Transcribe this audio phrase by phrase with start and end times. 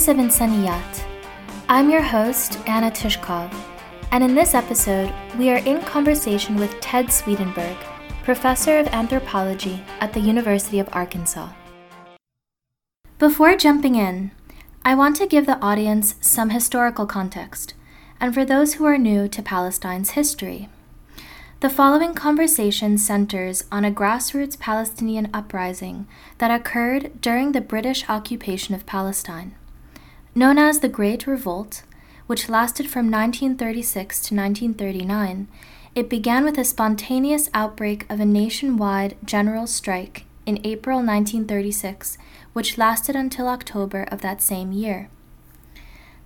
[0.00, 1.04] Voice of Insaniyat.
[1.68, 3.52] I'm your host, Anna Tyshkov,
[4.12, 7.76] and in this episode, we are in conversation with Ted Swedenburg,
[8.24, 11.50] professor of anthropology at the University of Arkansas.
[13.18, 14.30] Before jumping in,
[14.86, 17.74] I want to give the audience some historical context,
[18.18, 20.70] and for those who are new to Palestine's history.
[21.60, 28.74] The following conversation centers on a grassroots Palestinian uprising that occurred during the British occupation
[28.74, 29.56] of Palestine.
[30.34, 31.82] Known as the Great Revolt,
[32.26, 35.48] which lasted from 1936 to 1939,
[35.94, 42.16] it began with a spontaneous outbreak of a nationwide general strike in April 1936,
[42.52, 45.10] which lasted until October of that same year.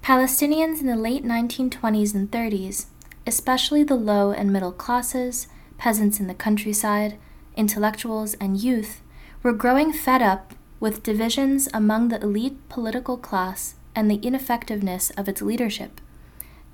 [0.03, 2.87] Palestinians in the late 1920s and 30s
[3.27, 7.17] especially the low and middle classes, peasants in the countryside,
[7.57, 9.03] intellectuals, and youth,
[9.43, 15.29] were growing fed up with divisions among the elite political class and the ineffectiveness of
[15.29, 16.01] its leadership.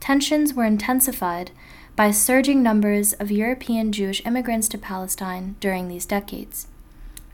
[0.01, 1.51] Tensions were intensified
[1.97, 6.67] by surging numbers of European Jewish immigrants to Palestine during these decades.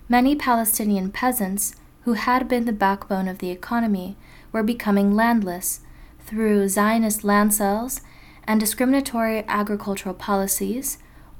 [0.09, 4.17] Many Palestinian peasants, who had been the backbone of the economy,
[4.53, 5.81] were becoming landless
[6.21, 8.01] through Zionist land sales
[8.47, 10.99] and discriminatory agricultural policies,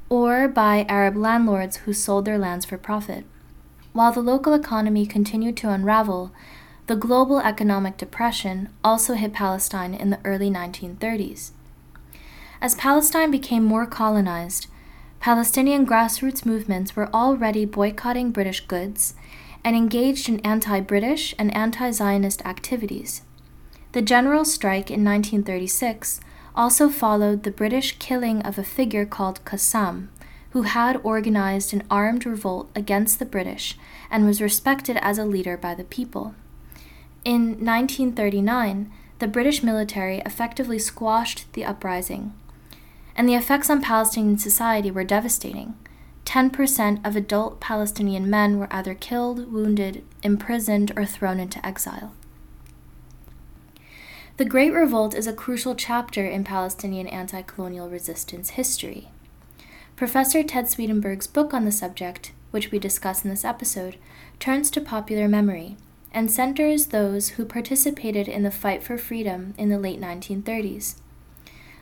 [0.09, 3.25] or by Arab landlords who sold their lands for profit.
[3.93, 6.33] While the local economy continued to unravel,
[6.87, 11.51] the global economic depression also hit Palestine in the early 1930s.
[12.61, 14.69] As Palestine became more colonized,
[15.19, 19.15] Palestinian grassroots movements were already boycotting British goods
[19.65, 23.23] and engaged in anti British and anti Zionist activities.
[23.93, 26.21] The general strike in 1936
[26.55, 30.09] also followed the British killing of a figure called Qassam,
[30.51, 33.77] who had organized an armed revolt against the British
[34.11, 36.35] and was respected as a leader by the people.
[37.27, 38.89] In 1939,
[39.19, 42.33] the British military effectively squashed the uprising,
[43.17, 45.75] and the effects on Palestinian society were devastating.
[46.25, 52.13] 10% of adult Palestinian men were either killed, wounded, imprisoned, or thrown into exile.
[54.37, 59.09] The Great Revolt is a crucial chapter in Palestinian anti colonial resistance history.
[59.97, 63.97] Professor Ted Swedenburg's book on the subject, which we discuss in this episode,
[64.39, 65.77] turns to popular memory
[66.17, 70.97] and centers those who participated in the fight for freedom in the late 1930s.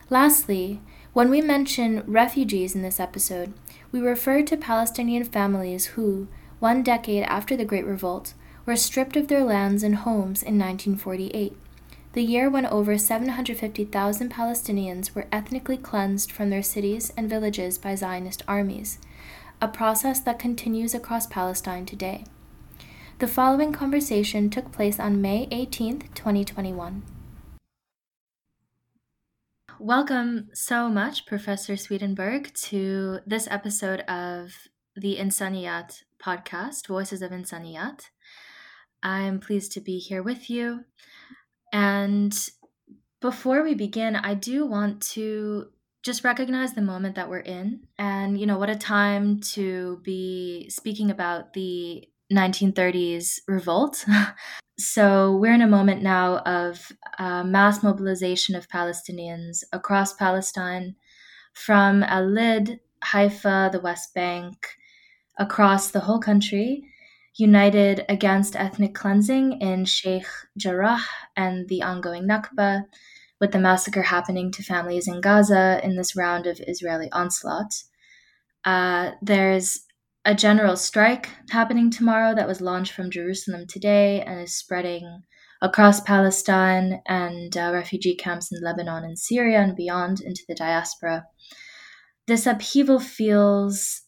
[0.09, 0.81] Lastly,
[1.13, 3.53] when we mention refugees in this episode,
[3.93, 6.27] we refer to Palestinian families who,
[6.59, 8.33] one decade after the Great Revolt,
[8.65, 11.57] were stripped of their lands and homes in 1948
[12.15, 17.93] the year when over 750,000 Palestinians were ethnically cleansed from their cities and villages by
[17.93, 18.99] Zionist armies,
[19.61, 22.23] a process that continues across Palestine today.
[23.17, 27.01] The following conversation took place on May 18th, 2021.
[29.79, 34.51] Welcome so much, Professor Swedenburg, to this episode of
[34.97, 38.09] the Insaniyat podcast, Voices of Insaniyat.
[39.01, 40.83] I'm pleased to be here with you.
[41.71, 42.37] And
[43.21, 45.67] before we begin, I do want to
[46.03, 47.87] just recognize the moment that we're in.
[47.97, 54.05] And, you know, what a time to be speaking about the 1930s revolt.
[54.79, 60.95] so we're in a moment now of uh, mass mobilization of Palestinians across Palestine
[61.53, 64.67] from Al Lid, Haifa, the West Bank,
[65.37, 66.83] across the whole country
[67.37, 70.27] united against ethnic cleansing in Sheikh
[70.57, 71.01] Jarrah
[71.35, 72.85] and the ongoing Nakba,
[73.41, 77.83] with the massacre happening to families in Gaza in this round of Israeli onslaught.
[78.63, 79.84] Uh, there's
[80.25, 85.21] a general strike happening tomorrow that was launched from Jerusalem today and is spreading
[85.61, 91.25] across Palestine and uh, refugee camps in Lebanon and Syria and beyond into the diaspora.
[92.27, 94.01] This upheaval feels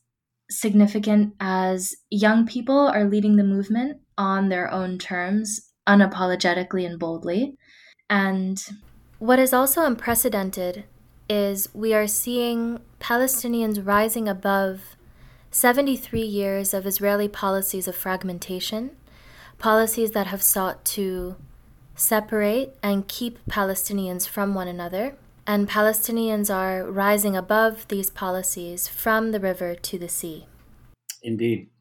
[0.49, 7.55] significant as young people are leading the movement on their own terms, unapologetically and boldly.
[8.09, 8.63] And
[9.19, 10.85] what is also unprecedented
[11.29, 14.96] is we are seeing Palestinians rising above
[15.57, 18.91] 73 years of Israeli policies of fragmentation,
[19.57, 21.35] policies that have sought to
[21.95, 25.15] separate and keep Palestinians from one another
[25.47, 30.45] and Palestinians are rising above these policies from the river to the sea.
[31.23, 31.71] Indeed.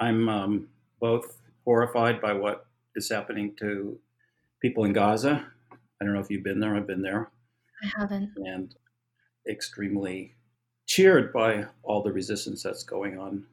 [0.00, 0.68] I'm um,
[0.98, 2.66] both horrified by what
[2.96, 3.96] is happening to
[4.60, 5.46] people in Gaza.
[5.70, 7.30] I don't know if you've been there, I've been there.
[7.80, 8.32] I haven't.
[8.38, 8.74] And
[9.48, 10.34] extremely
[10.86, 13.44] cheered by all the resistance that's going on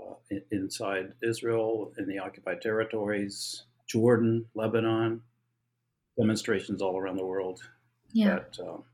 [0.00, 0.14] uh,
[0.50, 5.22] inside Israel, in the occupied territories, Jordan, Lebanon,
[6.18, 7.60] demonstrations all around the world.
[8.12, 8.38] Yeah.
[8.38, 8.84] But um,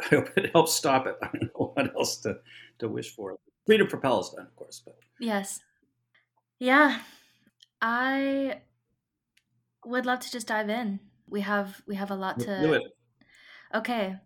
[0.00, 1.16] I hope it helps stop it.
[1.22, 2.38] I don't know what else to,
[2.78, 3.36] to wish for.
[3.66, 4.82] Freedom for Palestine, of course.
[4.84, 5.60] But Yes.
[6.58, 7.00] Yeah.
[7.80, 8.60] I
[9.84, 11.00] would love to just dive in.
[11.28, 12.82] We have we have a lot to do it.
[13.74, 14.16] Okay.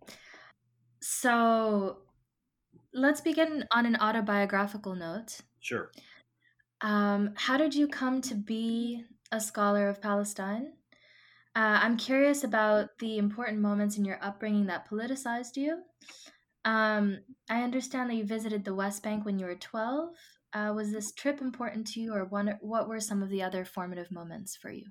[1.01, 1.99] So
[2.95, 5.41] let's begin on an autobiographical note.
[5.61, 5.91] Sure.
[6.81, 10.73] Um, how did you come to be a scholar of Palestine?
[11.55, 15.83] Uh, I'm curious about the important moments in your upbringing that politicized you.
[16.65, 17.19] Um,
[17.51, 20.11] I understand that you visited the West Bank when you were 12.
[20.55, 23.65] Uh, was this trip important to you, or one, what were some of the other
[23.65, 24.85] formative moments for you?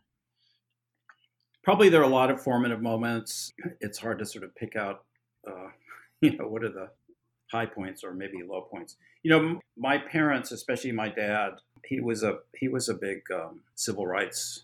[1.63, 3.51] Probably there are a lot of formative moments.
[3.79, 5.05] It's hard to sort of pick out,
[5.47, 5.69] uh,
[6.21, 6.89] you know, what are the
[7.51, 8.95] high points or maybe low points.
[9.23, 11.53] You know, my parents, especially my dad,
[11.85, 14.63] he was a he was a big um, civil rights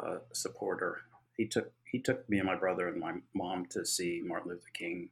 [0.00, 0.98] uh, supporter.
[1.36, 4.70] He took he took me and my brother and my mom to see Martin Luther
[4.74, 5.10] King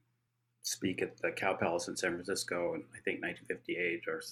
[0.63, 4.23] speak at the Cow Palace in San Francisco in I think 1958 or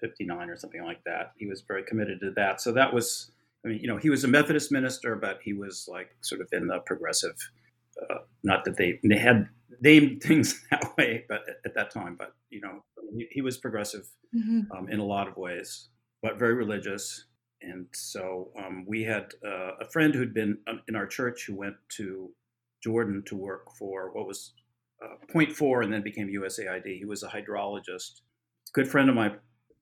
[0.00, 1.32] 59 or something like that.
[1.38, 2.60] He was very committed to that.
[2.60, 3.30] So that was
[3.64, 6.48] I mean, you know, he was a Methodist minister, but he was like sort of
[6.52, 7.36] in the progressive.
[8.02, 9.48] Uh, not that they they had
[9.80, 12.84] named things that way, but at, at that time, but you know,
[13.16, 14.60] he, he was progressive Mm-hmm.
[14.76, 15.88] um, in a lot of ways,
[16.22, 17.26] but very religious.
[17.62, 21.56] And so um, we had uh, a friend who'd been uh, in our church who
[21.56, 22.30] went to
[22.82, 24.52] Jordan to work for what was
[25.02, 26.98] uh, Point Four and then became USAID.
[26.98, 28.20] He was a hydrologist,
[28.74, 29.32] good friend of my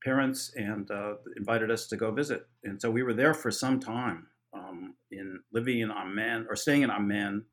[0.04, 2.46] parents, and uh, invited us to go visit.
[2.62, 6.82] And so we were there for some time, um, in living in Amman or staying
[6.82, 7.44] in Amman,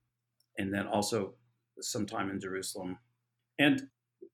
[0.57, 1.33] and then also
[1.79, 2.97] some time in Jerusalem.
[3.59, 3.87] And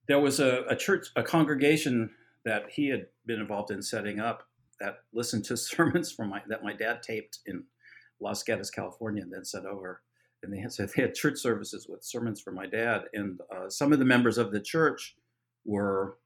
[0.07, 2.11] there was a, a church, a congregation
[2.45, 4.47] that he had been involved in setting up
[4.79, 7.63] that listened to sermons from my that my dad taped in
[8.19, 10.01] Los Gatos, California, and then sent over.
[10.43, 13.69] And they had so they had church services with sermons from my dad, and uh,
[13.69, 15.15] some of the members of the church
[15.65, 16.17] were,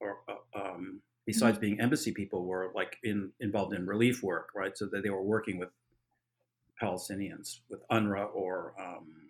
[0.00, 4.76] or, uh, um, besides being embassy people, were like in involved in relief work, right?
[4.76, 5.68] So that they were working with
[6.82, 9.29] Palestinians, with UNRWA or um,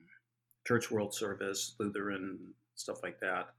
[0.66, 2.38] Church World Service, Lutheran
[2.74, 3.50] stuff like that.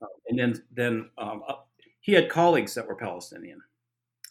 [0.00, 1.54] Uh, and then then um, uh,
[2.00, 3.60] he had colleagues that were Palestinian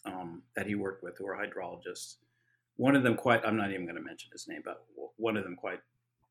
[0.04, 2.16] um, that he worked with who were hydrologists.
[2.76, 4.84] One of them, quite, I'm not even going to mention his name, but
[5.16, 5.80] one of them, quite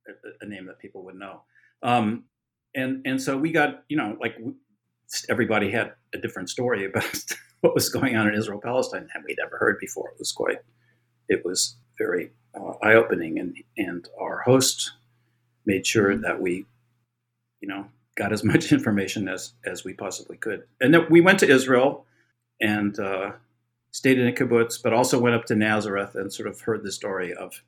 [0.08, 1.42] a, a name that people would know.
[1.84, 2.24] Um,
[2.76, 4.38] and and so we got, you know, like
[5.30, 7.24] everybody had a different story about
[7.62, 10.10] what was going on in Israel Palestine that we'd ever heard before.
[10.10, 10.60] It was quite,
[11.30, 14.92] it was very uh, eye opening, and and our host
[15.68, 16.66] made sure that we,
[17.62, 17.86] you know,
[18.16, 20.64] got as much information as as we possibly could.
[20.82, 22.06] And then we went to Israel
[22.60, 23.34] and uh,
[23.92, 26.92] stayed in a kibbutz, but also went up to Nazareth and sort of heard the
[26.92, 27.62] story of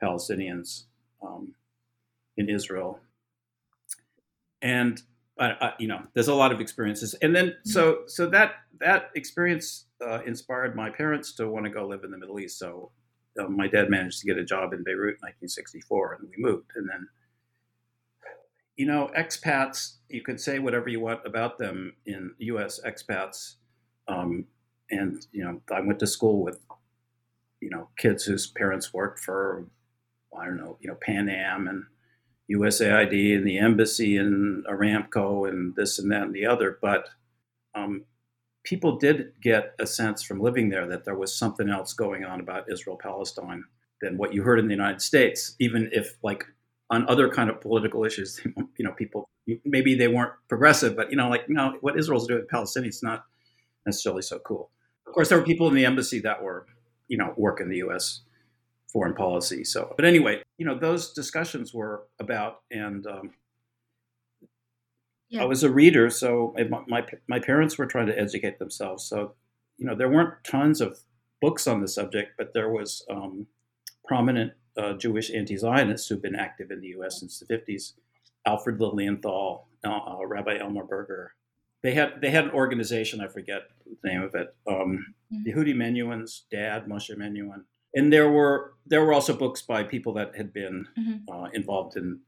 [0.00, 0.84] Palestinians
[1.20, 1.54] um,
[2.36, 3.00] in Israel.
[4.62, 5.02] And
[5.38, 9.10] I, I, you know, there's a lot of experiences, and then so so that that
[9.14, 12.58] experience uh, inspired my parents to want to go live in the Middle East.
[12.58, 12.90] So
[13.38, 16.72] uh, my dad managed to get a job in Beirut in 1964, and we moved,
[16.76, 17.06] and then
[18.76, 22.80] you know, expats, you could say whatever you want about them in U.S.
[22.86, 23.54] expats.
[24.08, 24.46] Um,
[24.90, 26.60] and, you know, I went to school with,
[27.60, 29.66] you know, kids whose parents worked for,
[30.38, 31.84] I don't know, you know, Pan Am and
[32.50, 36.78] USAID and the embassy and Aramco and this and that and the other.
[36.80, 37.08] But
[37.74, 38.04] um,
[38.62, 42.40] people did get a sense from living there that there was something else going on
[42.40, 43.64] about Israel Palestine
[44.02, 46.44] than what you heard in the United States, even if, like,
[46.90, 48.40] on other kind of political issues,
[48.78, 49.28] you know, people
[49.64, 53.02] maybe they weren't progressive, but you know, like you know, what Israel's doing with Palestinians
[53.02, 53.24] not
[53.86, 54.70] necessarily so cool.
[55.06, 56.66] Of course, there were people in the embassy that were,
[57.08, 58.22] you know, work in the U.S.
[58.92, 59.64] foreign policy.
[59.64, 63.30] So, but anyway, you know, those discussions were about, and um,
[65.28, 65.42] Yeah.
[65.42, 69.04] I was a reader, so my, my my parents were trying to educate themselves.
[69.04, 69.34] So,
[69.78, 71.00] you know, there weren't tons of
[71.40, 73.46] books on the subject, but there was um,
[74.04, 77.20] prominent uh, Jewish anti-Zionists who've been active in the U.S.
[77.20, 77.92] since the 50s.
[78.46, 79.88] Alfred Lilienthal, uh,
[80.20, 81.34] uh, Rabbi Elmer Berger.
[81.82, 83.20] They had they had an organization.
[83.20, 83.62] I forget
[84.02, 84.54] the name of it.
[84.66, 85.44] Um, Mhm.
[85.46, 87.64] Yehudi Menuhin's dad, Moshe Menuhin,
[87.94, 91.22] and there were there were also books by people that had been Mhm.
[91.28, 92.20] uh, involved in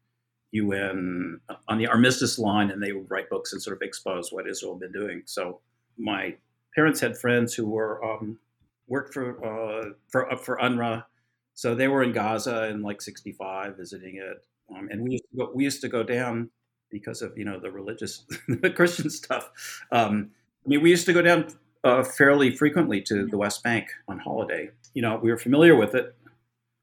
[0.52, 4.48] UN on the armistice line, and they would write books and sort of expose what
[4.48, 5.22] Israel had been doing.
[5.26, 5.60] So
[5.96, 6.36] my
[6.74, 8.38] parents had friends who were um,
[8.88, 11.04] worked for uh, for uh, for UNRWA,
[11.58, 15.36] so they were in Gaza in like '65 visiting it, um, and we used, to
[15.36, 16.50] go, we used to go down
[16.88, 19.50] because of you know the religious, the Christian stuff.
[19.90, 20.30] Um,
[20.64, 21.48] I mean, we used to go down
[21.82, 24.70] uh, fairly frequently to the West Bank on holiday.
[24.94, 26.14] You know, we were familiar with it,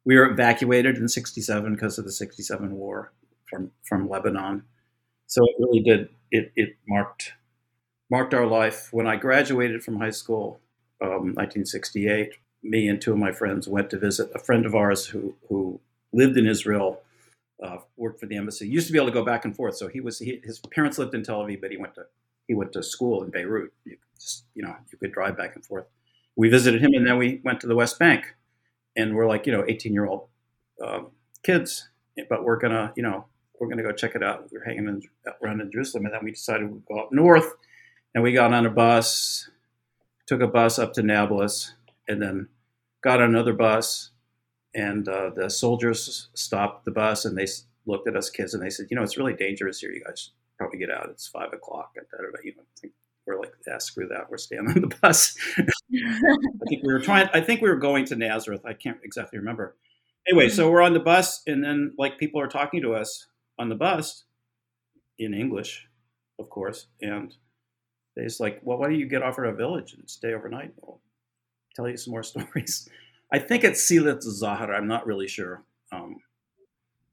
[0.03, 3.13] we were evacuated in 67 because of the 67 war
[3.50, 4.63] from, from Lebanon.
[5.27, 7.34] So it really did, it, it marked,
[8.12, 8.89] marked our life.
[8.91, 10.60] When I graduated from high school,
[11.01, 12.34] um, 1968,
[12.65, 15.79] me and two of my friends went to visit a friend of ours who, who
[16.12, 17.01] lived in Israel,
[17.63, 18.67] uh, worked for the embassy.
[18.67, 19.77] Used to be able to go back and forth.
[19.77, 22.05] So he was he, his parents lived in Tel Aviv, but he went to
[22.48, 23.72] he went to school in Beirut.
[23.86, 25.86] You just you know you could drive back and forth.
[26.36, 28.36] We visited him, and then we went to the West Bank,
[28.95, 30.27] and we're like you know 18 year old
[30.86, 31.12] um,
[31.43, 31.89] kids,
[32.29, 33.25] but we're gonna you know
[33.60, 34.51] we're gonna go check it out.
[34.51, 35.01] We are hanging in,
[35.41, 37.53] around in Jerusalem, and then we decided we'd go up north,
[38.13, 39.50] and we got on a bus,
[40.25, 41.74] took a bus up to Nablus,
[42.07, 42.50] and then
[43.05, 44.09] got on another bus
[44.74, 47.45] and uh, the soldiers stopped the bus and they
[47.85, 49.91] looked at us kids and they said, you know, it's really dangerous here.
[49.91, 51.07] You guys probably get out.
[51.12, 51.91] It's five o'clock.
[51.95, 52.05] And
[52.43, 52.89] you know,
[53.27, 54.29] we're like, yeah, screw that.
[54.29, 55.38] We're staying on the bus.
[55.57, 57.29] I think we were trying.
[57.31, 58.65] I think we were going to Nazareth.
[58.65, 59.75] I can't exactly remember.
[60.27, 63.27] Anyway, so we're on the bus, and then like people are talking to us
[63.59, 64.24] on the bus
[65.19, 65.88] in English,
[66.39, 67.35] of course, and
[68.15, 70.74] they just like, well, why don't you get off at our village and stay overnight?
[70.81, 71.00] We'll
[71.75, 72.89] tell you some more stories.
[73.32, 74.75] I think it's Silat Zahar.
[74.75, 75.63] I'm not really sure.
[75.91, 76.17] Um,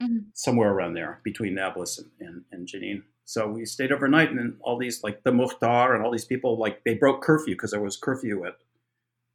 [0.02, 0.18] mm-hmm.
[0.34, 3.02] Somewhere around there between Nablus and, and, and Jenin.
[3.24, 6.58] So we stayed overnight, and then all these like the Mukhtar and all these people
[6.58, 8.56] like they broke curfew because there was curfew at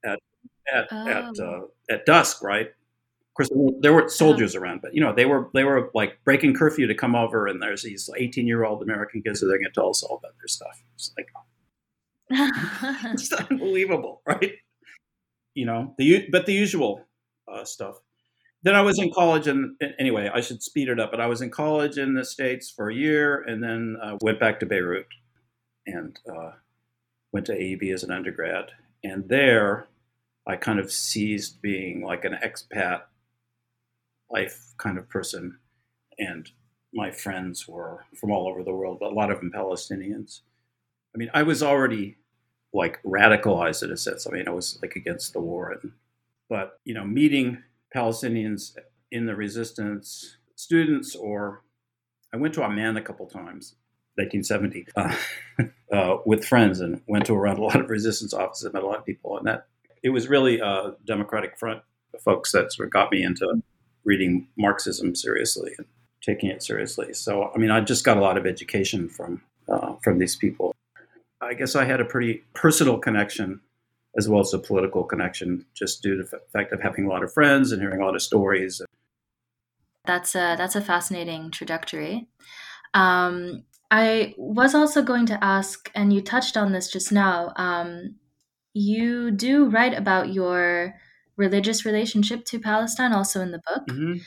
[0.04, 0.20] at
[0.74, 1.08] at oh.
[1.08, 2.68] at, uh, at dusk, right?
[2.68, 4.10] Of course, there were uh-huh.
[4.10, 4.64] soldiers uh-huh.
[4.64, 7.62] around, but you know they were they were like breaking curfew to come over, and
[7.62, 10.34] there's these 18 year old American kids that are going to tell us all about
[10.38, 10.84] their stuff.
[10.96, 11.30] It's like
[13.14, 14.54] it's unbelievable, right?
[15.58, 17.04] You know the but the usual
[17.52, 18.00] uh, stuff.
[18.64, 21.10] Then I was in college, and anyway, I should speed it up.
[21.10, 24.40] But I was in college in the states for a year, and then uh, went
[24.40, 25.08] back to Beirut,
[25.88, 26.52] and uh,
[27.32, 28.72] went to AUB as an undergrad.
[29.04, 29.88] And there,
[30.46, 33.02] I kind of seized being like an expat
[34.30, 35.58] life kind of person,
[36.20, 36.52] and
[36.94, 40.42] my friends were from all over the world, but a lot of them Palestinians.
[41.16, 42.17] I mean, I was already
[42.74, 44.28] like radicalized in a sense.
[44.28, 45.92] I mean, I was like against the war, and
[46.50, 47.64] but you know, meeting
[47.96, 48.76] Palestinians
[49.12, 51.64] in the resistance, students, or
[52.34, 53.76] I went to Amman a couple times,
[54.16, 55.16] 1970, uh,
[55.96, 59.00] uh, with friends, and went to around a lot of resistance offices, met a lot
[59.00, 59.68] of people, and that
[60.04, 61.82] it was really a Democratic Front
[62.24, 63.62] folks that sort of got me into
[64.04, 65.86] reading Marxism seriously and
[66.22, 67.14] taking it seriously.
[67.14, 70.74] So, I mean, I just got a lot of education from uh, from these people.
[71.48, 73.62] I guess I had a pretty personal connection
[74.18, 77.24] as well as a political connection, just due to the fact of having a lot
[77.24, 78.82] of friends and hearing a lot of stories.
[80.06, 82.28] That's a that's a fascinating trajectory.
[82.94, 87.54] Um, I was also going to ask, and you touched on this just now.
[87.56, 88.16] Um,
[88.74, 90.96] you do write about your
[91.36, 93.88] religious relationship to Palestine, also in the book.
[93.88, 94.18] Mm-hmm.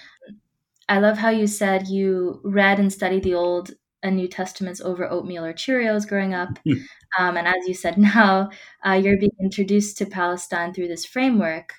[0.88, 3.72] I love how you said you read and studied the Old
[4.02, 6.58] and New Testaments over oatmeal or Cheerios growing up.
[6.64, 6.72] Hmm.
[7.18, 8.50] Um, and as you said, now
[8.86, 11.74] uh, you're being introduced to Palestine through this framework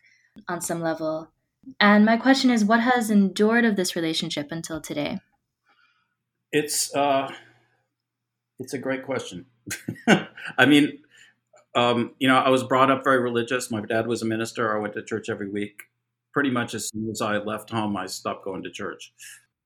[0.48, 1.32] on some level.
[1.80, 5.20] And my question is, what has endured of this relationship until today?
[6.52, 7.32] It's uh,
[8.60, 9.46] it's a great question.
[10.58, 11.00] I mean,
[11.76, 13.72] um, you know, I was brought up very religious.
[13.72, 14.76] My dad was a minister.
[14.76, 15.84] I went to church every week.
[16.34, 19.14] Pretty much as soon as I left home, I stopped going to church.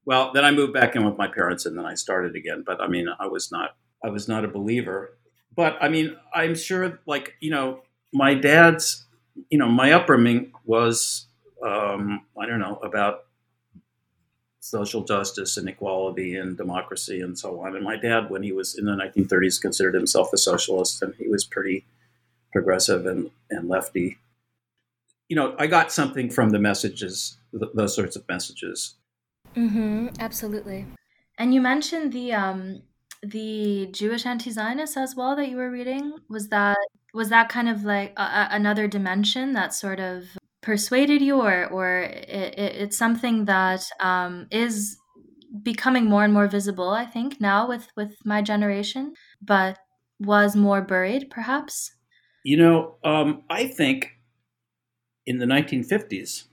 [0.06, 2.64] Well, then I moved back in with my parents, and then I started again.
[2.66, 5.16] But I mean, I was not I was not a believer
[5.56, 7.82] but I mean, I'm sure, like you know,
[8.14, 9.06] my dad's,
[9.50, 11.28] you know, my upbringing was,
[11.66, 13.26] um, I don't know, about
[14.60, 17.76] social justice and equality and democracy and so on.
[17.76, 21.28] And my dad, when he was in the 1930s, considered himself a socialist, and he
[21.28, 21.86] was pretty
[22.52, 24.18] progressive and, and lefty.
[25.30, 28.96] You know, I got something from the messages, th- those sorts of messages.
[29.56, 30.86] Mm-hmm, absolutely.
[31.38, 32.82] And you mentioned the um,
[33.22, 36.78] the Jewish anti-Zionists as well that you were reading was that
[37.14, 40.26] was that kind of like a, a, another dimension that sort of
[40.62, 44.98] persuaded you, or or it, it, it's something that um, is
[45.64, 46.90] becoming more and more visible.
[46.90, 49.80] I think now with with my generation, but
[50.20, 51.94] was more buried, perhaps.
[52.44, 54.12] You know, um, I think
[55.26, 56.44] in the 1950s,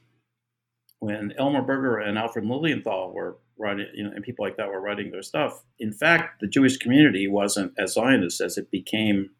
[1.02, 4.80] when Elmer Berger and Alfred Lilienthal were writing, you know, and people like that were
[4.80, 5.64] writing their stuff.
[5.80, 9.30] In fact, the Jewish community wasn't as Zionist as it became.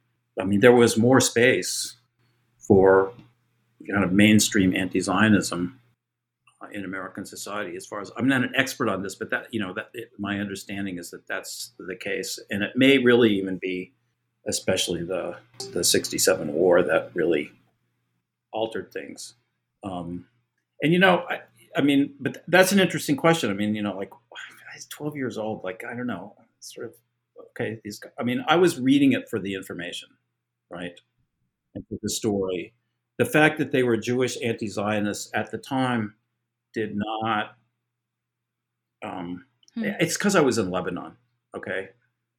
[0.41, 1.95] I mean, there was more space
[2.59, 3.13] for
[3.89, 5.79] kind of mainstream anti-Zionism
[6.61, 7.77] uh, in American society.
[7.77, 10.11] As far as I'm not an expert on this, but that you know that it,
[10.19, 13.93] my understanding is that that's the case, and it may really even be,
[14.49, 15.37] especially the
[15.73, 17.53] the '67 war that really
[18.53, 19.35] altered things.
[19.85, 20.27] Um,
[20.83, 21.43] and you know, I,
[21.77, 23.51] I mean, but that's an interesting question.
[23.51, 24.11] I mean, you know, like
[24.83, 25.65] was 12 years old.
[25.65, 26.95] Like I don't know, sort of.
[27.51, 28.01] Okay, these.
[28.19, 30.09] I mean, I was reading it for the information,
[30.71, 30.99] right,
[31.75, 32.75] and for the story.
[33.19, 36.15] The fact that they were Jewish anti-Zionists at the time
[36.73, 37.57] did not.
[39.05, 39.85] Um, hmm.
[40.01, 41.17] It's because I was in Lebanon.
[41.57, 41.91] Okay,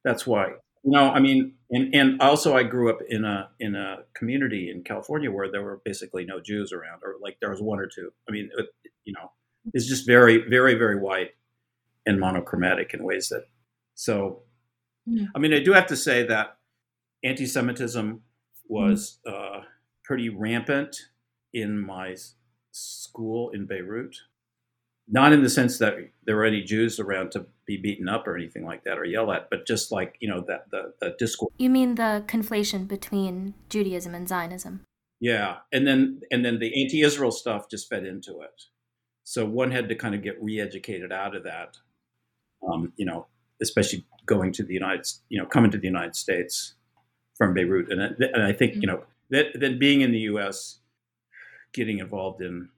[0.04, 0.48] that's why.
[0.82, 4.70] You know, I mean, and and also I grew up in a in a community
[4.72, 7.88] in California where there were basically no Jews around, or like there was one or
[7.92, 8.10] two.
[8.28, 8.66] I mean, it,
[9.04, 9.32] you know,
[9.72, 11.30] it's just very very very white
[12.06, 13.46] and monochromatic in ways that.
[13.96, 14.42] So,
[15.08, 15.26] mm.
[15.34, 16.58] I mean, I do have to say that
[17.24, 18.20] anti-Semitism
[18.68, 19.32] was mm.
[19.32, 19.62] uh,
[20.04, 20.96] pretty rampant
[21.52, 22.14] in my
[22.70, 24.16] school in Beirut
[25.08, 25.94] not in the sense that
[26.24, 29.30] there were any Jews around to be beaten up or anything like that or yell
[29.32, 31.52] at, but just like you know that the, the discourse.
[31.58, 34.84] You mean the conflation between Judaism and Zionism?
[35.20, 38.64] Yeah, and then and then the anti-Israel stuff just fed into it.
[39.24, 41.78] So one had to kind of get re-educated out of that.
[42.66, 43.26] Um, you know,
[43.62, 46.74] especially going to the United, you know, coming to the United States
[47.36, 48.80] from Beirut, and and I think mm-hmm.
[48.82, 50.78] you know that then being in the U.S.,
[51.72, 52.70] getting involved in.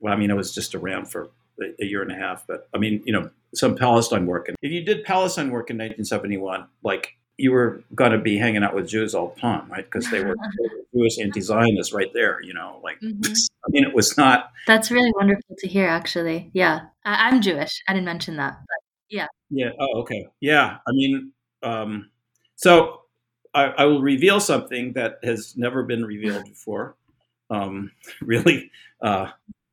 [0.00, 1.30] Well, I mean, I was just around for
[1.60, 2.46] a year and a half.
[2.46, 4.48] But I mean, you know, some Palestine work.
[4.48, 8.62] And if you did Palestine work in 1971, like you were going to be hanging
[8.62, 9.84] out with Jews all the time, right?
[9.84, 10.36] Because they were
[10.94, 13.32] Jewish anti-Zionists right there, you know, like, mm-hmm.
[13.66, 14.52] I mean, it was not.
[14.66, 16.50] That's really wonderful to hear, actually.
[16.52, 16.82] Yeah.
[17.04, 17.82] I- am Jewish.
[17.88, 18.76] I didn't mention that, but
[19.08, 19.26] yeah.
[19.50, 19.70] Yeah.
[19.78, 20.26] Oh, okay.
[20.40, 20.78] Yeah.
[20.86, 21.32] I mean,
[21.62, 22.10] um,
[22.56, 23.00] so
[23.52, 26.96] I, I will reveal something that has never been revealed before,
[27.50, 27.90] um,
[28.20, 29.28] really, uh,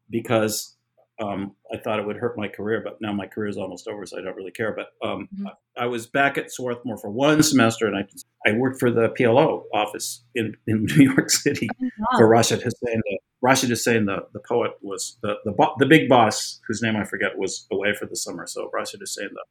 [0.09, 0.75] because
[1.21, 4.05] um, I thought it would hurt my career, but now my career is almost over,
[4.05, 4.73] so I don't really care.
[4.73, 5.47] But um, mm-hmm.
[5.77, 8.05] I, I, was back at Swarthmore for one semester, and I
[8.49, 12.17] I worked for the PLO office in, in New York City oh, wow.
[12.17, 13.01] for Rashid Hussain.
[13.05, 17.03] The, Rashid Hussain, the, the poet, was the, the the big boss, whose name I
[17.03, 18.47] forget, was away for the summer.
[18.47, 19.43] So Rashid Hussain, the,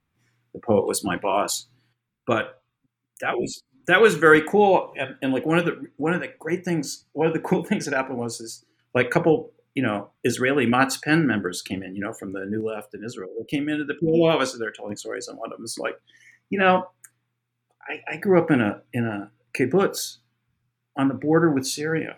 [0.54, 1.68] the poet, was my boss.
[2.26, 2.62] But
[3.20, 6.32] that was that was very cool, and, and like one of the one of the
[6.38, 9.86] great things, one of the cool things that happened was is like a couple you
[9.86, 13.30] know, Israeli Matzpen members came in, you know, from the New Left in Israel.
[13.38, 15.26] They came into the PLO office and they're telling stories.
[15.26, 15.94] And one of them is like,
[16.50, 16.90] you know,
[17.88, 20.18] I, I grew up in a in a kibbutz
[20.98, 22.16] on the border with Syria.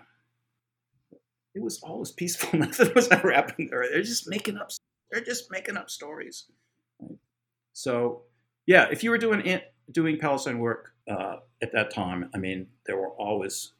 [1.55, 2.59] It was always peaceful.
[2.59, 3.87] Nothing was ever happening there.
[3.88, 4.72] They're just making up.
[5.12, 6.46] They're just making up stories.
[7.75, 8.22] So,
[8.66, 9.61] yeah, if you were doing
[9.92, 13.75] doing Palestine work uh, at that time, I mean, there were always,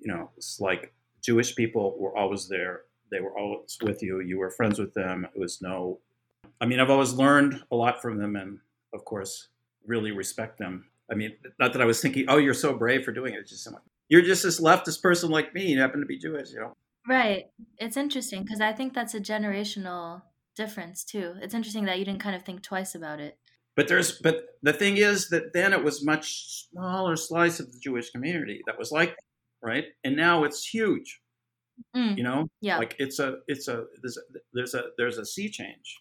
[0.00, 2.82] you know, it's like Jewish people were always there.
[3.10, 4.20] They were always with you.
[4.20, 5.26] You were friends with them.
[5.34, 5.98] It was no,
[6.60, 8.58] I mean, I've always learned a lot from them and,
[8.94, 9.48] of course,
[9.86, 10.86] really respect them.
[11.10, 13.40] I mean, not that I was thinking, oh, you're so brave for doing it.
[13.40, 15.66] It's just like, you're just this leftist person like me.
[15.66, 16.76] You happen to be Jewish, you know?
[17.08, 17.46] Right.
[17.78, 20.22] It's interesting because I think that's a generational
[20.56, 21.34] difference too.
[21.40, 23.38] It's interesting that you didn't kind of think twice about it.
[23.76, 27.78] But there's, but the thing is that then it was much smaller slice of the
[27.78, 29.16] Jewish community that was like
[29.62, 29.84] right?
[30.04, 31.20] And now it's huge.
[31.96, 32.78] Mm, you know, yeah.
[32.78, 34.20] Like it's a, it's a, there's a,
[34.52, 36.00] there's a, there's a sea change.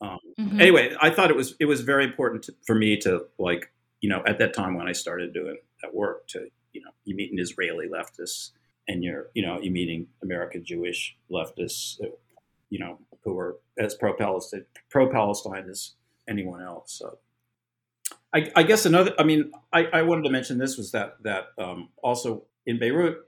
[0.00, 0.60] Um, mm-hmm.
[0.60, 4.08] Anyway, I thought it was, it was very important to, for me to like, you
[4.08, 7.32] know, at that time when I started doing that work, to you know, you meet
[7.32, 8.50] an Israeli leftist,
[8.86, 11.98] and you're, you know, you're meeting American Jewish leftists,
[12.68, 15.92] you know, who are as pro-Palestine, pro-Palestine as
[16.28, 16.98] anyone else.
[16.98, 17.18] So
[18.34, 19.14] I, I, guess another.
[19.18, 23.18] I mean, I, I, wanted to mention this was that that um, also in Beirut,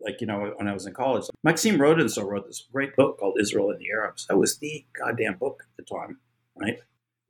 [0.00, 3.38] like you know, when I was in college, Maxime Rodinson wrote this great book called
[3.40, 4.26] Israel and the Arabs.
[4.26, 6.18] That was the goddamn book at the time,
[6.56, 6.78] right?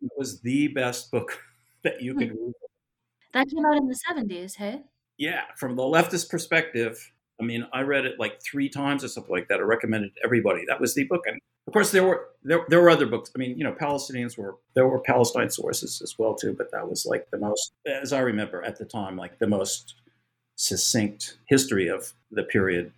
[0.02, 1.42] It was the best book
[1.84, 2.18] that you hmm.
[2.18, 2.52] could read.
[3.32, 4.82] That came out in the seventies, hey?
[5.18, 7.12] Yeah, from the leftist perspective.
[7.38, 9.60] I mean, I read it like three times or something like that.
[9.60, 10.64] I recommended to everybody.
[10.66, 13.30] That was the book, and of course, there were there, there were other books.
[13.34, 16.88] I mean, you know, Palestinians were there were Palestine sources as well too, but that
[16.88, 19.96] was like the most, as I remember at the time, like the most
[20.56, 22.92] succinct history of the period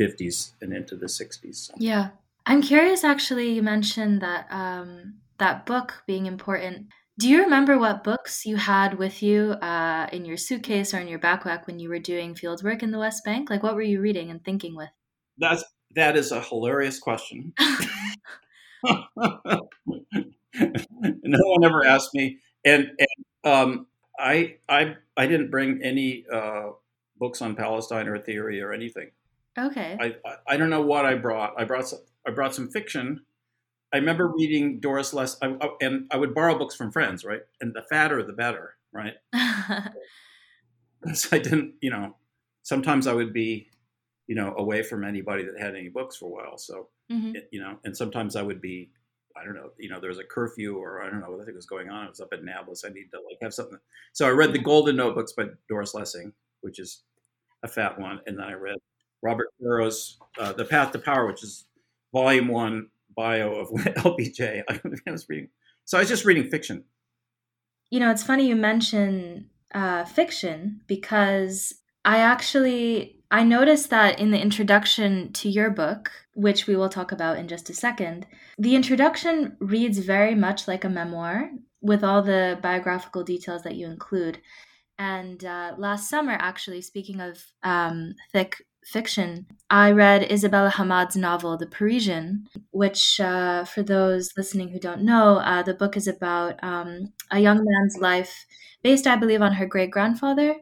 [0.00, 1.56] 50s and into the 60s.
[1.56, 1.74] So.
[1.76, 2.10] Yeah.
[2.46, 6.88] I'm curious actually you mentioned that um, that book being important.
[7.18, 11.08] Do you remember what books you had with you uh, in your suitcase or in
[11.08, 13.50] your backpack when you were doing field work in the West Bank?
[13.50, 14.88] Like what were you reading and thinking with?
[15.38, 15.62] That's
[15.94, 17.52] that is a hilarious question.
[18.84, 19.60] no
[21.24, 23.86] one ever asked me, and, and um,
[24.18, 26.70] I I I didn't bring any uh,
[27.22, 29.12] books on Palestine or theory or anything.
[29.56, 29.96] Okay.
[30.00, 31.54] I, I, I don't know what I brought.
[31.56, 33.20] I brought some, I brought some fiction.
[33.94, 37.42] I remember reading Doris Less, I, I, and I would borrow books from friends, right?
[37.60, 39.14] And the fatter, the better, right?
[41.00, 42.14] Because I didn't, you know,
[42.62, 43.66] sometimes I would be,
[44.28, 46.58] you know, away from anybody that had any books for a while.
[46.58, 47.32] So mm-hmm.
[47.50, 48.92] you know, and sometimes I would be,
[49.36, 51.44] I don't know, you know, there was a curfew or I don't know what I
[51.44, 52.06] think was going on.
[52.06, 52.84] I was up at Nablus.
[52.84, 53.78] I need to like have something.
[54.12, 57.02] So I read the Golden Notebooks by Doris Lessing, which is
[57.62, 58.76] a fat one, and then I read
[59.22, 61.66] Robert Caro's uh, The Path to Power, which is
[62.12, 64.62] volume one bio of LBJ.
[64.68, 65.48] I was reading.
[65.84, 66.84] So I was just reading fiction.
[67.90, 74.30] You know, it's funny you mention uh, fiction because I actually I noticed that in
[74.30, 78.26] the introduction to your book, which we will talk about in just a second,
[78.58, 83.86] the introduction reads very much like a memoir with all the biographical details that you
[83.86, 84.38] include.
[85.02, 91.56] And uh, last summer, actually, speaking of um, thick fiction, I read Isabella Hammad's novel,
[91.56, 96.62] The Parisian, which, uh, for those listening who don't know, uh, the book is about
[96.62, 98.46] um, a young man's life
[98.84, 100.54] based, I believe, on her great grandfather.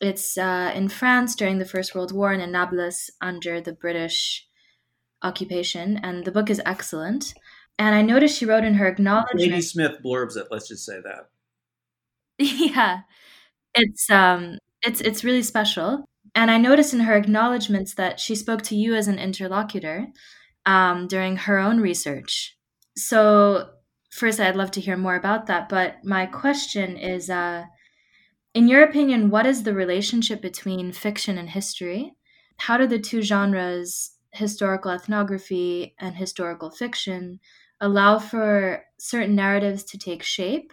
[0.00, 4.46] It's uh, in France during the First World War and in Nablus under the British
[5.20, 7.34] occupation, and the book is excellent.
[7.78, 9.52] And I noticed she wrote in her acknowledgement.
[9.52, 10.46] Zadie Smith blurbs it.
[10.50, 11.28] Let's just say that.
[12.38, 13.00] yeah,
[13.74, 16.04] it's um, it's it's really special.
[16.34, 20.06] And I noticed in her acknowledgments that she spoke to you as an interlocutor
[20.64, 22.56] um, during her own research.
[22.96, 23.68] So,
[24.10, 25.68] first, I'd love to hear more about that.
[25.68, 27.64] But my question is uh,
[28.54, 32.12] in your opinion, what is the relationship between fiction and history?
[32.58, 37.40] How do the two genres, historical ethnography and historical fiction,
[37.80, 40.72] allow for certain narratives to take shape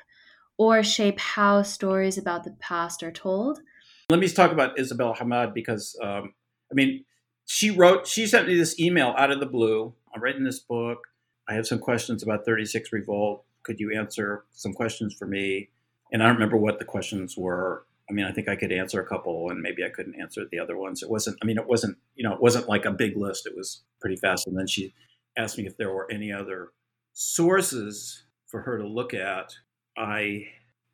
[0.60, 3.62] or shape how stories about the past are told?
[4.10, 6.34] Let me talk about Isabel Hammad because, um,
[6.70, 7.06] I mean,
[7.46, 9.94] she wrote, she sent me this email out of the blue.
[10.14, 11.08] I'm writing this book.
[11.48, 13.46] I have some questions about 36 Revolt.
[13.64, 15.70] Could you answer some questions for me?
[16.12, 17.86] And I don't remember what the questions were.
[18.10, 20.60] I mean, I think I could answer a couple, and maybe I couldn't answer the
[20.60, 21.04] other ones.
[21.04, 21.38] It wasn't.
[21.42, 21.98] I mean, it wasn't.
[22.16, 23.46] You know, it wasn't like a big list.
[23.46, 24.48] It was pretty fast.
[24.48, 24.94] And then she
[25.38, 26.70] asked me if there were any other
[27.14, 29.54] sources for her to look at.
[30.00, 30.48] I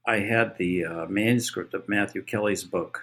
[0.08, 3.02] I had the uh, manuscript of Matthew Kelly's book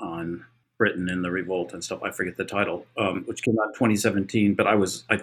[0.00, 0.44] on
[0.78, 2.02] Britain and the revolt and stuff.
[2.02, 4.54] I forget the title, um, which came out in 2017.
[4.54, 5.20] But I was I,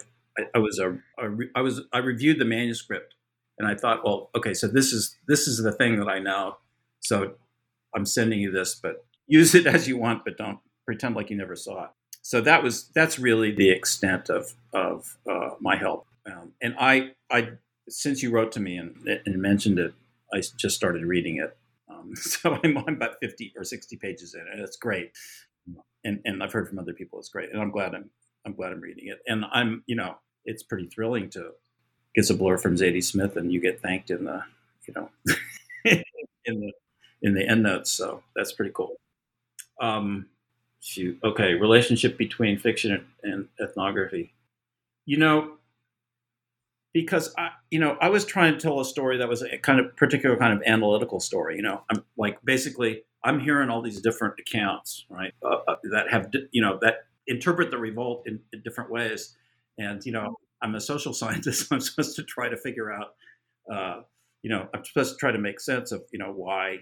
[0.55, 3.15] I, was a, a re, I was I reviewed the manuscript
[3.57, 6.57] and I thought, well, okay, so this is this is the thing that I know.
[7.01, 7.33] So
[7.93, 11.37] I'm sending you this, but use it as you want, but don't pretend like you
[11.37, 11.89] never saw it.
[12.21, 16.07] So that was that's really the extent of of uh, my help.
[16.25, 17.49] Um, and I I
[17.89, 19.93] since you wrote to me and, and mentioned it,
[20.33, 21.57] I just started reading it.
[21.89, 25.11] Um, so I'm, about 50 or 60 pages in, and it's great.
[26.03, 28.09] And, and I've heard from other people it's great, and I'm glad I'm
[28.45, 29.19] I'm glad I'm reading it.
[29.27, 30.15] And I'm you know
[30.45, 31.51] it's pretty thrilling to
[32.15, 34.43] get a blur from Zadie Smith, and you get thanked in the
[34.87, 35.09] you know
[36.45, 36.71] in the
[37.21, 37.91] in the end notes.
[37.91, 38.95] So that's pretty cool.
[39.81, 40.27] Um,
[40.79, 41.19] shoot.
[41.23, 44.33] Okay, relationship between fiction and ethnography.
[45.05, 45.57] You know,
[46.93, 49.79] because I, you know, I was trying to tell a story that was a kind
[49.79, 51.55] of particular kind of analytical story.
[51.55, 56.09] You know, I'm like basically I'm hearing all these different accounts, right, uh, uh, that
[56.09, 59.35] have you know that interpret the revolt in, in, different ways,
[59.77, 61.67] and you know, I'm a social scientist.
[61.67, 63.15] So I'm supposed to try to figure out,
[63.71, 64.01] uh,
[64.41, 66.77] you know, I'm supposed to try to make sense of you know why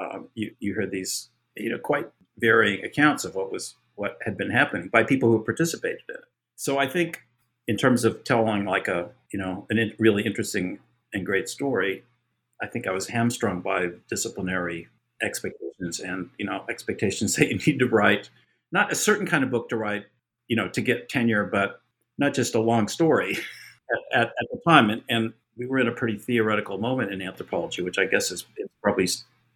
[0.00, 4.36] um, you you heard these you know quite varying accounts of what was what had
[4.36, 6.24] been happening by people who participated in it.
[6.56, 7.20] So I think
[7.68, 10.78] in terms of telling like a you know a really interesting
[11.12, 12.04] and great story,
[12.62, 14.88] I think I was hamstrung by disciplinary
[15.22, 18.30] expectations and you know expectations that you need to write
[18.70, 20.06] not a certain kind of book to write
[20.48, 21.80] you know to get tenure, but
[22.18, 23.32] not just a long story
[24.12, 24.90] at, at, at the time.
[24.90, 28.46] And, and, we were in a pretty theoretical moment in anthropology, which I guess is,
[28.56, 29.06] is probably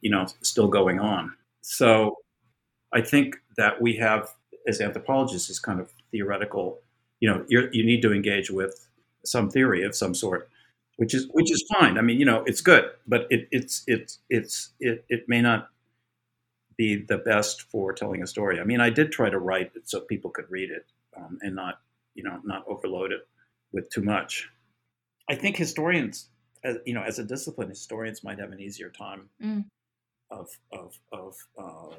[0.02, 1.32] you know still going on.
[1.62, 2.18] So
[2.92, 4.28] I think that we have
[4.68, 6.80] as anthropologists this kind of theoretical
[7.20, 8.88] you know you you need to engage with
[9.24, 10.48] some theory of some sort
[10.96, 11.98] which is which is fine.
[11.98, 15.68] I mean you know it's good but it, it's it's it's it, it may not
[16.76, 18.60] be the best for telling a story.
[18.60, 21.54] I mean i did try to write it so people could read it um, and
[21.54, 21.80] not
[22.14, 23.26] you know not overload it
[23.72, 24.48] with too much.
[25.28, 26.28] I think historians
[26.64, 29.64] as, you know as a discipline historians might have an easier time mm.
[30.30, 31.94] of of of um,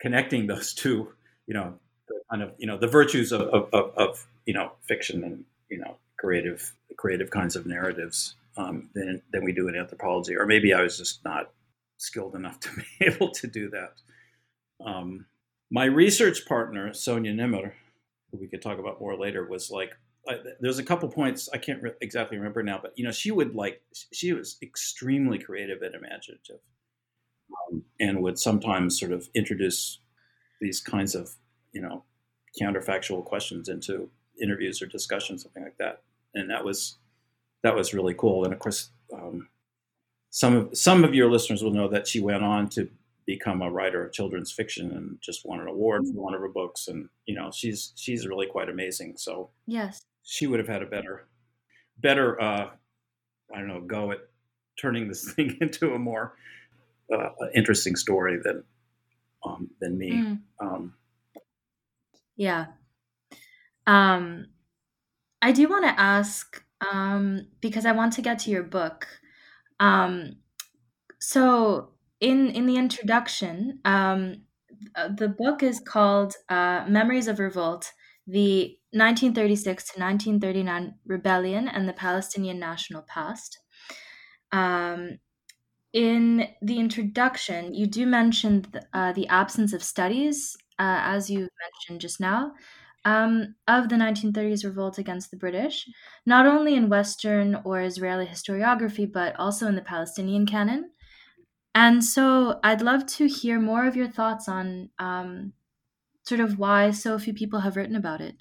[0.00, 1.08] connecting those two
[1.46, 1.74] you know
[2.08, 5.78] the kind of you know the virtues of, of, of you know fiction and you
[5.78, 10.36] know creative creative kinds of narratives um, than than we do in anthropology.
[10.36, 11.50] Or maybe I was just not
[11.98, 13.94] skilled enough to be able to do that.
[14.84, 15.26] Um,
[15.70, 17.72] my research partner Sonia Nimr,
[18.30, 19.92] who we could talk about more later, was like.
[20.26, 23.30] I, there's a couple points I can't re- exactly remember now, but you know she
[23.30, 26.60] would like she was extremely creative and imaginative,
[27.70, 29.98] um, and would sometimes sort of introduce
[30.62, 31.32] these kinds of
[31.74, 32.04] you know
[32.60, 34.08] counterfactual questions into
[34.40, 36.02] interviews or discussions, something like that.
[36.34, 36.98] and that was
[37.62, 38.44] that was really cool.
[38.44, 39.48] And of course, um,
[40.30, 42.88] some of some of your listeners will know that she went on to
[43.26, 46.48] become a writer of children's fiction and just won an award for one of her
[46.48, 46.88] books.
[46.88, 49.14] And you know, she's she's really quite amazing.
[49.16, 51.26] So yes, she would have had a better
[51.98, 52.70] better uh,
[53.54, 54.18] I don't know go at
[54.80, 56.34] turning this thing into a more
[57.12, 58.64] uh, interesting story than
[59.44, 60.10] um, than me.
[60.10, 60.40] Mm.
[60.60, 60.94] Um,
[62.36, 62.66] yeah.
[63.86, 64.46] Um,
[65.42, 69.06] I do want to ask um, because I want to get to your book.
[69.80, 70.38] Um,
[71.20, 74.44] so in in the introduction, um,
[74.96, 77.92] uh, the book is called uh, "Memories of Revolt:
[78.26, 83.58] The 1936 to 1939 Rebellion and the Palestinian National Past."
[84.52, 85.18] Um,
[85.92, 91.48] in the introduction, you do mention the, uh, the absence of studies, uh, as you
[91.62, 92.54] mentioned just now,
[93.04, 95.86] um, of the 1930s revolt against the British,
[96.24, 100.90] not only in Western or Israeli historiography, but also in the Palestinian canon.
[101.74, 105.52] And so I'd love to hear more of your thoughts on um,
[106.24, 108.36] sort of why so few people have written about it.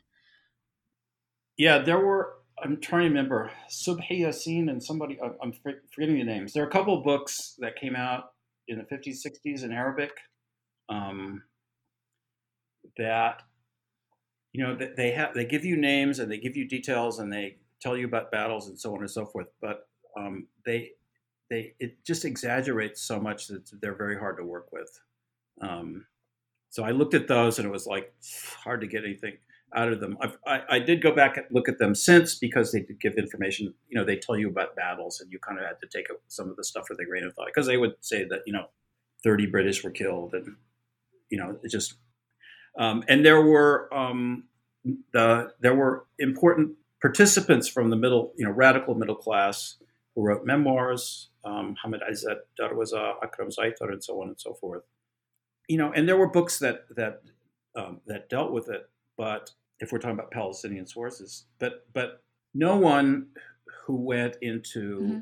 [1.57, 5.19] Yeah, there were I'm trying to remember Subhi Yassin and somebody.
[5.41, 6.53] I'm forgetting the names.
[6.53, 8.25] There are a couple books that came out
[8.67, 10.11] in the 50s, 60s in Arabic
[10.89, 11.43] um,
[12.97, 13.43] that
[14.51, 17.57] you know they have they give you names and they give you details and they
[17.81, 19.47] tell you about battles and so on and so forth.
[19.61, 20.91] But um, they
[21.49, 24.99] they it just exaggerates so much that they're very hard to work with.
[25.61, 26.05] Um,
[26.69, 28.13] so I looked at those and it was like
[28.63, 29.37] hard to get anything
[29.75, 30.17] out of them.
[30.45, 33.73] I, I did go back and look at them since because they did give information.
[33.89, 36.49] You know, they tell you about battles, and you kind of had to take some
[36.49, 38.67] of the stuff with a grain of thought because they would say that you know,
[39.23, 40.55] thirty British were killed, and
[41.29, 41.95] you know, it just
[42.77, 44.45] um, and there were um,
[45.13, 49.77] the there were important participants from the middle, you know, radical middle class
[50.15, 51.29] who wrote memoirs.
[51.45, 54.83] Um, Hamid Izzat Darwaza, Akram Zaitar, and so on and so forth.
[55.67, 57.21] You know, and there were books that that
[57.75, 61.45] um, that dealt with it, but if we're talking about Palestinian sources.
[61.59, 63.27] But but no one
[63.85, 65.19] who went into mm-hmm.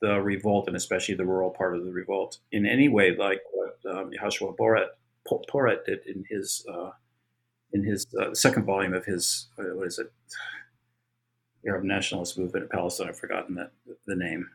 [0.00, 3.78] the revolt and especially the rural part of the revolt in any way like what
[3.90, 4.88] um, Yehoshua Porat,
[5.40, 6.90] Porat did in his uh,
[7.72, 10.12] in his uh, second volume of his uh, what is it
[11.66, 13.08] Arab nationalist movement in Palestine.
[13.08, 13.72] I've forgotten that
[14.06, 14.48] the name,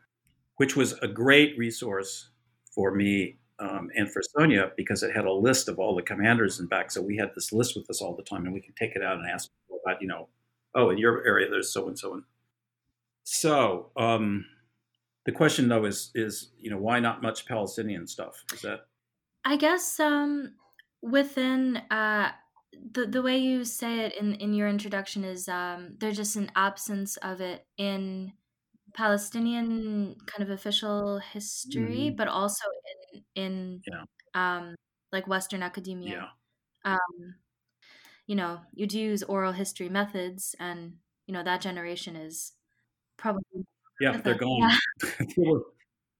[0.57, 2.29] which was a great resource
[2.73, 6.59] for me um, and for Sonia because it had a list of all the commanders
[6.59, 6.91] and back.
[6.91, 9.03] So we had this list with us all the time, and we could take it
[9.03, 10.27] out and ask people about, you know,
[10.75, 12.23] oh, in your area there's so and so and
[13.23, 13.91] so.
[13.95, 14.45] Um,
[15.25, 18.43] the question though is is you know why not much Palestinian stuff?
[18.53, 18.87] Is that?
[19.43, 20.53] I guess um,
[21.01, 22.31] within uh,
[22.91, 26.51] the the way you say it in in your introduction is um, there's just an
[26.55, 28.33] absence of it in
[28.93, 32.15] Palestinian kind of official history, mm-hmm.
[32.15, 32.65] but also
[33.13, 34.03] in in yeah.
[34.33, 34.75] um,
[35.12, 36.29] like Western academia.
[36.86, 36.93] Yeah.
[36.93, 37.36] Um,
[38.27, 40.95] you know, you'd use oral history methods, and
[41.27, 42.53] you know that generation is
[43.17, 43.65] probably
[43.99, 44.60] yeah, they're gone.
[44.60, 45.10] Yeah.
[45.19, 45.62] they, were,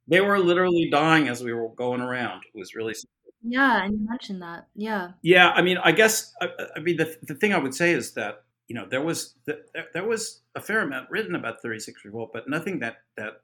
[0.08, 2.44] they were literally dying as we were going around.
[2.54, 2.96] It was really
[3.42, 4.68] yeah, and you mentioned that.
[4.76, 5.12] Yeah.
[5.22, 8.14] Yeah, I mean, I guess I, I mean the the thing I would say is
[8.14, 9.60] that you know there was there,
[9.94, 13.42] there was a fair amount written about 36 revolt but nothing that that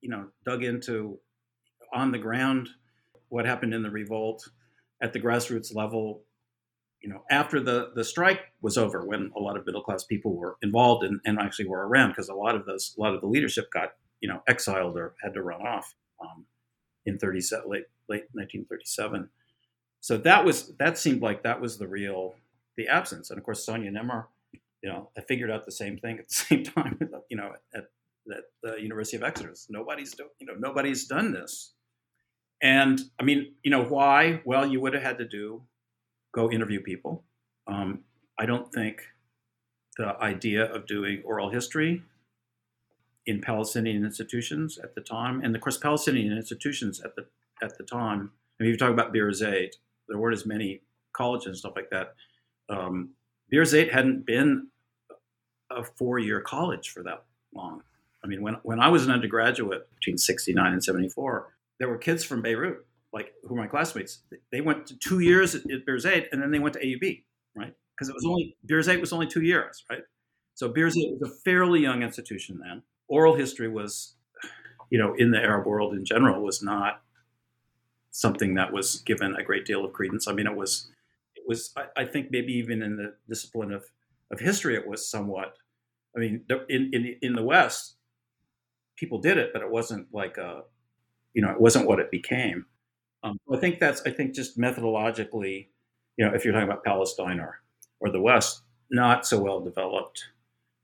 [0.00, 1.18] you know dug into
[1.92, 2.68] on the ground
[3.28, 4.48] what happened in the revolt
[5.02, 6.22] at the grassroots level
[7.00, 10.36] you know after the the strike was over when a lot of middle class people
[10.36, 13.20] were involved and, and actually were around because a lot of those a lot of
[13.20, 16.46] the leadership got you know exiled or had to run off um,
[17.06, 19.28] in 37 late late 1937
[20.00, 22.34] so that was that seemed like that was the real
[22.76, 24.26] the absence and of course Sonia Nimr
[24.84, 27.84] you know, I figured out the same thing at the same time, you know, at,
[28.30, 29.54] at the University of Exeter.
[29.70, 31.72] Nobody's, do, you know, nobody's done this.
[32.62, 34.42] And I mean, you know, why?
[34.44, 35.62] Well, you would have had to do,
[36.34, 37.24] go interview people.
[37.66, 38.00] Um,
[38.38, 39.00] I don't think
[39.96, 42.02] the idea of doing oral history
[43.26, 47.26] in Palestinian institutions at the time, and of course, Palestinian institutions at the
[47.62, 48.30] at the time.
[48.58, 49.70] I mean, you talk about Birzeit,
[50.08, 50.82] there weren't as many
[51.12, 52.14] colleges and stuff like that.
[52.68, 53.10] Um,
[53.52, 54.68] Birzeit hadn't been
[55.70, 57.82] a four year college for that long.
[58.22, 62.24] I mean, when, when I was an undergraduate between 69 and 74, there were kids
[62.24, 64.20] from Beirut, like who were my classmates.
[64.50, 67.22] They went to two years at, at Birzeit and then they went to AUB,
[67.54, 67.74] right?
[67.94, 70.02] Because it was only, Birzeit was only two years, right?
[70.54, 72.82] So Birzeit was a fairly young institution then.
[73.14, 74.14] Oral history was,
[74.90, 77.02] you know, in the Arab world in general, was not
[78.10, 80.28] something that was given a great deal of credence.
[80.28, 80.88] I mean, it was,
[81.34, 83.84] it was, I, I think maybe even in the discipline of,
[84.30, 85.56] of history, it was somewhat
[86.16, 87.96] I mean, in, in, in the West,
[88.96, 90.62] people did it, but it wasn't like a,
[91.34, 92.66] you know, it wasn't what it became.
[93.24, 95.68] Um, I think that's, I think just methodologically,
[96.16, 97.60] you know, if you're talking about Palestine or,
[98.00, 100.24] or the West, not so well developed.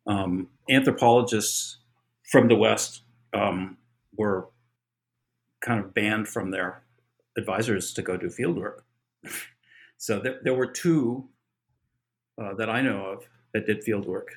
[0.07, 1.79] Um, anthropologists
[2.31, 3.03] from the West
[3.35, 3.77] um,
[4.17, 4.49] were
[5.61, 6.83] kind of banned from their
[7.37, 8.85] advisors to go do field work.
[9.99, 11.29] so there, there were two
[12.41, 14.29] uh, that I know of that did field work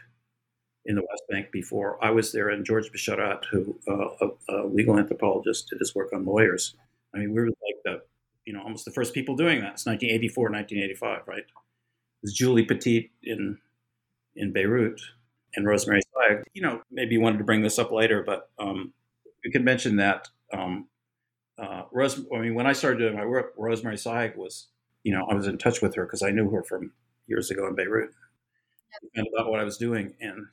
[0.86, 4.68] in the West Bank before I was there, and George Bisharat, who uh, a, a,
[4.68, 6.76] legal anthropologist, did his work on lawyers.
[7.16, 8.02] I mean, we were like the,
[8.46, 9.74] you know, almost the first people doing that.
[9.74, 11.38] It's 1984, 1985, right?
[11.38, 11.46] It
[12.22, 13.60] was Julie Peteet in
[14.36, 15.00] in Beirut
[15.56, 16.44] and Rosemary Sayigh.
[16.54, 18.94] You know, maybe you wanted to bring this up later, but um,
[19.44, 20.30] we could mention that.
[20.52, 20.88] Um,
[21.58, 24.68] uh, Rose, I mean, when I started doing my work, Rosemary Sayigh was,
[25.04, 26.92] you know, I was in touch with her because I knew her from
[27.28, 28.12] years ago in Beirut
[29.16, 30.14] and about what I was doing.
[30.20, 30.48] And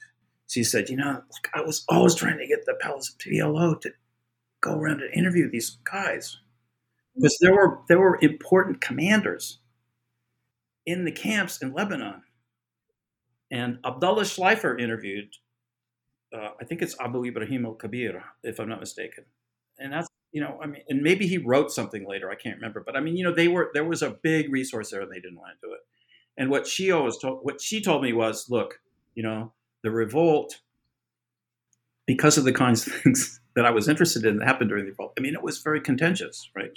[0.47, 3.91] she said, you know, like I was always trying to get the Palace PLO to
[4.61, 6.39] go around and interview these guys
[7.15, 9.59] because there were there were important commanders
[10.87, 12.23] in the camps in Lebanon.
[13.51, 15.29] And Abdullah Schleifer interviewed,
[16.35, 19.25] uh, I think it's Abu Ibrahim al Kabir, if I'm not mistaken.
[19.79, 22.83] And that's, you know, I mean, and maybe he wrote something later, I can't remember.
[22.85, 25.21] But I mean, you know, they were, there was a big resource there and they
[25.21, 25.81] didn't want to do it.
[26.37, 28.81] And what she always told, what she told me was, look,
[29.15, 30.61] you know, the revolt,
[32.07, 34.93] because of the kinds of things that I was interested in that happened during the
[34.93, 36.71] revolt, I mean, it was very contentious, right?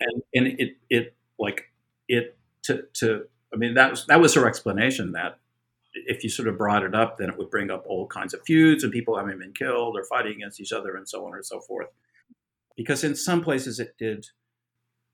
[0.00, 1.72] And and it it like
[2.06, 3.22] it to to
[3.52, 5.38] I mean that was that was her explanation that
[6.06, 8.40] if you sort of brought it up, then it would bring up all kinds of
[8.46, 11.44] feuds and people having been killed or fighting against each other and so on and
[11.44, 11.88] so forth.
[12.76, 14.26] Because in some places it did,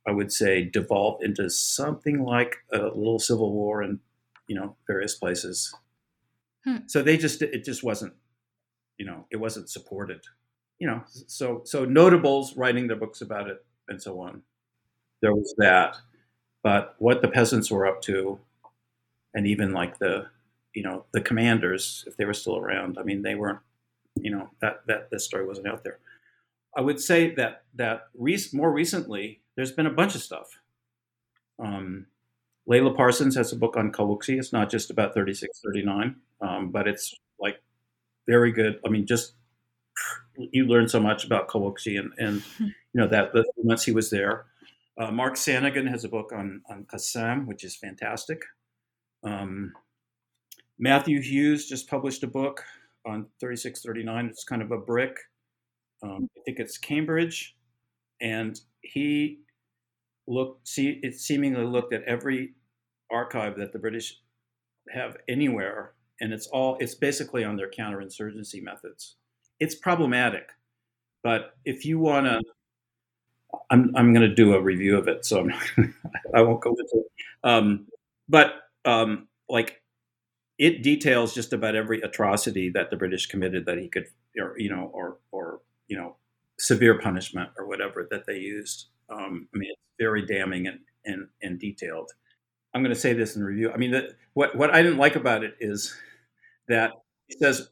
[0.07, 4.01] I would say, devolve into something like a little civil war in,
[4.49, 5.73] you know, various places.
[6.65, 6.79] Hmm.
[6.87, 8.15] So they just it just wasn't,
[8.99, 10.23] you know, it wasn't supported.
[10.79, 14.43] You know, so so notables writing their books about it and so on.
[15.21, 15.97] There was that,
[16.65, 18.41] but what the peasants were up to,
[19.35, 20.27] and even like the,
[20.75, 23.61] you know, the commanders, if they were still around, I mean, they weren't,
[24.17, 25.99] you know, that that this story wasn't out there.
[26.77, 30.59] I would say that that re- more recently, there's been a bunch of stuff.
[31.59, 32.07] Um,
[32.67, 34.39] Laila Parsons has a book on Qawuqji.
[34.39, 37.61] It's not just about 3639, um, but it's like
[38.27, 38.81] very good.
[38.87, 39.35] I mean, just
[40.37, 44.11] you learn so much about Qawuqji and, and you know that the months he was
[44.11, 44.47] there.
[44.99, 48.43] Uh, Mark Sanagan has a book on on Qassam, which is fantastic.
[49.25, 49.73] Um,
[50.79, 52.65] Matthew Hughes just published a book
[53.07, 54.27] on 3639.
[54.27, 55.17] It's kind of a brick.
[56.03, 57.57] Um, I think it's Cambridge,
[58.21, 59.39] and he
[60.27, 62.55] looked see it seemingly looked at every
[63.11, 64.21] archive that the British
[64.93, 69.17] have anywhere, and it's all it's basically on their counterinsurgency methods.
[69.61, 70.49] It's problematic,
[71.23, 72.41] but if you want to,
[73.71, 75.95] I'm I'm going to do a review of it, so I'm,
[76.35, 77.07] I won't go into it.
[77.45, 77.87] Um,
[78.29, 78.55] but
[78.85, 79.82] um, like
[80.63, 84.07] it details just about every atrocity that the British committed that he could,
[84.39, 86.15] or you know, or or you know,
[86.57, 88.87] severe punishment or whatever that they used.
[89.11, 92.13] Um, I mean, it's very damning and, and, and detailed.
[92.73, 93.73] I'm going to say this in review.
[93.73, 96.01] I mean, that what what I didn't like about it is
[96.69, 96.93] that
[97.27, 97.69] he says,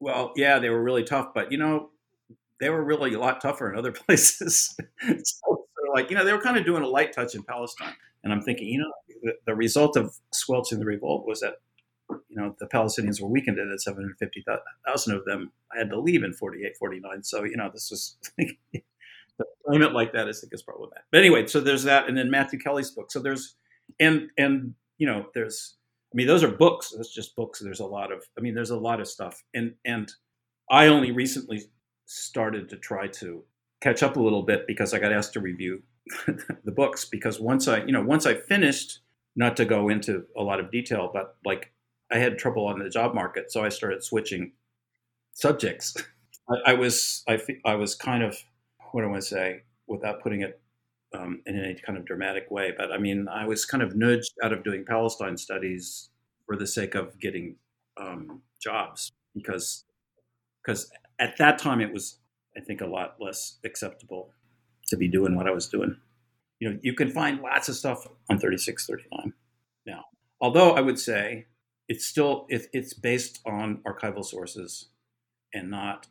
[0.00, 1.90] "Well, yeah, they were really tough, but you know,
[2.58, 4.76] they were really a lot tougher in other places."
[5.22, 8.32] so, like, you know, they were kind of doing a light touch in Palestine, and
[8.32, 11.54] I'm thinking, you know, the, the result of squelching the revolt was that
[12.32, 16.24] you know the Palestinians were weakened, and that 750,000 of them I had to leave
[16.24, 17.22] in 48, 49.
[17.22, 18.16] So you know, this was
[19.38, 21.04] to frame like that, I think is problematic.
[21.10, 23.12] But anyway, so there's that, and then Matthew Kelly's book.
[23.12, 23.56] So there's,
[24.00, 25.76] and and you know, there's,
[26.12, 26.92] I mean, those are books.
[26.96, 27.60] That's just books.
[27.60, 30.10] There's a lot of, I mean, there's a lot of stuff, and and
[30.70, 31.62] I only recently
[32.06, 33.44] started to try to
[33.80, 35.82] catch up a little bit because I got asked to review
[36.26, 39.00] the books because once I, you know, once I finished,
[39.34, 41.72] not to go into a lot of detail, but like
[42.12, 44.52] I had trouble on the job market, so I started switching
[45.32, 45.96] subjects.
[46.50, 48.36] I, I was I, I was kind of
[48.92, 50.60] what do I want to say without putting it
[51.14, 52.72] um, in any kind of dramatic way.
[52.76, 56.10] But I mean, I was kind of nudged out of doing Palestine studies
[56.46, 57.56] for the sake of getting
[57.96, 59.84] um, jobs because
[60.62, 62.18] because at that time it was
[62.56, 64.30] I think a lot less acceptable
[64.88, 65.96] to be doing what I was doing.
[66.60, 69.32] You know, you can find lots of stuff on 3639
[69.86, 70.04] now.
[70.40, 71.46] Although I would say
[71.88, 74.88] it's still it, it's based on archival sources
[75.54, 76.06] and not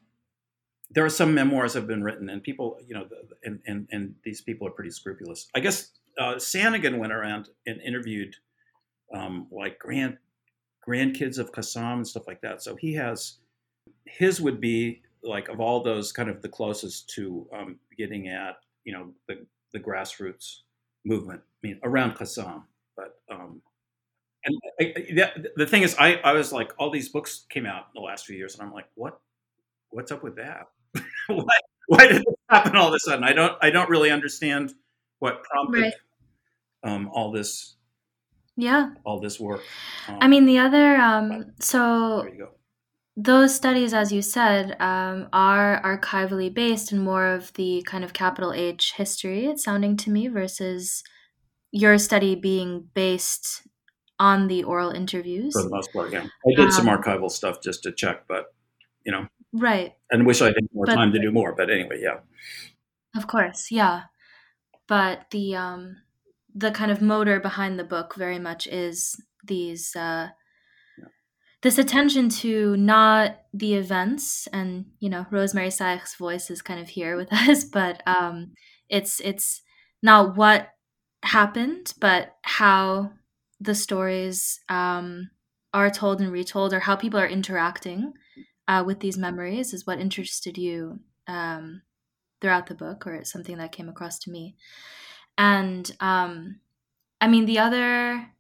[0.94, 3.08] there are some memoirs have been written, and people, you know,
[3.44, 5.48] and and and these people are pretty scrupulous.
[5.56, 8.36] I guess uh, Sanagan went around and interviewed
[9.14, 10.18] um, like grand
[10.88, 12.62] grandkids of Qassam and stuff like that.
[12.62, 13.38] So he has
[14.06, 18.58] his would be like of all those kind of the closest to um, getting at
[18.84, 20.60] you know the the grassroots
[21.06, 21.42] movement.
[21.42, 22.64] I mean around Qassam,
[22.98, 23.62] but um,
[24.46, 27.88] and I, I, the thing is, I I was like all these books came out
[27.94, 29.20] in the last few years, and I'm like, what
[29.90, 30.68] what's up with that?
[31.28, 33.24] why, why did this happen all of a sudden?
[33.24, 34.74] I don't I don't really understand
[35.20, 35.94] what prompted right.
[36.84, 37.76] um, all this
[38.58, 39.62] yeah all this work
[40.10, 42.28] um, i mean the other um so
[43.16, 48.14] those studies as you said um, are archivally based and more of the kind of
[48.14, 51.04] capital h history it's sounding to me versus
[51.72, 53.62] your study being based
[54.22, 55.54] on the oral interviews.
[55.54, 56.28] For the most part yeah.
[56.48, 58.54] I did um, some archival stuff just to check but
[59.04, 59.28] you know.
[59.52, 59.96] Right.
[60.12, 62.20] And wish i had more but, time to do more but anyway yeah.
[63.18, 64.04] Of course yeah.
[64.88, 65.98] But the um
[66.54, 70.30] the kind of motor behind the book very much is these uh,
[71.64, 76.90] this attention to not the events and you know rosemary Sayigh's voice is kind of
[76.90, 78.52] here with us but um,
[78.88, 79.64] it's it's
[80.04, 80.70] not what
[81.24, 83.12] happened but how
[83.62, 85.30] the stories um,
[85.74, 88.14] are told and retold or how people are interacting
[88.68, 91.84] uh, with these memories is what interested you um,
[92.42, 94.56] throughout the book or it's something that came across to me.
[95.38, 96.60] And um,
[97.22, 98.32] I mean, the other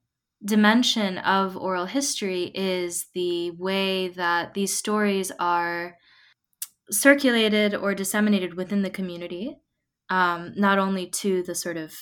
[0.43, 5.97] dimension of oral history is the way that these stories are
[6.89, 9.59] circulated or disseminated within the community,
[10.09, 11.93] um, not only to the sort of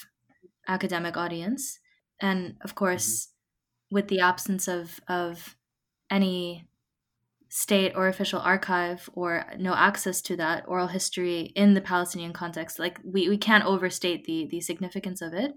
[0.70, 1.80] academic audience,
[2.22, 3.96] and of course, mm-hmm.
[3.96, 5.56] with the absence of of
[6.12, 6.68] any
[7.50, 12.78] state or official archive or no access to that oral history in the Palestinian context.
[12.78, 15.54] Like we, we can't overstate the the significance of it.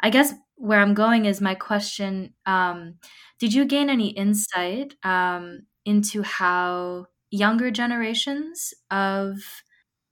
[0.00, 2.94] I guess where I'm going is my question: um,
[3.38, 9.38] Did you gain any insight um, into how younger generations of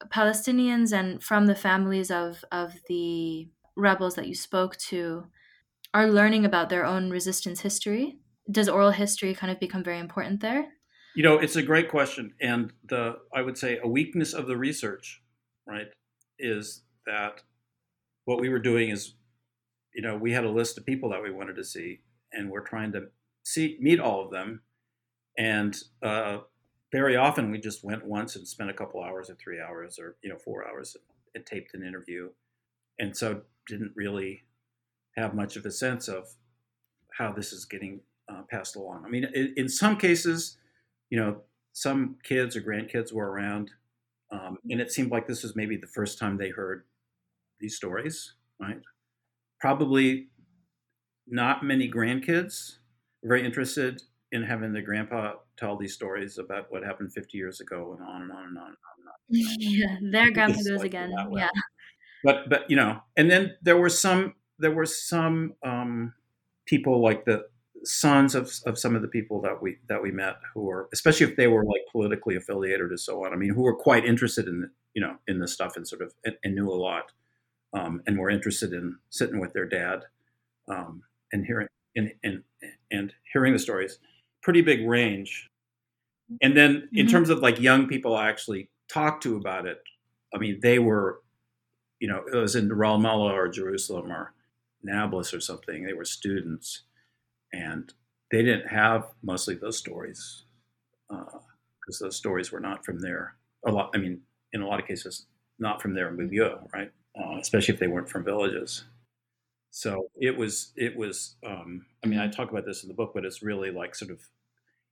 [0.08, 5.26] Palestinians and from the families of of the rebels that you spoke to
[5.94, 8.20] are learning about their own resistance history?
[8.50, 10.72] Does oral history kind of become very important there?
[11.14, 14.56] You know, it's a great question, and the I would say a weakness of the
[14.56, 15.22] research,
[15.66, 15.88] right,
[16.38, 17.42] is that
[18.26, 19.16] what we were doing is,
[19.94, 22.62] you know, we had a list of people that we wanted to see, and we're
[22.66, 23.10] trying to
[23.44, 24.62] see meet all of them,
[25.38, 26.40] and uh,
[26.92, 30.18] very often we just went once and spent a couple hours or three hours or
[30.22, 30.96] you know four hours
[31.34, 32.30] and taped an interview,
[32.98, 34.44] and so didn't really
[35.16, 36.26] have much of a sense of
[37.12, 39.04] how this is getting uh, passed along.
[39.04, 40.56] I mean, in, in some cases
[41.10, 41.42] you know,
[41.72, 43.72] some kids or grandkids were around,
[44.30, 46.84] um, and it seemed like this was maybe the first time they heard
[47.58, 48.80] these stories, right?
[49.60, 50.28] Probably
[51.26, 52.76] not many grandkids
[53.24, 54.00] very interested
[54.32, 58.22] in having their grandpa tell these stories about what happened 50 years ago and on
[58.22, 59.56] and on and on and on.
[59.58, 61.12] Yeah, their grandpa goes like again.
[61.32, 61.48] Yeah.
[62.22, 66.12] But but you know, and then there were some there were some um,
[66.66, 67.44] people like the
[67.84, 71.26] sons of, of some of the people that we that we met who were especially
[71.26, 74.46] if they were like politically affiliated or so on i mean who were quite interested
[74.46, 77.12] in you know in this stuff and sort of and, and knew a lot
[77.72, 80.02] um, and were interested in sitting with their dad
[80.68, 81.02] um,
[81.32, 82.42] and hearing and, and
[82.90, 83.98] and hearing the stories
[84.42, 85.48] pretty big range
[86.42, 87.12] and then in mm-hmm.
[87.12, 89.78] terms of like young people i actually talked to about it
[90.34, 91.22] i mean they were
[91.98, 94.34] you know it was in ramallah or jerusalem or
[94.82, 96.82] nablus or something they were students
[97.52, 97.92] and
[98.30, 100.44] they didn't have mostly those stories
[101.08, 103.34] because uh, those stories were not from there.
[103.66, 104.20] A lot, I mean,
[104.52, 105.26] in a lot of cases,
[105.58, 106.92] not from their milieu, right?
[107.18, 108.84] Uh, especially if they weren't from villages.
[109.72, 111.36] So it was, it was.
[111.44, 114.10] Um, I mean, I talk about this in the book, but it's really like sort
[114.10, 114.20] of,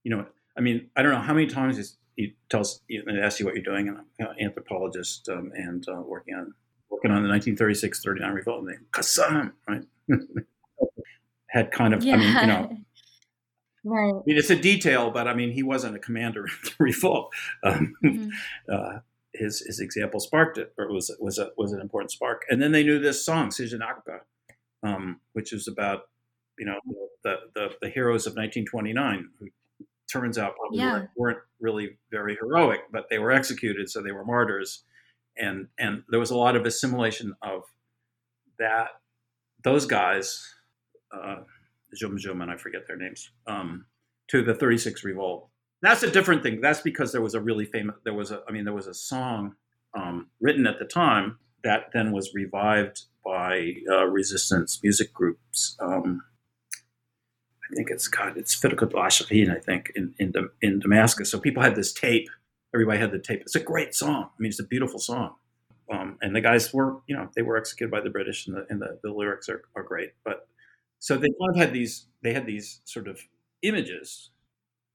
[0.03, 0.25] you know,
[0.57, 3.63] I mean, I don't know how many times he tells, he asks you what you're
[3.63, 6.53] doing, and I'm an anthropologist um, and uh, working on
[6.89, 9.83] working on the 1936-39 revolt, and they Qassam, right?
[11.49, 12.15] had kind of, yeah.
[12.15, 12.77] I mean, you know,
[13.83, 14.13] right.
[14.13, 17.33] I mean, it's a detail, but I mean, he wasn't a commander in the revolt.
[17.63, 18.29] Um, mm-hmm.
[18.71, 18.99] uh,
[19.33, 22.43] his his example sparked it, or was was a was an important spark.
[22.49, 23.81] And then they knew this song, Sijin
[24.83, 26.09] um, which is about
[26.57, 26.79] you know
[27.23, 29.47] the, the the heroes of 1929 who
[30.11, 30.91] turns out probably yeah.
[30.91, 34.83] weren't, weren't really very heroic, but they were executed, so they were martyrs.
[35.39, 37.63] And and there was a lot of assimilation of
[38.57, 38.89] that
[39.63, 40.43] those guys
[41.13, 41.37] uh,
[41.95, 43.85] Jum and I forget their names, um,
[44.29, 45.49] to the 36 Revolt.
[45.81, 46.61] That's a different thing.
[46.61, 48.93] That's because there was a really famous, there was a, I mean, there was a
[48.93, 49.55] song
[49.97, 55.75] um, written at the time that then was revived by uh, resistance music groups.
[55.81, 56.21] Um,
[57.71, 61.29] I think it's God, it's al I think, in, in, in Damascus.
[61.29, 62.29] So people had this tape.
[62.73, 63.41] Everybody had the tape.
[63.41, 64.25] It's a great song.
[64.25, 65.35] I mean, it's a beautiful song.
[65.91, 68.65] Um, and the guys were, you know, they were executed by the British, and the,
[68.69, 70.11] and the, the lyrics are, are great.
[70.23, 70.47] But
[70.99, 73.21] so they kind of had these, they had these sort of
[73.63, 74.29] images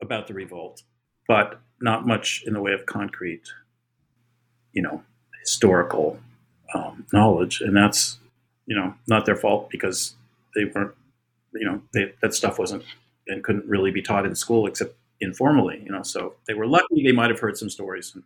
[0.01, 0.83] about the revolt,
[1.27, 3.49] but not much in the way of concrete,
[4.73, 5.03] you know,
[5.41, 6.19] historical
[6.75, 7.61] um, knowledge.
[7.61, 8.19] And that's,
[8.67, 10.15] you know, not their fault because
[10.55, 10.95] they weren't
[11.55, 12.85] you know, they, that stuff wasn't
[13.27, 14.95] and couldn't really be taught in school except
[15.25, 16.03] informally, you know.
[16.03, 18.17] So they were lucky; they might have heard some stories.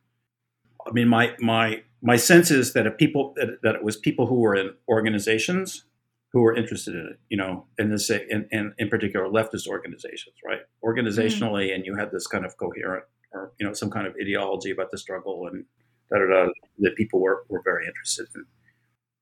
[0.86, 4.26] I mean, my my my sense is that if people that, that it was people
[4.26, 5.84] who were in organizations
[6.32, 10.36] who were interested in it, you know, and this and, and in particular leftist organizations,
[10.44, 10.60] right?
[10.84, 11.76] Organizationally, mm-hmm.
[11.76, 14.90] and you had this kind of coherent or you know some kind of ideology about
[14.90, 15.64] the struggle and
[16.10, 18.44] da da da that people were were very interested in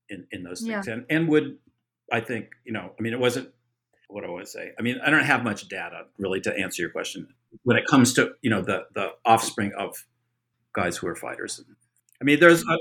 [0.08, 0.92] in, in those things yeah.
[0.92, 1.58] and and would
[2.12, 3.50] I think you know I mean it wasn't
[4.09, 4.72] what do I say?
[4.78, 7.28] I mean, I don't have much data really to answer your question
[7.64, 10.04] when it comes to you know the the offspring of
[10.72, 11.62] guys who are fighters.
[12.20, 12.78] I mean, there's, a,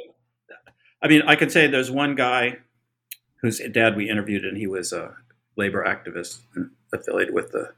[1.02, 2.58] I mean, I can say there's one guy
[3.42, 5.16] whose dad we interviewed, and he was a
[5.56, 6.40] labor activist
[6.94, 7.74] affiliated with the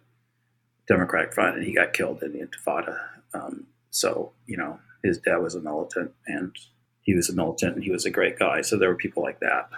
[0.87, 2.99] Democratic Front, and he got killed in the Intifada.
[3.33, 6.55] Um, so you know, his dad was a militant, and
[7.01, 8.61] he was a militant, and he was a great guy.
[8.61, 9.69] So there were people like that.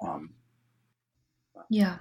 [0.00, 0.30] Um,
[1.70, 1.96] yeah.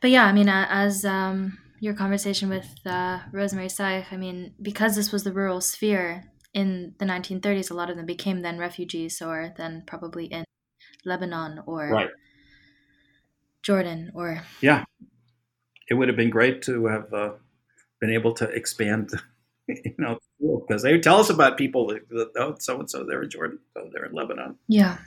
[0.00, 4.54] But yeah, I mean, uh, as um, your conversation with uh, Rosemary Sayigh, I mean,
[4.60, 8.58] because this was the rural sphere in the 1930s, a lot of them became then
[8.58, 10.44] refugees or then probably in
[11.04, 12.10] Lebanon or right.
[13.62, 14.42] Jordan or.
[14.60, 14.84] Yeah.
[15.90, 17.32] It would have been great to have uh,
[18.00, 19.10] been able to expand,
[19.68, 23.22] you know, because they would tell us about people that, oh, so and so, they're
[23.22, 24.56] in Jordan, so they're in Lebanon.
[24.68, 24.98] Yeah.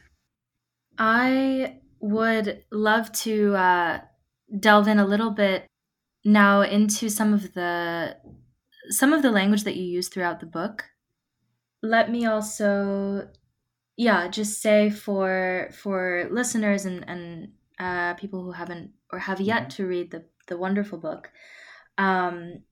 [0.97, 3.99] I would love to uh,
[4.59, 5.67] delve in a little bit
[6.23, 8.17] now into some of the
[8.89, 10.85] some of the language that you use throughout the book.
[11.81, 13.29] Let me also
[13.97, 19.63] yeah, just say for for listeners and and uh, people who haven't or have yet
[19.63, 19.69] mm-hmm.
[19.69, 21.31] to read the the wonderful book.
[21.97, 22.63] Um,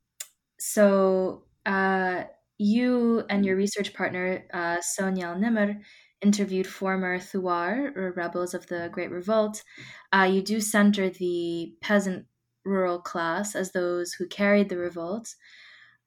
[0.60, 2.24] so uh,
[2.58, 5.82] you and your research partner uh, Sonia Nimr
[6.22, 9.64] interviewed former Thuar, or rebels of the Great Revolt,
[10.14, 12.26] uh, you do center the peasant
[12.66, 15.36] rural class as those who carried the revolt.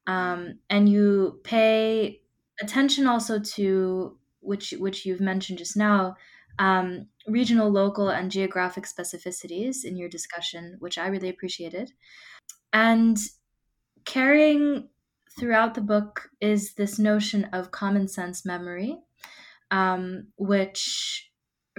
[0.06, 2.22] Um, and you pay
[2.60, 6.16] attention also to which which you've mentioned just now
[6.58, 11.92] um, regional local and geographic specificities in your discussion which i really appreciated
[12.72, 13.18] and
[14.04, 14.88] carrying
[15.38, 18.98] throughout the book is this notion of common sense memory
[19.72, 21.30] um, which,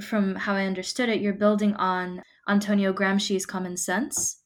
[0.02, 4.42] from how I understood it, you're building on Antonio Gramsci's common sense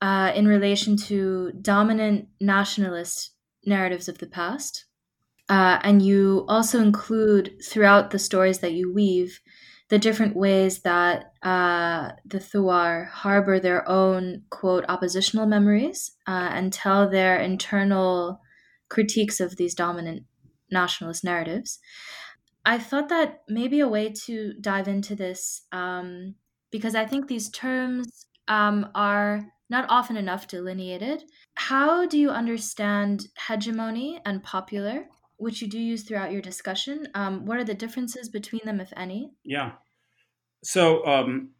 [0.00, 3.32] uh, in relation to dominant nationalist
[3.66, 4.86] narratives of the past.
[5.48, 9.40] Uh, and you also include throughout the stories that you weave
[9.88, 16.72] the different ways that uh, the Thuar harbor their own, quote, oppositional memories uh, and
[16.72, 18.40] tell their internal
[18.90, 20.24] critiques of these dominant
[20.70, 21.78] nationalist narratives.
[22.68, 26.34] I thought that maybe a way to dive into this, um,
[26.70, 31.22] because I think these terms um, are not often enough delineated.
[31.54, 35.06] How do you understand hegemony and popular,
[35.38, 37.08] which you do use throughout your discussion?
[37.14, 39.30] Um, what are the differences between them, if any?
[39.44, 39.72] Yeah.
[40.62, 41.52] So, um,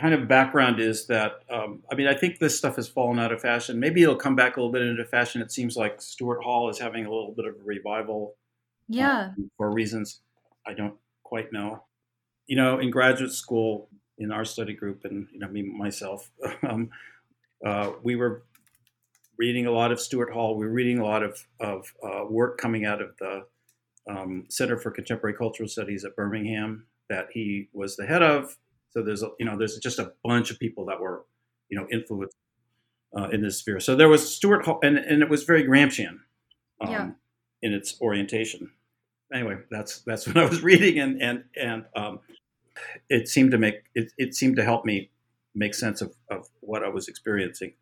[0.00, 3.32] kind of background is that um, I mean I think this stuff has fallen out
[3.32, 3.78] of fashion.
[3.78, 5.42] Maybe it'll come back a little bit into fashion.
[5.42, 8.34] It seems like Stuart Hall is having a little bit of a revival
[8.88, 9.30] yeah.
[9.36, 10.20] Um, for reasons
[10.66, 11.84] I don't quite know.
[12.46, 16.30] You know, in graduate school, in our study group, and you know, me myself,
[16.68, 16.90] um,
[17.64, 18.44] uh, we were
[19.38, 20.56] reading a lot of Stuart Hall.
[20.56, 23.44] We were reading a lot of of uh, work coming out of the
[24.08, 28.56] um, Center for Contemporary Cultural Studies at Birmingham that he was the head of.
[28.90, 31.24] So there's a, you know there's just a bunch of people that were
[31.68, 32.36] you know influenced
[33.16, 33.80] uh, in this sphere.
[33.80, 36.18] So there was Stuart Hall, and, and it was very Gramscian
[36.80, 37.10] um, yeah.
[37.62, 38.70] In its orientation
[39.32, 42.20] anyway, that's that's what I was reading, and and and um,
[43.08, 45.10] it seemed to make it, it seemed to help me
[45.54, 47.74] make sense of, of what I was experiencing.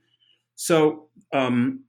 [0.57, 1.85] So um,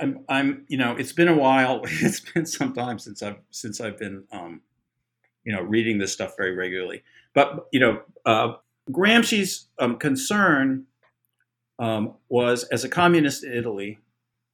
[0.00, 1.82] I'm I'm you know it's been a while.
[2.00, 4.62] It's been some time since I've since I've been um,
[5.44, 7.02] you know reading this stuff very regularly.
[7.34, 8.54] But you know uh,
[8.90, 10.86] Gramsci's um, concern
[11.78, 13.98] um, was as a communist in Italy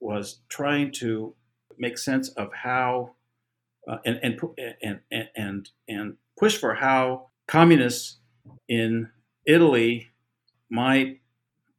[0.01, 1.35] was trying to
[1.79, 3.15] make sense of how
[3.87, 8.19] uh, and, and, and, and, and push for how communists
[8.69, 9.11] in
[9.47, 10.09] Italy
[10.71, 11.21] might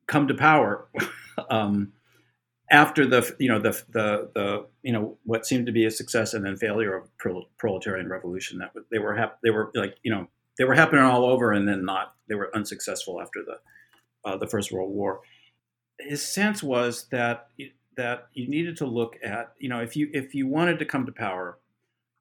[0.07, 0.87] come to power
[1.49, 1.93] um,
[2.71, 6.33] after the you know the the the you know what seemed to be a success
[6.33, 10.11] and then failure of pro- proletarian revolution that they were hap- they were like you
[10.11, 10.27] know
[10.57, 14.47] they were happening all over and then not they were unsuccessful after the uh, the
[14.47, 15.21] First World War.
[15.99, 17.49] His sense was that
[17.97, 21.05] that you needed to look at you know if you if you wanted to come
[21.05, 21.57] to power,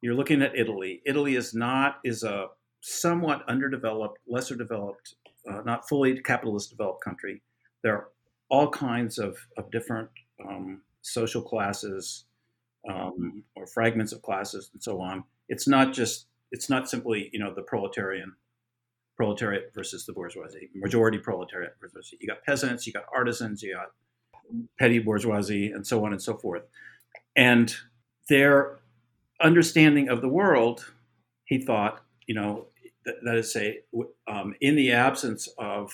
[0.00, 1.02] you're looking at Italy.
[1.06, 2.48] Italy is not is a
[2.80, 5.14] somewhat underdeveloped, lesser developed,
[5.50, 7.40] uh, not fully capitalist developed country.
[7.82, 8.08] There are
[8.50, 10.10] all kinds of, of different
[10.46, 12.26] um, social classes
[12.88, 15.24] um, or fragments of classes and so on.
[15.48, 18.34] It's not just it's not simply you know the proletarian
[19.16, 23.92] proletariat versus the bourgeoisie, majority proletariat versus you got peasants, you got artisans, you got
[24.78, 26.62] petty bourgeoisie, and so on and so forth.
[27.36, 27.74] And
[28.28, 28.78] their
[29.40, 30.92] understanding of the world,
[31.44, 32.66] he thought, you know,
[33.04, 33.80] that, that is say,
[34.28, 35.92] um, in the absence of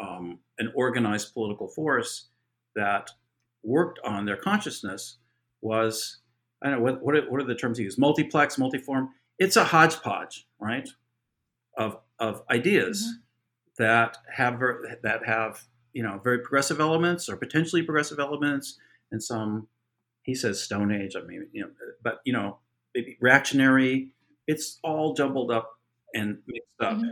[0.00, 2.28] um, an organized political force
[2.76, 3.10] that
[3.62, 5.18] worked on their consciousness,
[5.60, 6.18] was
[6.62, 7.98] I don't know what what are, what are the terms he used?
[7.98, 9.08] Multiplex, multiform.
[9.38, 10.88] It's a hodgepodge, right?
[11.76, 13.82] Of of ideas mm-hmm.
[13.84, 14.60] that have
[15.02, 18.78] that have you know very progressive elements or potentially progressive elements,
[19.10, 19.68] and some
[20.22, 21.14] he says Stone Age.
[21.16, 21.70] I mean, you know,
[22.02, 22.58] but you know,
[22.94, 24.12] maybe reactionary.
[24.46, 25.78] It's all jumbled up
[26.14, 27.10] and mixed up, mm-hmm.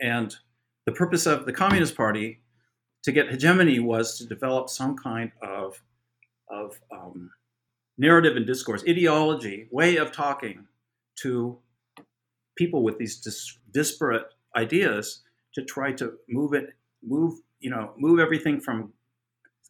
[0.00, 0.34] and
[0.86, 2.40] the purpose of the Communist Party
[3.02, 5.82] to get hegemony was to develop some kind of
[6.50, 7.30] of um,
[7.98, 10.66] narrative and discourse, ideology, way of talking
[11.16, 11.58] to
[12.56, 14.26] people with these dis- disparate
[14.56, 15.22] ideas
[15.54, 16.70] to try to move it,
[17.02, 18.92] move you know, move everything from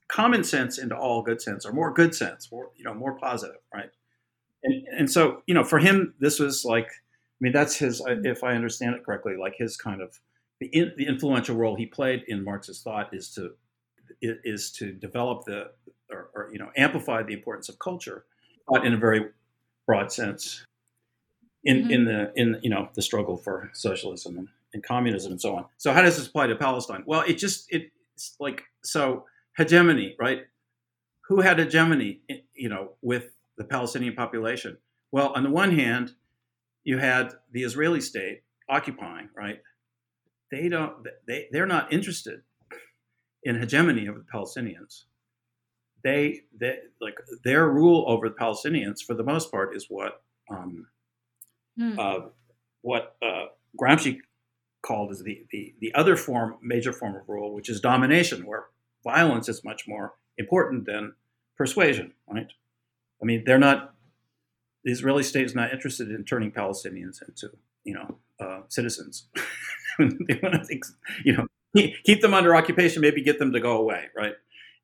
[0.09, 3.61] common sense into all good sense or more good sense, more you know, more positive,
[3.73, 3.91] right?
[4.63, 8.43] And and so you know, for him, this was like, I mean, that's his, if
[8.43, 10.19] I understand it correctly, like his kind of
[10.61, 13.53] the, in, the influential role he played in Marxist thought is to
[14.21, 15.71] is to develop the
[16.11, 18.25] or, or you know amplify the importance of culture,
[18.69, 19.27] but in a very
[19.87, 20.65] broad sense,
[21.65, 21.91] in mm-hmm.
[21.91, 25.65] in the in you know the struggle for socialism and and communism and so on.
[25.79, 27.03] So how does this apply to Palestine?
[27.07, 29.25] Well, it just it's like so
[29.57, 30.43] hegemony, right?
[31.29, 32.21] Who had hegemony,
[32.55, 34.79] you know, with the Palestinian population?
[35.13, 36.13] Well, on the one hand,
[36.85, 39.61] you had the Israeli state occupying, right?
[40.51, 42.41] They don't they they're not interested
[43.43, 45.05] in hegemony of the Palestinians.
[46.03, 50.87] They they like their rule over the Palestinians for the most part is what um,
[51.79, 51.99] hmm.
[51.99, 52.21] uh,
[52.83, 53.47] what uh,
[53.81, 54.21] Gramsci
[54.83, 58.67] called as the, the, the other form, major form of rule, which is domination, where
[59.05, 61.15] violence is much more important than
[61.57, 62.51] persuasion, right?
[63.21, 63.95] I mean, they're not,
[64.85, 67.51] the Israeli state is not interested in turning Palestinians into,
[67.85, 69.27] you know, uh, citizens.
[69.99, 70.81] they want to,
[71.25, 71.47] you know,
[72.05, 74.35] keep them under occupation, maybe get them to go away, right?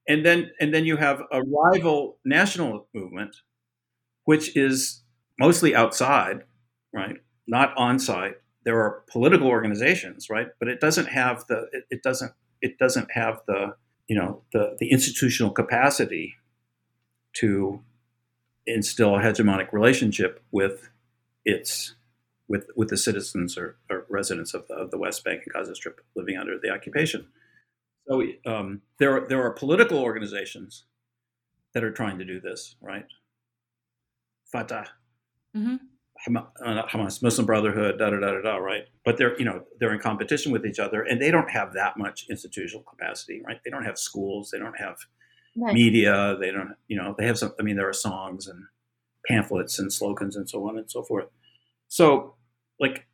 [0.08, 3.36] And then, and then you have a rival national movement,
[4.24, 5.02] which is
[5.38, 6.42] mostly outside,
[6.92, 7.16] right?
[7.46, 8.34] Not on site,
[8.64, 10.48] there are political organizations, right?
[10.58, 13.76] But it doesn't have the it, it doesn't it doesn't have the
[14.08, 16.36] you know the the institutional capacity
[17.34, 17.80] to
[18.66, 20.88] instill a hegemonic relationship with
[21.44, 21.94] its
[22.48, 25.74] with with the citizens or, or residents of the, of the West Bank and Gaza
[25.74, 27.26] Strip living under the occupation.
[28.06, 30.84] So um, there are, there are political organizations
[31.72, 33.06] that are trying to do this, right?
[34.52, 34.88] Fatah,
[35.56, 35.76] mm-hmm.
[36.26, 38.84] Uh, Hamas, Muslim Brotherhood, da da da da da, right?
[39.04, 41.96] But they're you know they're in competition with each other, and they don't have that
[41.98, 43.60] much institutional capacity, right?
[43.64, 44.96] They don't have schools, they don't have
[45.56, 45.74] right.
[45.74, 47.52] media, they don't you know they have some.
[47.60, 48.64] I mean, there are songs and
[49.26, 51.26] pamphlets and slogans and so on and so forth.
[51.88, 52.36] So,
[52.80, 53.06] like,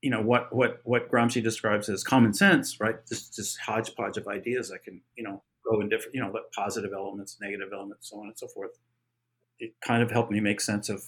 [0.00, 2.96] you know what what what Gramsci describes as common sense, right?
[3.06, 6.92] Just just hodgepodge of ideas that can you know go in different you know positive
[6.94, 8.70] elements, negative elements, so on and so forth.
[9.58, 11.02] It kind of helped me make sense of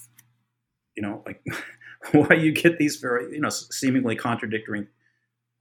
[1.01, 1.42] you know, like
[2.12, 4.86] why you get these very, you know, seemingly contradictory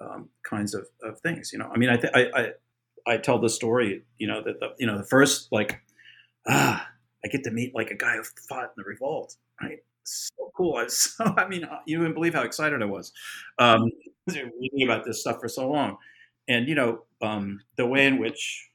[0.01, 1.51] um, kinds of, of things.
[1.53, 4.59] You know, I mean, I, th- I, I, I tell the story, you know, that
[4.59, 5.81] the, you know, the first like,
[6.47, 6.85] ah,
[7.23, 9.79] I get to meet like a guy who fought in the revolt, right?
[10.03, 10.75] So cool.
[10.75, 13.13] I was so, I mean, uh, you wouldn't believe how excited I was
[13.59, 13.89] um,
[14.27, 15.97] reading about this stuff for so long.
[16.49, 18.69] And, you know, um, the way in which,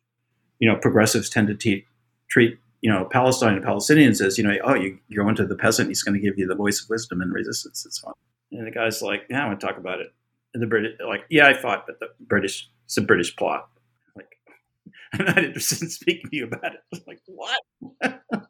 [0.60, 1.84] you know, progressives tend to te-
[2.30, 5.56] treat you know, Palestine and Palestinians is, you know, oh, you, you're going to the
[5.56, 8.14] peasant, he's going to give you the voice of wisdom and resistance and so on.
[8.52, 10.08] And the guy's like, yeah, I want to talk about it.
[10.52, 13.70] And the British, like, yeah, I fought, but the British, it's a British plot.
[14.14, 14.36] Like,
[15.14, 17.02] I'm not interested in speaking to you about it.
[17.06, 17.58] Like, what?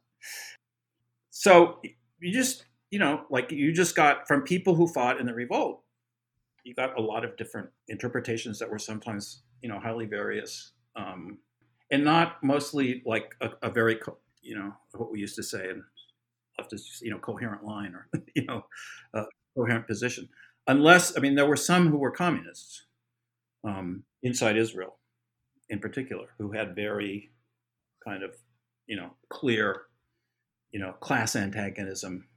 [1.31, 1.81] so
[2.19, 5.85] you just, you know, like you just got from people who fought in the revolt,
[6.65, 11.39] you got a lot of different interpretations that were sometimes, you know, highly various um,
[11.91, 14.01] and not mostly like a, a, very,
[14.45, 15.83] you know, what we used to say and
[16.61, 18.63] leftist, you know, coherent line or you know,
[19.57, 20.29] coherent position.
[20.67, 22.87] Unless, I mean, there were some who were communists
[23.65, 24.99] um, inside Israel,
[25.69, 27.31] in particular, who had very
[28.07, 28.35] kind of,
[28.87, 29.83] you know, clear,
[30.71, 32.29] you know, class antagonism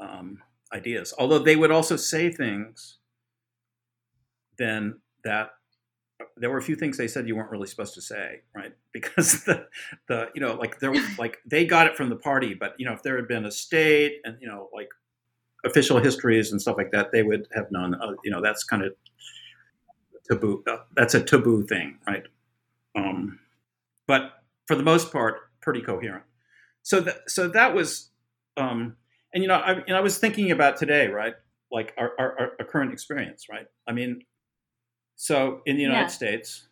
[0.00, 0.38] um,
[0.72, 1.14] ideas.
[1.18, 2.98] Although they would also say things
[4.58, 5.50] then that
[6.36, 8.72] there were a few things they said you weren't really supposed to say, right?
[8.92, 9.66] Because the,
[10.08, 12.92] the you know, like there like they got it from the party, but you know,
[12.92, 14.88] if there had been a state and you know, like
[15.64, 17.94] official histories and stuff like that, they would have known.
[17.94, 18.94] Uh, you know, that's kind of
[20.30, 20.62] taboo.
[20.70, 22.22] Uh, that's a taboo thing, right?
[22.94, 23.40] Um,
[24.06, 26.24] but for the most part, pretty coherent.
[26.82, 28.10] So that so that was,
[28.56, 28.96] um,
[29.32, 31.34] and you know, I, and I was thinking about today, right?
[31.72, 33.66] Like our, our, our current experience, right?
[33.88, 34.22] I mean,
[35.16, 36.08] so in the United yeah.
[36.08, 36.68] States,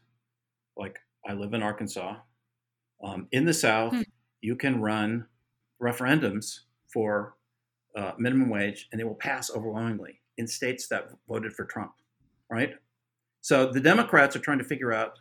[0.77, 2.17] like I live in Arkansas,
[3.03, 4.03] um, in the South, hmm.
[4.41, 5.27] you can run
[5.83, 6.61] referendums
[6.93, 7.37] for
[7.97, 11.93] uh, minimum wage, and they will pass overwhelmingly in states that voted for Trump,
[12.51, 12.75] right?
[13.41, 15.19] So the Democrats are trying to figure out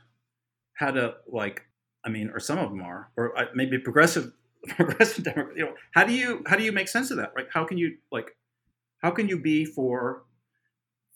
[0.75, 1.63] how to like,
[2.05, 4.31] I mean, or some of them are, or uh, maybe progressive,
[4.67, 5.57] progressive Democrats.
[5.57, 7.33] You know, how do you how do you make sense of that?
[7.35, 7.47] Right?
[7.53, 8.35] How can you like,
[9.01, 10.23] how can you be for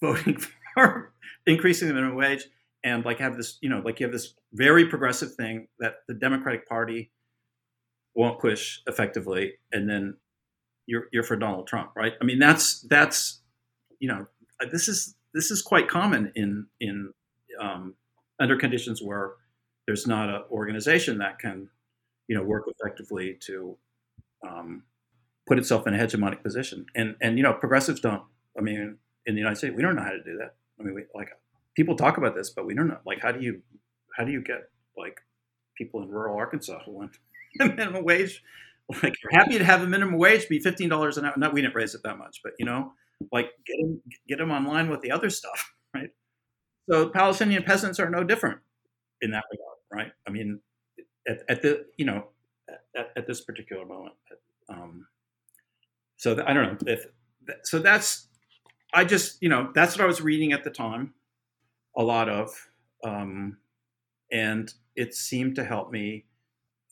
[0.01, 0.51] voting for
[1.47, 2.45] increasing the minimum wage
[2.83, 6.13] and like have this, you know, like you have this very progressive thing that the
[6.13, 7.11] Democratic Party
[8.15, 10.15] won't push effectively, and then
[10.85, 12.13] you're you're for Donald Trump, right?
[12.21, 13.41] I mean, that's that's
[13.99, 14.27] you know,
[14.71, 17.11] this is this is quite common in in
[17.59, 17.95] um,
[18.39, 19.33] under conditions where
[19.87, 21.69] there's not an organization that can
[22.27, 23.77] you know work effectively to
[24.47, 24.83] um,
[25.47, 26.85] put itself in a hegemonic position.
[26.95, 28.23] And and you know, progressives don't.
[28.57, 30.55] I mean, in the United States, we don't know how to do that.
[30.79, 31.29] I mean, we, like
[31.75, 32.99] people talk about this, but we don't know.
[33.05, 33.61] Like, how do you
[34.17, 35.21] how do you get like
[35.77, 37.17] people in rural Arkansas who want
[37.59, 38.43] a minimum wage?
[39.01, 41.33] Like, you're happy to have a minimum wage be fifteen dollars an hour.
[41.37, 42.93] No, we didn't raise it that much, but you know,
[43.31, 46.09] like get them get them online with the other stuff, right?
[46.89, 48.59] So Palestinian peasants are no different
[49.21, 50.13] in that regard, right?
[50.27, 50.59] I mean,
[51.27, 52.27] at, at the you know
[52.95, 54.15] at, at this particular moment.
[54.69, 55.07] Um,
[56.17, 57.05] so I don't know if
[57.63, 57.79] so.
[57.79, 58.24] That's
[58.95, 61.13] I just, you know, that's what I was reading at the time,
[61.97, 62.49] a lot of,
[63.03, 63.57] um,
[64.31, 66.25] and it seemed to help me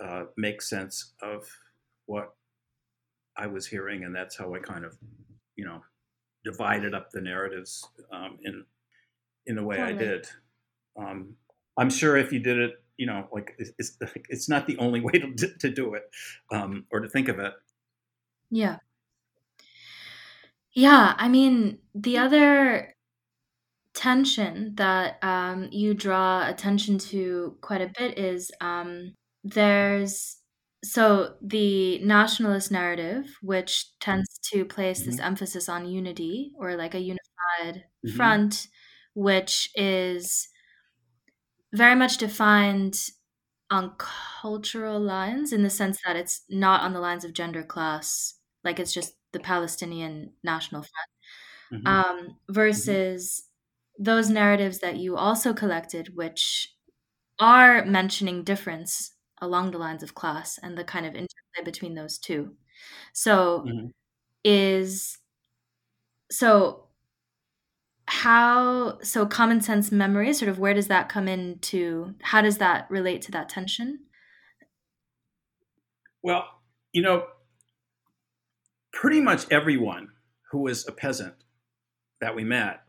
[0.04, 1.48] uh, make sense of
[2.06, 2.36] what
[3.38, 4.98] I was hearing, and that's how I kind of,
[5.56, 5.82] you know,
[6.44, 8.66] divided up the narratives um, in
[9.46, 9.96] in the way totally.
[9.96, 10.28] I did.
[10.98, 11.36] Um,
[11.78, 13.98] I'm sure if you did it, you know, like it's
[14.30, 16.04] it's not the only way to to do it
[16.52, 17.54] um, or to think of it.
[18.52, 18.78] Yeah.
[20.74, 22.94] Yeah, I mean, the other
[23.94, 29.14] tension that um, you draw attention to quite a bit is um,
[29.44, 30.38] there's
[30.84, 35.26] so the nationalist narrative, which tends to place this mm-hmm.
[35.28, 38.16] emphasis on unity or like a unified mm-hmm.
[38.16, 38.68] front,
[39.14, 40.48] which is
[41.74, 42.96] very much defined
[43.72, 48.36] on cultural lines in the sense that it's not on the lines of gender class,
[48.64, 51.88] like it's just the Palestinian National Front, mm-hmm.
[51.88, 52.54] um, mm-hmm.
[52.54, 54.04] versus mm-hmm.
[54.04, 56.70] those narratives that you also collected, which
[57.40, 62.18] are mentioning difference along the lines of class and the kind of interplay between those
[62.18, 62.54] two.
[63.12, 63.88] So, mm-hmm.
[64.44, 65.18] is
[66.32, 66.84] so
[68.08, 72.86] how so common sense memory sort of where does that come into how does that
[72.90, 74.00] relate to that tension
[76.22, 76.44] well
[76.92, 77.26] you know
[78.94, 80.10] pretty much everyone
[80.52, 81.36] who was a peasant
[82.22, 82.82] that we met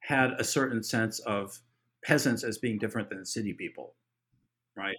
[0.00, 1.60] had a certain sense of
[2.04, 3.94] peasants as being different than city people,
[4.76, 4.96] right?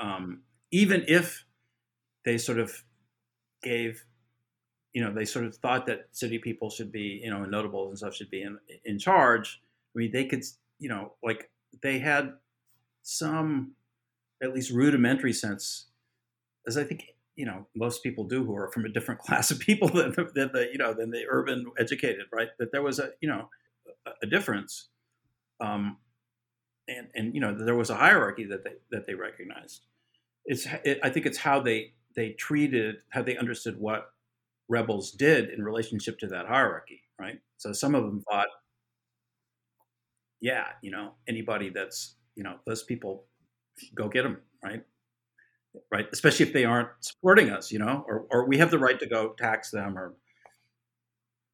[0.00, 1.44] Um, even if
[2.24, 2.84] they sort of
[3.62, 4.04] gave,
[4.92, 7.98] you know, they sort of thought that city people should be, you know, notables and
[7.98, 9.62] stuff should be in in charge.
[9.94, 10.44] I mean, they could,
[10.78, 11.50] you know, like
[11.82, 12.34] they had
[13.02, 13.72] some
[14.42, 15.86] at least rudimentary sense,
[16.66, 19.60] as I think you know most people do who are from a different class of
[19.60, 22.48] people than, than the you know than the urban educated right?
[22.58, 23.48] That there was a you know
[24.06, 24.88] a, a difference
[25.60, 25.98] um,
[26.88, 29.82] and and you know there was a hierarchy that they that they recognized.
[30.46, 34.12] It's it, i think it's how they they treated how they understood what
[34.68, 37.40] rebels did in relationship to that hierarchy right?
[37.58, 38.48] So some of them thought
[40.40, 43.24] yeah you know anybody that's you know those people
[43.94, 44.84] go get them right
[45.90, 46.06] right?
[46.12, 49.06] Especially if they aren't supporting us, you know, or, or we have the right to
[49.06, 50.14] go tax them or,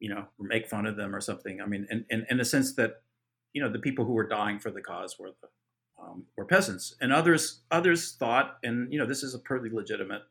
[0.01, 1.61] you know, make fun of them or something.
[1.61, 3.03] I mean, and, in, in a sense that,
[3.53, 5.49] you know, the people who were dying for the cause were the,
[6.03, 10.23] um, were peasants, and others others thought, and you know, this is a perfectly legitimate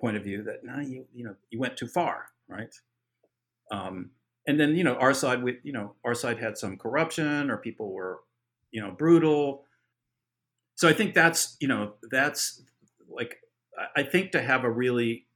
[0.00, 2.74] point of view that nah, you you know you went too far, right?
[3.70, 4.10] Um,
[4.46, 7.58] and then you know our side, we you know our side had some corruption, or
[7.58, 8.20] people were
[8.70, 9.64] you know brutal.
[10.76, 12.62] So I think that's you know that's
[13.18, 13.36] like
[13.96, 15.26] I think to have a really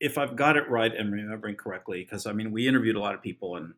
[0.00, 3.14] if I've got it right and remembering correctly, because I mean we interviewed a lot
[3.14, 3.74] of people and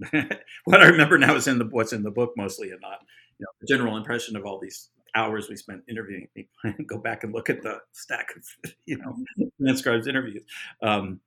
[0.64, 3.00] what I remember now is in the what's in the book mostly, and not
[3.38, 6.52] you know the general impression of all these hours we spent interviewing people.
[6.64, 9.16] and Go back and look at the stack of you know
[9.60, 10.42] transcribes interviews.
[10.82, 11.20] Um,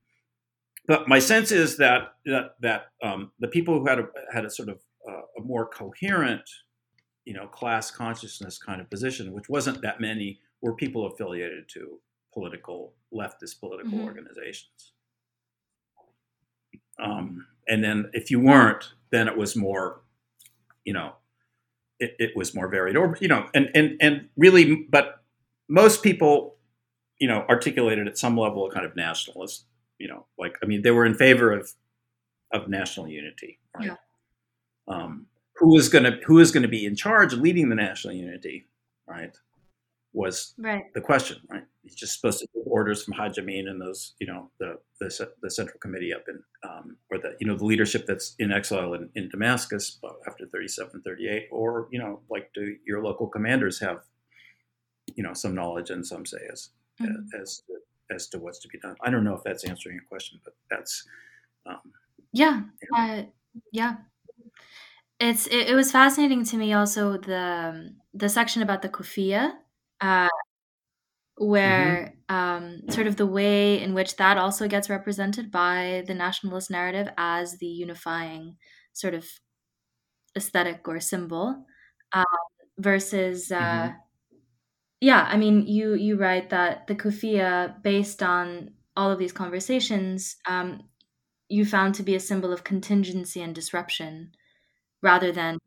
[0.87, 4.49] but my sense is that that that um, the people who had a had a
[4.49, 6.49] sort of uh, a more coherent,
[7.25, 11.99] you know, class consciousness kind of position, which wasn't that many, were people affiliated to
[12.33, 14.05] political leftist political mm-hmm.
[14.05, 14.93] organizations.
[16.97, 20.01] Um, and then if you weren't, then it was more,
[20.85, 21.13] you know,
[21.99, 25.23] it, it was more varied, or you know, and and and really, but
[25.67, 26.55] most people,
[27.19, 29.65] you know, articulated at some level a kind of nationalist,
[29.99, 31.73] you know, like I mean, they were in favor of
[32.51, 33.87] of national unity, right?
[33.87, 33.95] Yeah.
[34.87, 37.75] Um, who is going to who is going to be in charge of leading the
[37.75, 38.67] national unity,
[39.07, 39.37] right?
[40.13, 40.93] Was right.
[40.93, 41.63] the question, right?
[41.81, 45.31] He's just supposed to give orders from Haj Amin and those, you know, the, the,
[45.41, 48.93] the Central Committee up in, um, or the, you know, the leadership that's in exile
[48.93, 54.01] in, in Damascus after 37, 38, or, you know, like do your local commanders have,
[55.15, 56.69] you know, some knowledge and some say as,
[57.01, 57.41] mm-hmm.
[57.41, 58.95] as, to, as to what's to be done.
[59.03, 61.05] I don't know if that's answering your question, but that's,
[61.65, 61.91] um,
[62.31, 62.61] yeah,
[62.95, 63.23] uh,
[63.71, 63.95] yeah.
[65.19, 69.53] It's, it, it was fascinating to me also the, the section about the kufiya
[70.03, 71.47] uh, mm-hmm.
[71.47, 72.35] where mm-hmm.
[72.35, 77.07] um, sort of the way in which that also gets represented by the nationalist narrative
[77.17, 78.57] as the unifying
[78.91, 79.25] sort of
[80.35, 81.65] aesthetic or symbol
[82.11, 82.25] um,
[82.77, 83.95] versus uh, mm-hmm.
[84.99, 90.35] yeah i mean you you write that the kufiya based on all of these conversations
[90.47, 90.81] um,
[91.49, 94.31] you found to be a symbol of contingency and disruption
[95.01, 95.57] rather than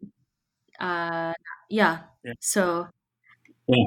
[0.80, 1.32] uh,
[1.70, 2.01] yeah.
[2.24, 2.32] yeah.
[2.41, 2.89] so
[3.68, 3.87] yeah.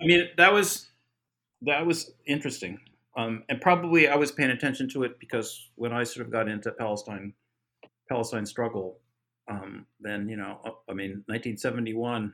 [0.00, 0.90] I mean, that was
[1.62, 2.78] that was interesting,
[3.16, 6.48] um, and probably I was paying attention to it because when I sort of got
[6.48, 7.32] into Palestine,
[8.08, 8.98] Palestine struggle,
[9.48, 12.32] um, then you know, I mean, 1971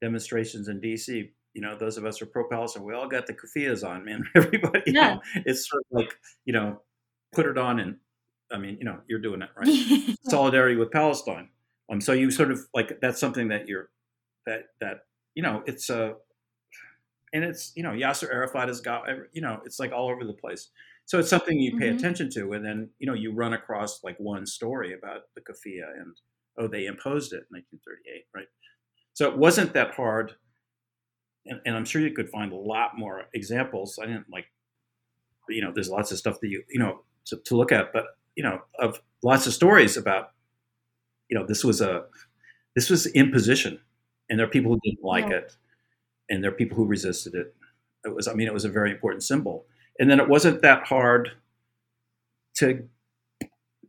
[0.00, 1.30] demonstrations in D.C.
[1.54, 4.24] You know, those of us who are pro-Palestine, we all got the kufiyas on, man.
[4.34, 5.14] Everybody, yeah.
[5.14, 6.14] Know, it's sort of like
[6.44, 6.82] you know,
[7.32, 7.96] put it on, and
[8.50, 10.16] I mean, you know, you're doing it right.
[10.28, 11.48] Solidarity with Palestine.
[11.90, 13.90] Um, so you sort of like that's something that you're
[14.46, 16.14] that that you know, it's a
[17.32, 20.32] and it's you know Yasser Arafat has got you know it's like all over the
[20.32, 20.70] place.
[21.04, 21.96] So it's something you pay mm-hmm.
[21.96, 25.90] attention to, and then you know you run across like one story about the kufiya
[26.00, 26.16] and
[26.58, 28.46] oh they imposed it in 1938, right?
[29.14, 30.32] So it wasn't that hard,
[31.46, 33.98] and, and I'm sure you could find a lot more examples.
[34.00, 34.46] I didn't like,
[35.48, 38.04] you know, there's lots of stuff that you you know to, to look at, but
[38.36, 40.30] you know of lots of stories about
[41.28, 42.04] you know this was a
[42.76, 43.80] this was imposition,
[44.28, 45.38] and there are people who didn't like yeah.
[45.38, 45.56] it
[46.28, 47.54] and there are people who resisted it.
[48.04, 49.66] It was, I mean, it was a very important symbol.
[49.98, 51.30] And then it wasn't that hard
[52.56, 52.88] to,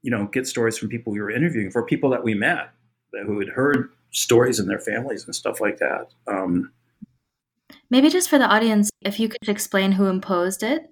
[0.02, 2.72] you know, get stories from people we were interviewing, for people that we met
[3.26, 6.10] who had heard stories in their families and stuff like that.
[6.28, 6.72] Um,
[7.90, 10.90] Maybe just for the audience, if you could explain who imposed it.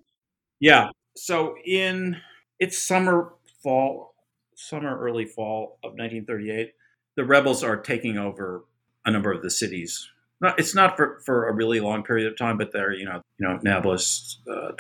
[0.59, 0.89] Yeah.
[1.15, 2.17] So in
[2.59, 3.33] it's summer,
[3.63, 4.13] fall,
[4.55, 6.73] summer, early fall of 1938,
[7.15, 8.65] the rebels are taking over
[9.05, 10.07] a number of the cities
[10.41, 13.21] not, it's not for, for a really long period of time, but they're, you know,
[13.39, 14.71] you know, Nablus, uh,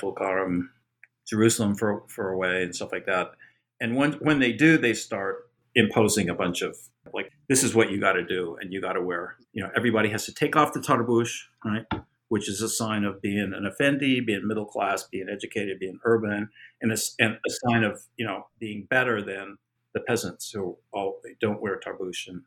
[1.27, 3.31] Jerusalem for, for a way and stuff like that.
[3.79, 6.75] And when, when they do, they start imposing a bunch of
[7.13, 8.57] like, this is what you got to do.
[8.59, 11.33] And you got to wear, you know, everybody has to take off the tarbush,
[11.65, 11.85] right?
[12.27, 16.49] Which is a sign of being an effendi, being middle class, being educated, being urban,
[16.81, 19.57] and a, and a sign of, you know, being better than
[19.93, 22.43] the peasants who all don't wear tarbush and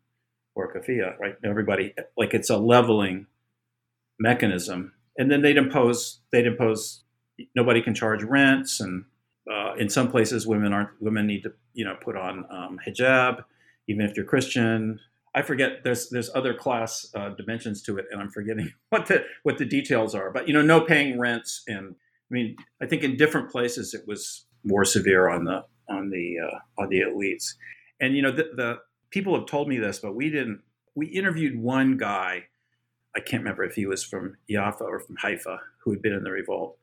[0.54, 1.36] or kafia, right?
[1.44, 3.26] Everybody like it's a leveling
[4.18, 7.04] mechanism, and then they'd impose they'd impose
[7.54, 9.04] nobody can charge rents, and
[9.50, 13.44] uh, in some places women aren't women need to you know put on um, hijab,
[13.88, 15.00] even if you're Christian.
[15.36, 19.24] I forget there's there's other class uh, dimensions to it, and I'm forgetting what the
[19.42, 20.30] what the details are.
[20.30, 21.96] But you know, no paying rents, and
[22.30, 26.36] I mean, I think in different places it was more severe on the on the
[26.40, 27.54] uh, on the elites,
[28.00, 28.78] and you know the, the
[29.14, 30.60] people have told me this, but we didn't.
[30.96, 32.48] We interviewed one guy.
[33.16, 36.24] I can't remember if he was from Jaffa or from Haifa, who had been in
[36.24, 36.76] the revolt.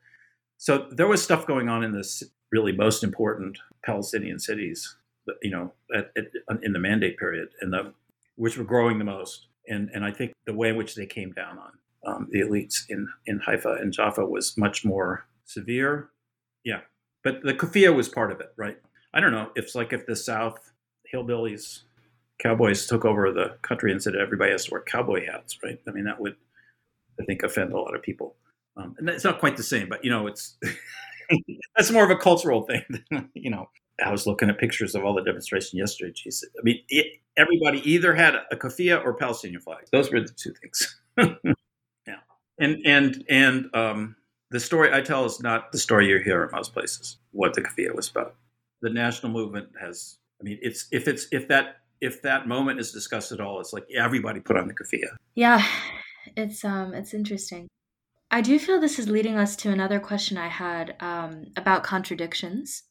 [0.56, 4.96] So there was stuff going on in this really most important Palestinian cities,
[5.42, 6.24] you know, at, at,
[6.62, 7.92] in the mandate period, and the
[8.36, 9.48] which were growing the most.
[9.68, 11.72] and and I think the way in which they came down on
[12.06, 16.08] um, the elites in in Haifa and Jaffa was much more severe.
[16.64, 16.80] Yeah,
[17.22, 18.78] but the kufiyya was part of it, right?
[19.12, 19.50] I don't know.
[19.54, 20.72] It's like if the South
[21.12, 21.82] hillbillies,
[22.42, 25.78] cowboys took over the country and said everybody has to wear cowboy hats, right?
[25.86, 26.36] I mean, that would,
[27.20, 28.34] I think, offend a lot of people.
[28.76, 30.58] Um, and it's not quite the same, but you know, it's
[31.76, 32.82] that's more of a cultural thing.
[33.34, 33.68] you know,
[34.04, 36.12] I was looking at pictures of all the demonstration yesterday.
[36.14, 39.84] Geez, I mean, it, everybody either had a kufiyya or Palestinian flag.
[39.92, 41.00] Those were the two things.
[42.06, 42.16] yeah,
[42.58, 44.16] and and and um,
[44.50, 47.18] the story I tell is not the story you hear in most places.
[47.32, 48.34] What the kufiyya was about.
[48.80, 50.18] The national movement has.
[50.40, 53.72] I mean, it's if it's if that if that moment is discussed at all, it's
[53.72, 55.16] like everybody put on the kufiyya.
[55.36, 55.64] Yeah,
[56.36, 57.68] it's um, it's interesting.
[58.30, 62.82] I do feel this is leading us to another question I had um, about contradictions.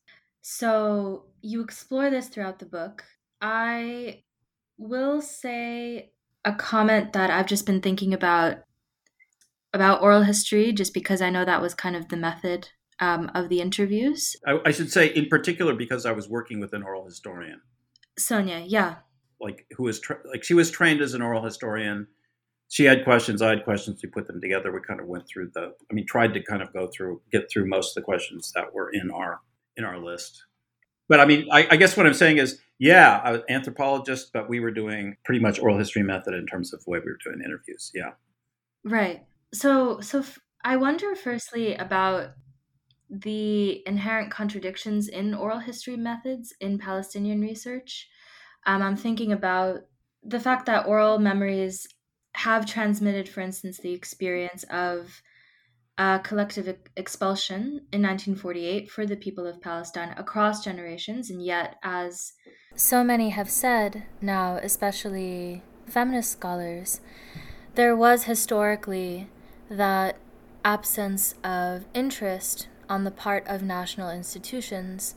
[0.41, 3.03] So you explore this throughout the book.
[3.41, 4.23] I
[4.77, 6.11] will say
[6.45, 8.59] a comment that I've just been thinking about
[9.73, 13.49] about oral history, just because I know that was kind of the method um, of
[13.49, 14.35] the interviews.
[14.45, 17.61] I, I, should say, in particular, because I was working with an oral historian.
[18.17, 18.95] Sonia, yeah.
[19.39, 22.07] Like who was tra- like she was trained as an oral historian
[22.71, 23.99] she had questions, I had questions.
[24.01, 24.71] We put them together.
[24.71, 25.73] We kind of went through the.
[25.91, 28.73] I mean, tried to kind of go through, get through most of the questions that
[28.73, 29.41] were in our
[29.75, 30.45] in our list.
[31.09, 34.47] But I mean, I, I guess what I'm saying is, yeah, I was anthropologist, but
[34.47, 37.17] we were doing pretty much oral history method in terms of the way we were
[37.21, 37.91] doing interviews.
[37.93, 38.11] Yeah.
[38.85, 39.25] Right.
[39.53, 42.29] So, so f- I wonder firstly about
[43.11, 48.09] the inherent contradictions in oral history methods in Palestinian research.
[48.65, 49.81] Um, I'm thinking about
[50.23, 51.87] the fact that oral memories
[52.33, 55.21] have transmitted, for instance, the experience of
[55.97, 62.33] a collective expulsion in 1948 for the people of Palestine across generations, and yet, as
[62.75, 67.01] so many have said now, especially feminist scholars,
[67.75, 69.27] there was historically
[69.69, 70.17] that
[70.63, 75.15] absence of interest on the part of national institutions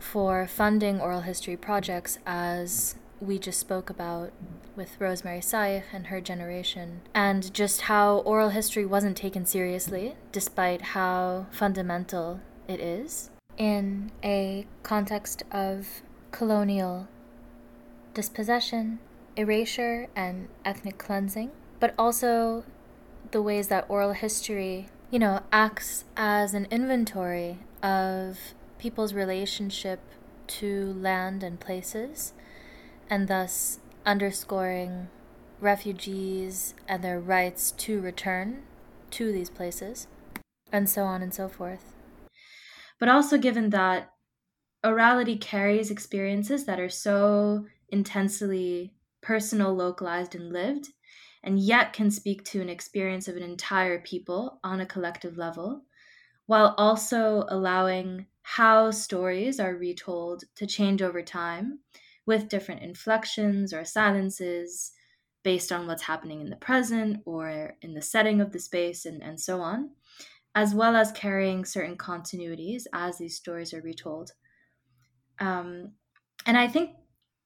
[0.00, 4.32] for funding oral history projects as we just spoke about
[4.74, 10.82] with Rosemary Sayigh and her generation, and just how oral history wasn't taken seriously, despite
[10.82, 16.02] how fundamental it is, in a context of
[16.32, 17.06] colonial
[18.12, 18.98] dispossession,
[19.36, 22.64] erasure, and ethnic cleansing, but also
[23.30, 28.36] the ways that oral history, you know, acts as an inventory of
[28.80, 30.00] people's relationship
[30.48, 32.32] to land and places
[33.08, 35.06] and thus underscoring
[35.60, 38.64] refugees and their rights to return
[39.12, 40.08] to these places,
[40.72, 41.94] and so on and so forth.
[42.98, 44.10] But also, given that
[44.84, 50.88] orality carries experiences that are so intensely personal, localized, and lived,
[51.44, 55.82] and yet can speak to an experience of an entire people on a collective level,
[56.46, 61.78] while also allowing how stories are retold to change over time
[62.26, 64.92] with different inflections or silences
[65.42, 69.22] based on what's happening in the present or in the setting of the space and,
[69.22, 69.90] and so on,
[70.54, 74.32] as well as carrying certain continuities as these stories are retold.
[75.38, 75.92] Um,
[76.46, 76.90] and I think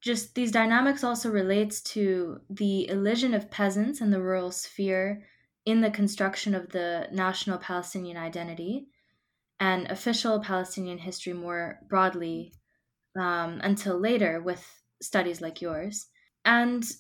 [0.09, 5.23] just these dynamics also relates to the elision of peasants and the rural sphere
[5.67, 8.87] in the construction of the national Palestinian identity
[9.61, 12.55] and official Palestinian history more broadly
[13.21, 14.65] um, until later with
[15.03, 16.07] studies like yours.
[16.43, 16.91] And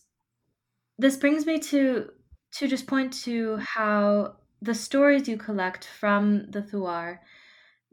[0.98, 2.10] this brings me to
[2.58, 7.20] to just point to how the stories you collect from the Thuar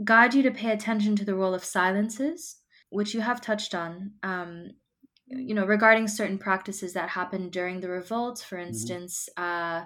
[0.03, 2.57] guide you to pay attention to the role of silences,
[2.89, 4.11] which you have touched on.
[4.23, 4.71] Um,
[5.27, 8.67] you know, regarding certain practices that happened during the revolt, for mm-hmm.
[8.67, 9.81] instance, mm-hmm.
[9.81, 9.85] uh,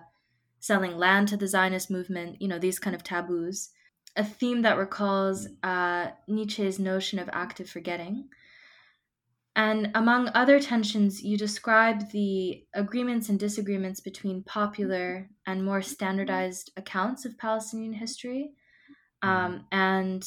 [0.60, 3.70] selling land to the Zionist movement, you know, these kind of taboos.
[4.16, 8.28] A theme that recalls uh, Nietzsche's notion of active forgetting.
[9.56, 16.72] And among other tensions, you describe the agreements and disagreements between popular and more standardized
[16.78, 18.52] accounts of Palestinian history,
[19.22, 20.26] um, and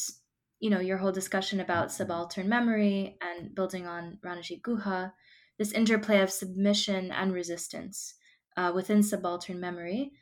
[0.63, 5.13] you know your whole discussion about subaltern memory and building on Ranajit Guha,
[5.59, 8.15] this interplay of submission and resistance
[8.57, 10.13] uh, within subaltern memory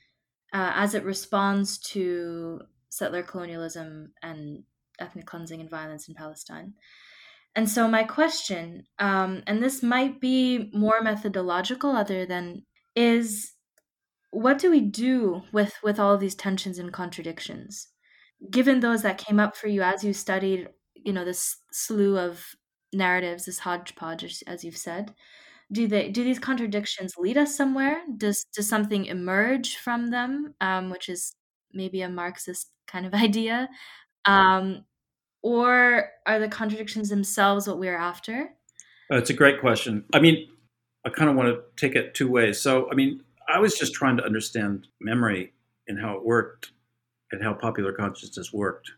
[0.54, 4.64] uh, as it responds to settler colonialism and
[4.98, 6.72] ethnic cleansing and violence in Palestine.
[7.54, 12.64] And so, my question, um, and this might be more methodological, other than
[12.96, 13.52] is
[14.30, 17.88] what do we do with with all these tensions and contradictions,
[18.48, 22.54] given those that came up for you as you studied, you know, this slew of
[22.92, 25.14] narratives, this hodgepodge, as you've said.
[25.72, 28.02] do they do these contradictions lead us somewhere?
[28.16, 31.34] Does does something emerge from them, um, which is
[31.72, 33.68] maybe a Marxist kind of idea,
[34.24, 34.84] um,
[35.42, 38.50] or are the contradictions themselves what we're after?
[39.10, 40.04] It's a great question.
[40.14, 40.48] I mean,
[41.04, 42.60] I kind of want to take it two ways.
[42.60, 45.52] So, I mean, I was just trying to understand memory
[45.88, 46.70] and how it worked
[47.32, 48.90] and how popular consciousness worked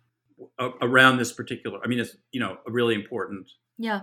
[0.80, 1.78] around this particular.
[1.84, 4.02] I mean, it's you know a really important yeah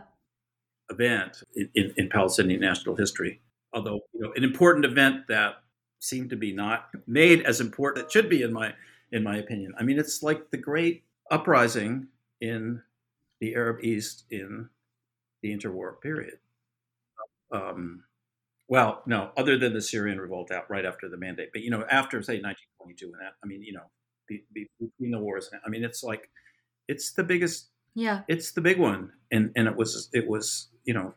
[0.89, 3.41] event in, in, in Palestinian national history.
[3.73, 5.55] Although you know, an important event that
[5.99, 8.73] seemed to be not made as important it should be in my
[9.11, 9.73] in my opinion.
[9.77, 12.07] I mean, it's like the great uprising
[12.41, 12.81] in
[13.39, 14.69] the Arab East in
[15.41, 16.37] the interwar period.
[17.51, 18.03] Um,
[18.67, 21.85] well, no, other than the Syrian revolt out right after the mandate, but you know,
[21.89, 23.89] after say 1922 and that, I mean, you know,
[24.29, 26.29] be, be, between the wars, I mean, it's like
[26.87, 27.67] it's the biggest.
[27.95, 31.13] Yeah, it's the big one, and and it was it was you know,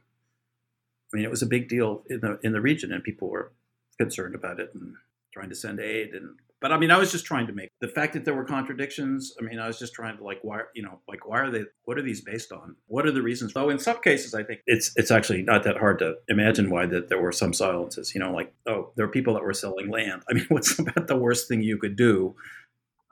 [1.12, 3.52] I mean, it was a big deal in the in the region, and people were
[3.98, 4.94] concerned about it and
[5.32, 7.88] trying to send aid and but I mean, I was just trying to make the
[7.88, 9.34] fact that there were contradictions.
[9.38, 11.64] I mean, I was just trying to like, why, you know, like, why are they?
[11.86, 12.76] What are these based on?
[12.86, 13.52] What are the reasons?
[13.52, 16.86] Though in some cases, I think it's it's actually not that hard to imagine why
[16.86, 18.14] that there were some silences.
[18.14, 20.22] You know, like, oh, there are people that were selling land.
[20.30, 22.36] I mean, what's about the worst thing you could do,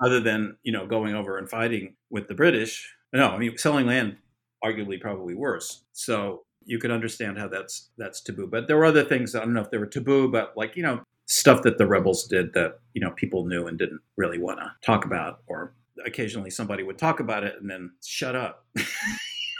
[0.02, 2.94] other than you know going over and fighting with the British?
[3.12, 4.16] No, I mean, selling land
[4.64, 5.84] arguably probably worse.
[5.92, 8.46] So you could understand how that's that's taboo.
[8.46, 9.34] But there were other things.
[9.34, 12.26] I don't know if they were taboo, but like you know, stuff that the rebels
[12.26, 15.74] did that you know people knew and didn't really want to talk about or
[16.04, 18.84] occasionally somebody would talk about it and then shut up you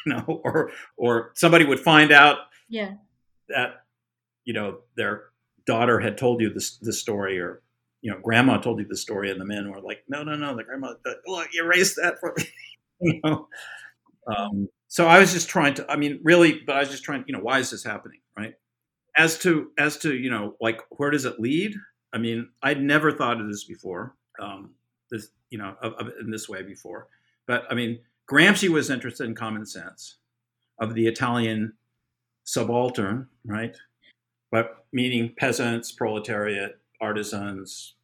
[0.07, 2.39] know or or somebody would find out
[2.69, 2.95] yeah
[3.49, 3.85] that
[4.45, 5.27] you know their
[5.65, 7.63] daughter had told you this this story or
[8.03, 10.57] you know grandma told you the story and the men were like no no no
[10.57, 10.93] the grandma
[11.27, 12.45] look erase that for me.
[13.01, 13.49] you know?
[14.27, 17.25] Um, so i was just trying to i mean really but i was just trying
[17.27, 18.55] you know why is this happening right?
[19.17, 21.75] As to as to you know like where does it lead?
[22.13, 24.71] I mean i'd never thought of this before um,
[25.11, 27.09] this you know of, of, in this way before.
[27.47, 30.17] But i mean gramsci was interested in common sense
[30.79, 31.75] of the italian
[32.45, 33.77] subaltern right?
[34.51, 37.95] But meaning peasants proletariat artisans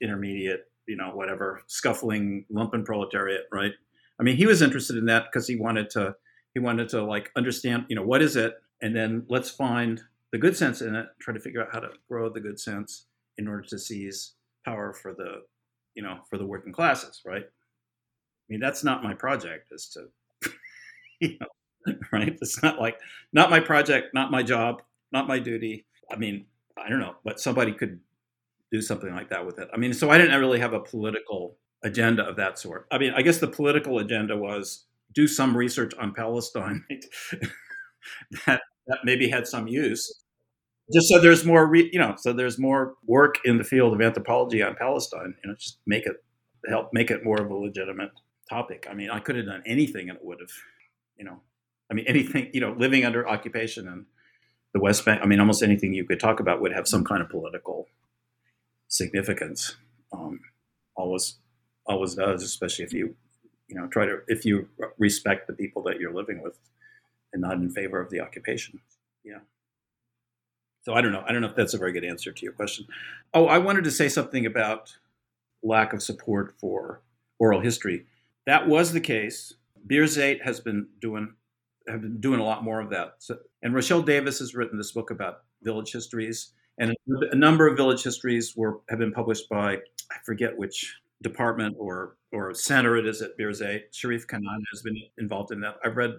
[0.00, 3.72] intermediate you know whatever scuffling lumpen proletariat right
[4.20, 6.14] i mean he was interested in that because he wanted to
[6.54, 10.02] he wanted to like understand you know what is it and then let's find
[10.34, 13.06] the good sense in it, try to figure out how to grow the good sense
[13.38, 14.34] in order to seize
[14.64, 15.42] power for the,
[15.94, 17.44] you know, for the working classes, right?
[17.44, 20.50] I mean, that's not my project, is to,
[21.20, 22.36] you know, right?
[22.42, 22.98] It's not like,
[23.32, 24.82] not my project, not my job,
[25.12, 25.86] not my duty.
[26.10, 28.00] I mean, I don't know, but somebody could
[28.74, 29.68] do something like that with it.
[29.72, 32.86] I mean, so I didn't really have a political agenda of that sort.
[32.90, 36.84] I mean, I guess the political agenda was do some research on Palestine
[38.46, 40.24] that that maybe had some use
[40.92, 44.02] just so there's more, re, you know, so there's more work in the field of
[44.02, 46.16] anthropology on Palestine, you know, just make it
[46.68, 48.10] help make it more of a legitimate
[48.50, 48.86] topic.
[48.90, 50.50] I mean, I could have done anything and it would have,
[51.16, 51.40] you know,
[51.90, 54.06] I mean, anything, you know, living under occupation and
[54.72, 55.20] the West Bank.
[55.22, 57.86] I mean, almost anything you could talk about would have some kind of political
[58.88, 59.76] significance.
[60.12, 60.40] Um,
[60.96, 61.38] always,
[61.86, 63.16] always does, especially if you,
[63.68, 66.58] you know, try to if you respect the people that you're living with,
[67.32, 68.80] and not in favor of the occupation.
[69.24, 69.40] Yeah.
[70.82, 71.24] So I don't know.
[71.26, 72.86] I don't know if that's a very good answer to your question.
[73.32, 74.96] Oh, I wanted to say something about
[75.62, 77.00] lack of support for
[77.38, 78.06] oral history.
[78.46, 79.54] That was the case.
[79.86, 81.34] Birzeit has been doing
[81.88, 83.16] have been doing a lot more of that.
[83.18, 86.94] So, and Rochelle Davis has written this book about village histories, and
[87.30, 92.16] a, number of village histories were have been published by I forget which department or
[92.32, 93.82] or center it is at Birzeit.
[93.92, 95.76] Sharif Kanaana has been involved in that.
[95.84, 96.14] I've read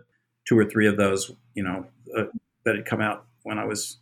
[0.45, 1.85] two or three of those, you know,
[2.17, 2.25] uh,
[2.63, 3.97] that had come out when I was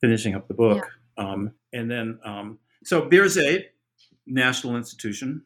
[0.00, 0.86] finishing up the book.
[1.18, 1.24] Yeah.
[1.24, 3.66] Um, and then, um, so Birzeit,
[4.26, 5.42] national institution,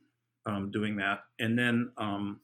[0.47, 1.21] um, doing that.
[1.39, 2.41] And then um,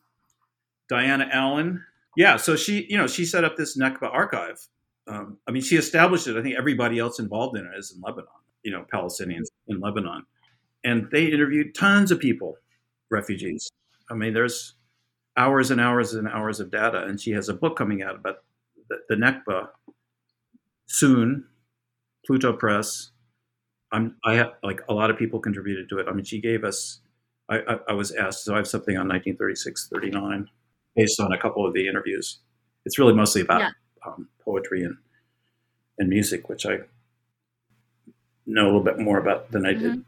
[0.89, 1.85] Diana Allan,
[2.17, 4.69] yeah, so she, you know, she set up this Nakba archive.
[5.07, 6.37] Um, I mean, she established it.
[6.37, 8.29] I think everybody else involved in it is in Lebanon,
[8.63, 10.25] you know, Palestinians in Lebanon.
[10.85, 12.57] And they interviewed tons of people,
[13.11, 13.71] refugees.
[14.11, 14.75] I mean, there's
[15.37, 17.05] hours and hours and hours of data.
[17.05, 18.37] And she has a book coming out about
[18.89, 19.69] the, the Nakba
[20.87, 21.47] soon
[22.27, 23.11] Pluto Press.
[23.93, 26.07] I'm, I have like a lot of people contributed to it.
[26.09, 27.01] I mean, she gave us.
[27.49, 30.49] I, I, I was asked, so I have something on 1936, 39,
[30.97, 32.39] based on a couple of the interviews.
[32.87, 33.71] It's really mostly about yeah.
[34.05, 34.97] Um, poetry and
[35.99, 36.81] and music, which I
[38.47, 39.83] know a little bit more about than I mm-hmm.
[39.83, 40.05] did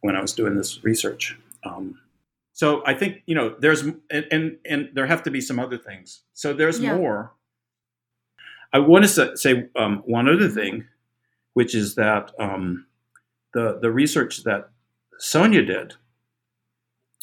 [0.00, 1.36] when I was doing this research.
[1.64, 1.98] Um,
[2.52, 5.78] so I think you know there's and, and, and there have to be some other
[5.78, 6.22] things.
[6.32, 6.96] So there's yeah.
[6.96, 7.32] more
[8.72, 10.84] I want to say um, one other thing,
[11.54, 12.86] which is that um,
[13.54, 14.68] the the research that
[15.18, 15.94] Sonia did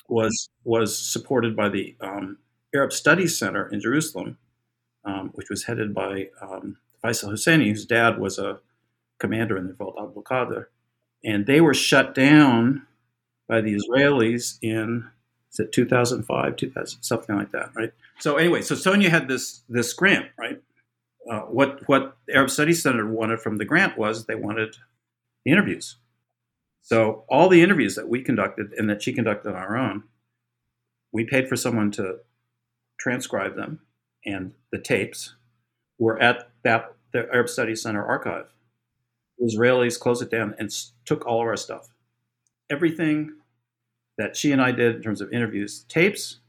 [0.07, 2.37] was was supported by the um,
[2.73, 4.37] Arab Studies Center in Jerusalem,
[5.05, 8.59] um, which was headed by um, Faisal Husseini, whose dad was a
[9.19, 10.65] commander in the revolt Abu Qadr,
[11.23, 12.85] and they were shut down
[13.47, 15.09] by the Israelis in
[15.51, 17.93] is it 2005, 2000, something like that, right?
[18.19, 20.61] So anyway, so Sonia had this this grant, right?
[21.29, 24.77] Uh, what what Arab Studies Center wanted from the grant was they wanted
[25.45, 25.97] the interviews.
[26.81, 30.03] So all the interviews that we conducted and that she conducted on our own,
[31.11, 32.17] we paid for someone to
[32.99, 33.79] transcribe them,
[34.25, 35.35] and the tapes
[35.97, 38.47] were at that the Arab Studies Center archive.
[39.37, 40.71] The Israelis closed it down and
[41.05, 41.89] took all of our stuff.
[42.69, 43.33] Everything
[44.17, 46.39] that she and I did in terms of interviews, tapes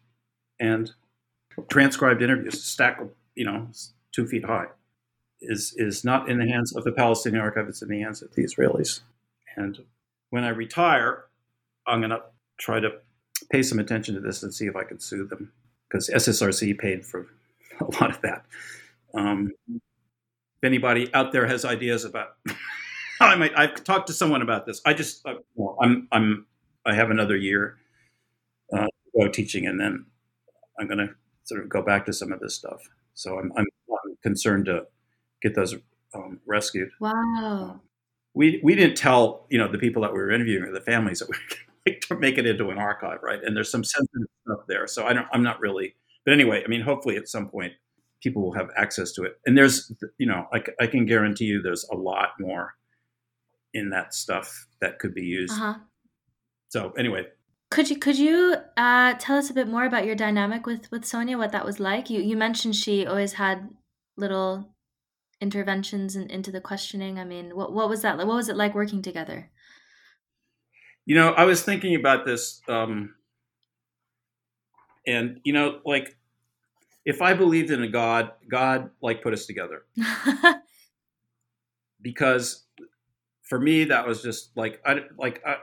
[0.59, 0.93] and
[1.69, 3.01] transcribed interviews, stack,
[3.35, 3.69] you know,
[4.13, 4.67] two feet high,
[5.41, 7.69] is is not in the hands of the Palestinian archive.
[7.69, 9.01] It's in the hands of the Israelis.
[9.57, 9.85] And
[10.31, 11.25] when I retire,
[11.87, 12.23] I'm going to
[12.59, 12.91] try to
[13.51, 15.53] pay some attention to this and see if I can sue them
[15.89, 17.27] because SSRC paid for
[17.81, 18.45] a lot of that.
[19.15, 22.37] Um, if anybody out there has ideas about
[23.21, 24.81] I might, I've talked to someone about this.
[24.85, 26.47] I just, uh, well, I'm, I'm,
[26.85, 27.79] I have another year
[28.73, 28.87] uh,
[29.19, 30.07] go teaching, and then
[30.79, 31.11] I'm going to
[31.45, 32.83] sort of go back to some of this stuff.
[33.15, 34.87] So I'm, I'm, I'm concerned to
[35.43, 35.75] get those
[36.15, 36.91] um, rescued.
[37.01, 37.81] Wow.
[38.35, 41.21] We we didn't tell you know the people that we were interviewing or the families
[41.21, 41.37] that we
[41.93, 43.39] were to make it into an archive, right?
[43.43, 45.29] And there's some sensitive stuff there, so I don't.
[45.33, 45.95] I'm not really.
[46.25, 47.73] But anyway, I mean, hopefully at some point
[48.23, 49.39] people will have access to it.
[49.47, 52.75] And there's, you know, I, I can guarantee you there's a lot more
[53.75, 55.53] in that stuff that could be used.
[55.53, 55.75] Uh-huh.
[56.69, 57.27] So anyway,
[57.71, 61.05] could you could you uh, tell us a bit more about your dynamic with with
[61.05, 61.37] Sonia?
[61.37, 62.09] What that was like?
[62.09, 63.69] You you mentioned she always had
[64.17, 64.75] little
[65.41, 67.19] interventions in, into the questioning.
[67.19, 68.17] I mean, what what was that?
[68.17, 69.51] What was it like working together?
[71.05, 73.15] You know, I was thinking about this, um,
[75.07, 76.17] and you know, like
[77.05, 79.85] if I believed in a God, God like put us together.
[82.03, 82.65] because
[83.43, 85.57] for me, that was just like I like I,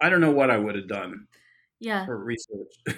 [0.00, 1.26] I don't know what I would have done.
[1.80, 2.06] Yeah.
[2.06, 2.74] For research.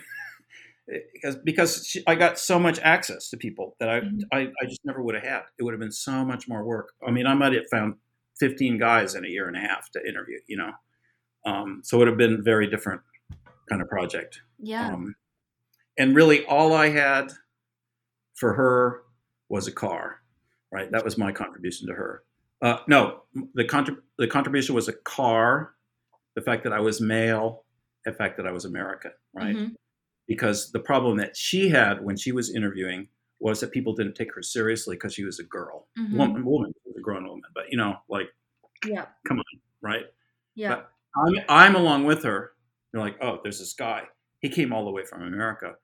[1.13, 4.19] because because she, I got so much access to people that I, mm-hmm.
[4.33, 5.43] I I just never would have had.
[5.59, 6.93] It would have been so much more work.
[7.07, 7.95] I mean, I might have found
[8.39, 10.39] 15 guys in a year and a half to interview.
[10.47, 10.73] You know,
[11.45, 13.03] um, so it would have been very different
[13.69, 14.41] kind of project.
[14.59, 14.93] Yeah.
[14.93, 15.15] Um,
[15.99, 17.33] and really all I had
[18.35, 19.03] for her
[19.49, 20.21] was a car,
[20.73, 20.91] right?
[20.91, 22.23] That was my contribution to her.
[22.63, 23.23] Uh, no,
[23.55, 25.75] the, contrib- the contribution was a car,
[26.35, 27.65] the fact that I was male,
[28.05, 29.57] the fact that I was American, right?
[29.57, 29.75] Mm-hmm.
[30.27, 34.35] Because the problem that she had when she was interviewing was that people didn't take
[34.35, 36.17] her seriously because she was a girl, mm-hmm.
[36.17, 37.43] woman, woman, a grown woman.
[37.55, 38.29] But you know, like,
[38.87, 39.45] yeah, come on,
[39.83, 40.05] right?
[40.55, 42.53] Yeah, but I'm, I'm along with her.
[42.97, 44.05] You're like, oh, there's this guy.
[44.41, 45.75] He came all the way from America.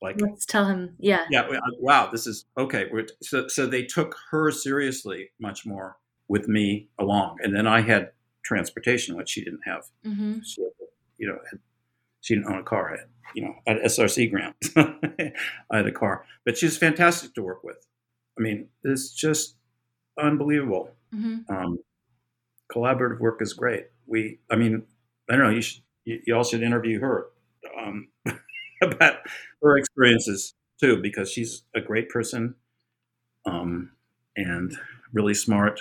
[0.00, 1.26] Like let's tell him yeah.
[1.30, 2.90] Yeah wow this is okay
[3.22, 5.96] so, so they took her seriously much more
[6.26, 8.10] with me along and then i had
[8.42, 9.84] transportation which she didn't have.
[10.04, 10.40] Mm-hmm.
[10.44, 10.66] she
[11.18, 11.60] you know had,
[12.20, 14.56] she didn't own a car I had, you know at SSRC grant.
[15.70, 16.24] I had a car.
[16.44, 17.86] But she's fantastic to work with.
[18.36, 19.54] I mean it's just
[20.18, 20.90] unbelievable.
[21.14, 21.54] Mm-hmm.
[21.54, 21.78] um,
[22.74, 23.86] collaborative work is great.
[24.06, 24.82] We i mean
[25.30, 27.26] i don't know you should you, you all should interview her
[27.78, 28.08] um,
[28.82, 29.16] about
[29.62, 32.54] her experiences too, because she's a great person
[33.46, 33.90] um,
[34.36, 34.76] and
[35.12, 35.80] really smart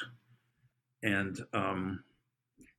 [1.03, 2.03] and um,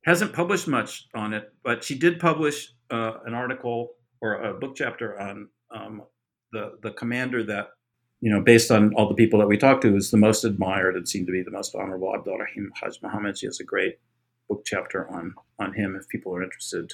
[0.05, 3.91] hasn't published much on it, but she did publish uh, an article
[4.21, 6.03] or a book chapter on um,
[6.51, 7.69] the the commander that
[8.23, 10.95] you know, based on all the people that we talked to, is the most admired
[10.95, 12.15] and seemed to be the most honorable.
[12.15, 12.71] Abdul Rahim
[13.01, 13.37] Muhammad.
[13.37, 13.95] She has a great
[14.47, 16.93] book chapter on on him if people are interested.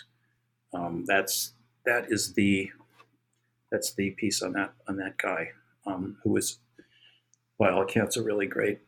[0.73, 1.53] Um, that's
[1.85, 2.69] that is the
[3.71, 5.49] that's the piece on that on that guy
[5.85, 6.59] um, who was,
[7.57, 8.79] by all accounts, a really great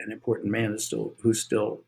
[0.00, 0.72] and important man.
[0.74, 1.84] Is still who's still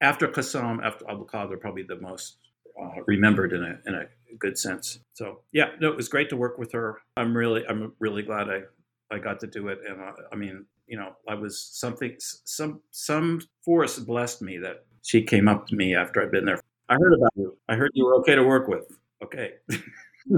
[0.00, 2.36] after Qassam, after Abu Qadr, probably the most
[2.80, 4.06] uh, remembered in a in a
[4.38, 4.98] good sense.
[5.14, 7.00] So yeah, no, it was great to work with her.
[7.16, 8.62] I'm really I'm really glad I
[9.10, 12.16] I got to do it, and I, uh, I mean, you know, I was something
[12.18, 16.60] some some force blessed me that she came up to me after I'd been there.
[16.92, 17.56] I heard about you.
[17.68, 18.98] I heard you were okay to work with.
[19.24, 19.52] Okay.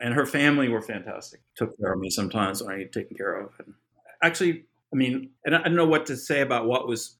[0.00, 1.40] and her family were fantastic.
[1.56, 3.50] Took care of me sometimes when I needed taken care of.
[3.58, 3.74] And
[4.22, 7.18] actually, I mean, and I don't know what to say about what was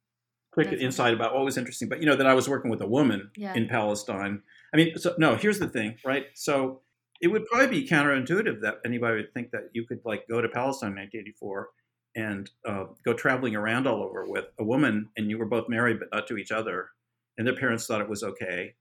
[0.52, 2.80] quick That's insight about what was interesting, but you know that I was working with
[2.80, 3.54] a woman yeah.
[3.54, 4.42] in Palestine.
[4.72, 6.26] I mean, so no, here's the thing, right?
[6.34, 6.82] So
[7.20, 10.48] it would probably be counterintuitive that anybody would think that you could like go to
[10.48, 11.68] Palestine in 1984
[12.14, 15.98] and uh, go traveling around all over with a woman, and you were both married
[15.98, 16.90] but not to each other,
[17.38, 18.74] and their parents thought it was okay,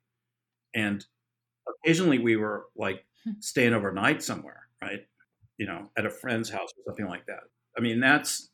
[0.74, 1.06] and
[1.68, 3.32] occasionally we were like Hmm.
[3.40, 5.08] staying overnight somewhere, right?
[5.58, 7.40] You know, at a friend's house or something like that.
[7.76, 8.52] I mean, that's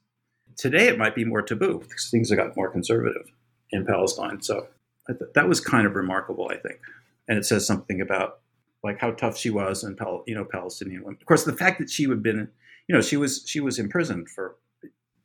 [0.58, 3.30] today it might be more taboo because things have got more conservative
[3.72, 4.42] in Palestine.
[4.42, 4.68] So
[5.10, 6.80] I th- that was kind of remarkable, I think,
[7.28, 8.40] and it says something about
[8.84, 11.18] like how tough she was and Pal- you know Palestinian women.
[11.20, 12.48] Of course, the fact that she had been,
[12.88, 14.56] you know, she was she was imprisoned for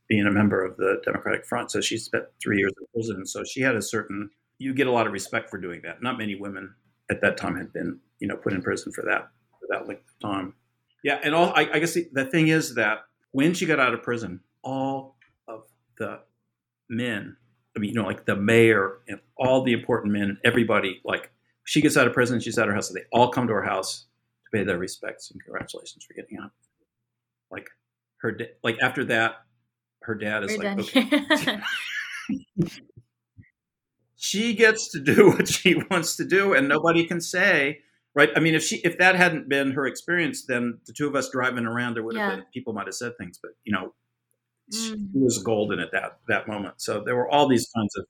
[0.08, 3.26] being a member of the Democratic Front, so she spent three years in prison.
[3.26, 6.02] So she had a certain you get a lot of respect for doing that.
[6.02, 6.74] Not many women
[7.10, 9.28] at that time had been you know put in prison for that
[9.60, 10.54] for that length of time.
[11.04, 13.94] Yeah, and all I, I guess the, the thing is that when she got out
[13.94, 15.16] of prison, all
[15.46, 15.64] of
[15.98, 16.20] the
[16.88, 17.36] men,
[17.76, 21.30] I mean, you know, like the mayor and all the important men, everybody, like
[21.64, 23.62] she gets out of prison, she's at her house, so they all come to her
[23.62, 24.06] house
[24.44, 26.50] to pay their respects and congratulations for getting out.
[27.50, 27.68] Like
[28.18, 29.36] her, da- like after that,
[30.02, 31.58] her dad is We're like, done okay.
[34.26, 37.80] she gets to do what she wants to do and nobody can say
[38.14, 41.14] right i mean if she if that hadn't been her experience then the two of
[41.14, 42.36] us driving around there would have Yeah.
[42.36, 43.94] been people might have said things but you know
[44.70, 45.22] she Mm.
[45.24, 48.06] was golden at that that moment so there were all these kinds of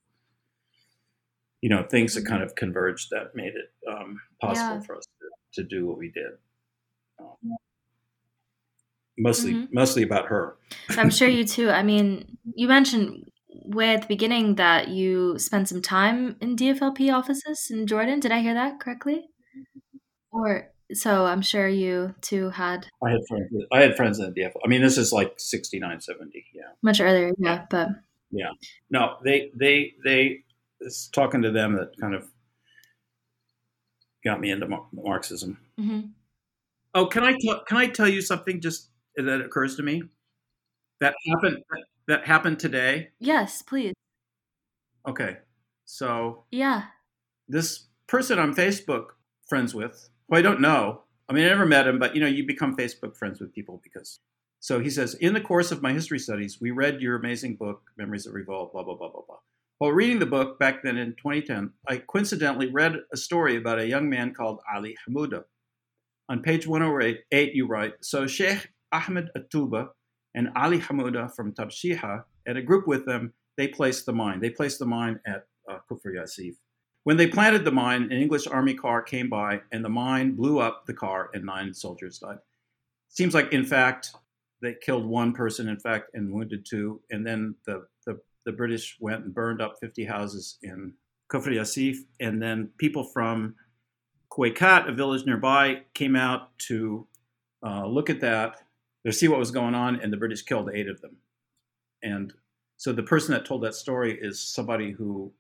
[1.61, 4.87] you know things that kind of converged that made it um, possible Yeah.
[4.87, 6.33] for us to, to do what we did
[7.19, 7.57] um,
[9.19, 9.69] mostly Mhm.
[9.73, 10.57] mostly about her
[10.89, 11.71] I'm sure you too.
[11.71, 13.25] I mean, you mentioned
[13.65, 18.21] way at the beginning that you spent some time in DFLP offices in Jordan.
[18.21, 19.29] Did I hear that correctly?
[20.31, 24.41] Or so I'm sure you too had i had friends i had friends in the
[24.41, 27.67] df i mean this is like 69 70 yeah much earlier, yeah.
[27.69, 27.89] But
[28.31, 28.51] yeah,
[28.91, 30.45] No, they they they.
[30.81, 32.29] It's talking to them that kind of
[34.25, 35.59] got me into Mar- Marxism.
[35.79, 36.11] mhm.
[36.95, 40.03] Oh, can I tell, can I tell you something just that occurs to me
[41.01, 41.63] that happened
[42.09, 43.11] that happened today?
[43.19, 43.95] yes, please,
[45.07, 45.39] Okay,
[45.85, 46.85] so yeah,
[47.49, 49.07] this person on Facebook
[49.49, 51.03] friends with, who I don't know.
[51.29, 53.81] I mean, I never met him, but you know, you become Facebook friends with people
[53.83, 54.21] because.
[54.59, 57.83] So he says, in the course of my history studies, we read your amazing book,
[57.97, 59.37] Memories of Revolt, blah blah blah blah blah.
[59.79, 63.87] While reading the book back then in 2010, I coincidentally read a story about a
[63.87, 65.45] young man called Ali Hamouda.
[66.29, 69.89] On page 108, you write, so Sheikh Ahmed Atuba
[70.37, 74.39] and Ali Hamouda from Tarshiha and a group with them, they placed the mine.
[74.39, 76.55] They placed the mine at uh, Kufr Yasif.
[77.05, 80.59] When they planted the mine, an English army car came by and the mine blew
[80.59, 82.39] up the car and nine soldiers died.
[83.09, 84.13] Seems like, in fact,
[84.61, 87.01] they killed one person, in fact, and wounded two.
[87.11, 90.93] And then the, the, the British went and burned up 50 houses in
[91.33, 91.97] Kufr Yasif.
[92.21, 93.55] And then people from
[94.31, 97.07] Kuwaikat, a village nearby, came out to
[97.65, 98.66] uh, look at that,
[99.07, 101.17] to see what was going on, and the British killed eight of them.
[102.03, 102.33] And
[102.77, 105.33] so the person that told that story is somebody who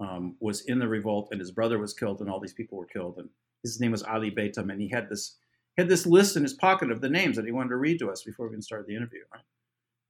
[0.00, 2.86] um, was in the revolt, and his brother was killed, and all these people were
[2.86, 3.18] killed.
[3.18, 3.28] And
[3.62, 5.36] his name was Ali Beitam, and he had this
[5.78, 8.08] had this list in his pocket of the names that he wanted to read to
[8.08, 9.22] us before we even started the interview.
[9.32, 9.42] Right?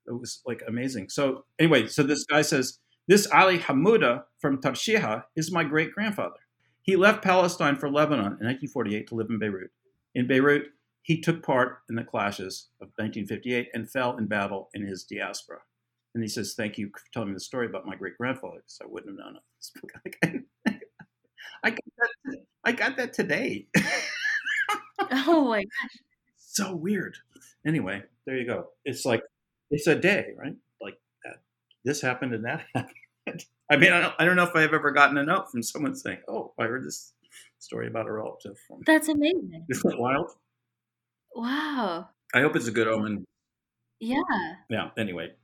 [0.06, 1.08] It was like amazing.
[1.08, 6.36] So anyway, so this guy says this Ali Hamouda from Tarshiha is my great grandfather.
[6.82, 9.70] He left Palestine for Lebanon in 1948 to live in Beirut.
[10.14, 10.64] In Beirut,
[11.04, 15.58] he took part in the clashes of 1958 and fell in battle in his diaspora.
[16.14, 18.80] And he says, "Thank you for telling me the story about my great grandfather, because
[18.82, 20.44] I wouldn't have known it."
[21.64, 21.80] I got
[22.24, 22.36] that.
[22.64, 23.66] I got that today.
[25.10, 25.98] Oh my gosh.
[26.38, 27.16] so weird.
[27.66, 28.68] Anyway, there you go.
[28.84, 29.22] It's like
[29.70, 30.54] it's a day, right?
[30.80, 31.42] Like that.
[31.84, 33.44] This happened and that happened.
[33.70, 35.94] I mean, I don't, I don't know if I've ever gotten a note from someone
[35.94, 37.12] saying, "Oh, I heard this
[37.58, 39.66] story about a relative from." That's amazing.
[39.68, 40.30] Isn't that wild?
[41.34, 42.14] Wow.
[42.34, 43.24] I hope it's a good omen.
[44.00, 44.58] Yeah.
[44.68, 44.90] Yeah.
[44.96, 45.34] Anyway,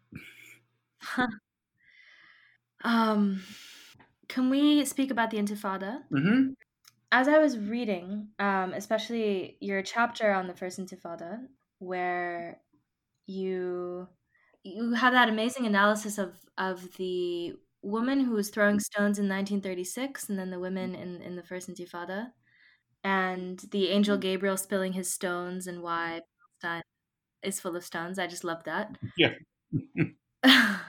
[2.84, 3.42] Um,
[4.28, 6.04] can we speak about the Intifada?
[6.10, 6.54] hmm
[7.12, 11.48] As I was reading, um, especially your chapter on the first Intifada,
[11.78, 12.62] where
[13.26, 14.08] you
[14.64, 20.28] you have that amazing analysis of of the woman who was throwing stones in 1936,
[20.28, 22.32] and then the women in in the first Intifada,
[23.05, 24.20] and the angel mm.
[24.20, 26.22] Gabriel spilling his stones, and why
[26.60, 26.82] Palestine
[27.43, 28.18] is full of stones.
[28.18, 28.97] I just love that.
[29.16, 29.35] Yeah.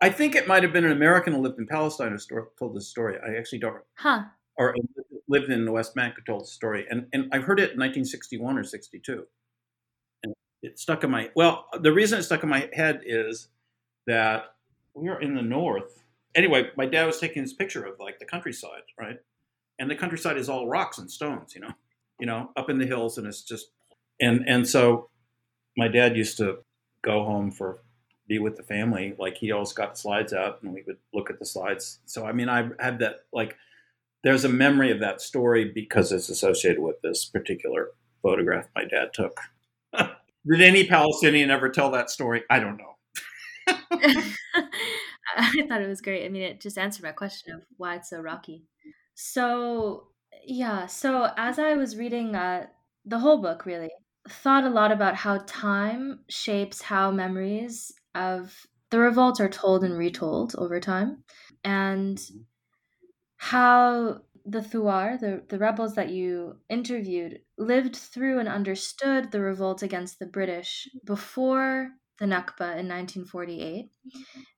[0.00, 2.88] I think it might have been an American who lived in Palestine who told this
[2.88, 3.18] story.
[3.24, 4.22] I actually don't, huh.
[4.56, 4.74] or
[5.28, 7.78] lived in the West Bank who told the story, and and I heard it in
[7.78, 9.26] 1961 or 62,
[10.22, 10.32] and
[10.62, 11.30] it stuck in my.
[11.36, 13.48] Well, the reason it stuck in my head is
[14.06, 14.54] that
[14.94, 16.02] we are in the north.
[16.34, 19.18] Anyway, my dad was taking this picture of like the countryside, right?
[19.80, 21.72] And the countryside is all rocks and stones, you know,
[22.20, 23.70] you know, up in the hills, and it's just
[24.20, 25.08] and and so
[25.76, 26.58] my dad used to
[27.02, 27.82] go home for
[28.30, 31.30] be with the family, like he always got the slides out and we would look
[31.30, 31.98] at the slides.
[32.06, 33.56] So I mean, I had that like
[34.22, 37.88] there's a memory of that story because it's associated with this particular
[38.22, 39.40] photograph my dad took.
[39.98, 42.44] Did any Palestinian ever tell that story?
[42.48, 42.94] I don't know.
[45.36, 46.24] I thought it was great.
[46.24, 48.64] I mean, it just answered my question of why it's so rocky.
[49.14, 50.08] So,
[50.44, 52.66] yeah, so as I was reading uh,
[53.04, 53.90] the whole book, really,
[54.28, 59.96] thought a lot about how time shapes how memories of the revolts are told and
[59.96, 61.24] retold over time,
[61.64, 62.40] and mm-hmm.
[63.36, 69.82] how the Thuar, the, the rebels that you interviewed, lived through and understood the revolt
[69.82, 73.90] against the British before the Nakba in 1948,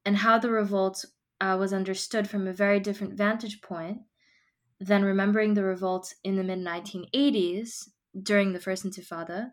[0.04, 1.04] and how the revolt
[1.40, 3.98] uh, was understood from a very different vantage point
[4.86, 7.88] than remembering the revolt in the mid 1980s
[8.20, 9.52] during the First Intifada.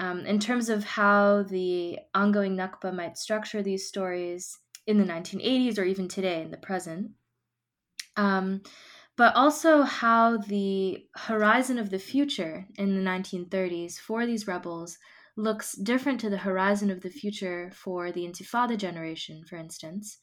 [0.00, 5.78] Um, in terms of how the ongoing Nakba might structure these stories in the 1980s
[5.78, 7.10] or even today in the present.
[8.16, 8.62] Um,
[9.16, 14.96] but also how the horizon of the future in the 1930s for these rebels
[15.36, 20.18] looks different to the horizon of the future for the Intifada generation, for instance,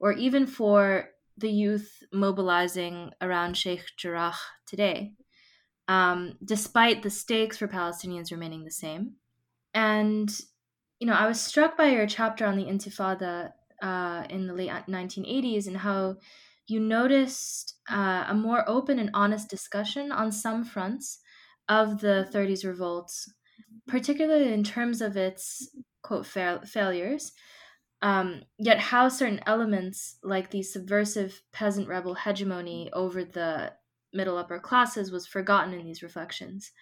[0.00, 4.34] or even for the youth mobilizing around Sheikh Jarrah
[4.66, 5.14] today,
[5.88, 9.16] um, despite the stakes for Palestinians remaining the same.
[9.74, 10.30] And,
[11.00, 13.52] you know, I was struck by your chapter on the Intifada
[13.82, 16.16] uh, in the late 1980s and how
[16.66, 21.20] you noticed uh, a more open and honest discussion on some fronts
[21.68, 23.32] of the 30s revolts,
[23.86, 25.68] particularly in terms of its
[26.02, 27.32] quote fail- failures.
[28.02, 33.72] Um, yet, how certain elements like the subversive peasant rebel hegemony over the
[34.12, 36.72] middle upper classes was forgotten in these reflections.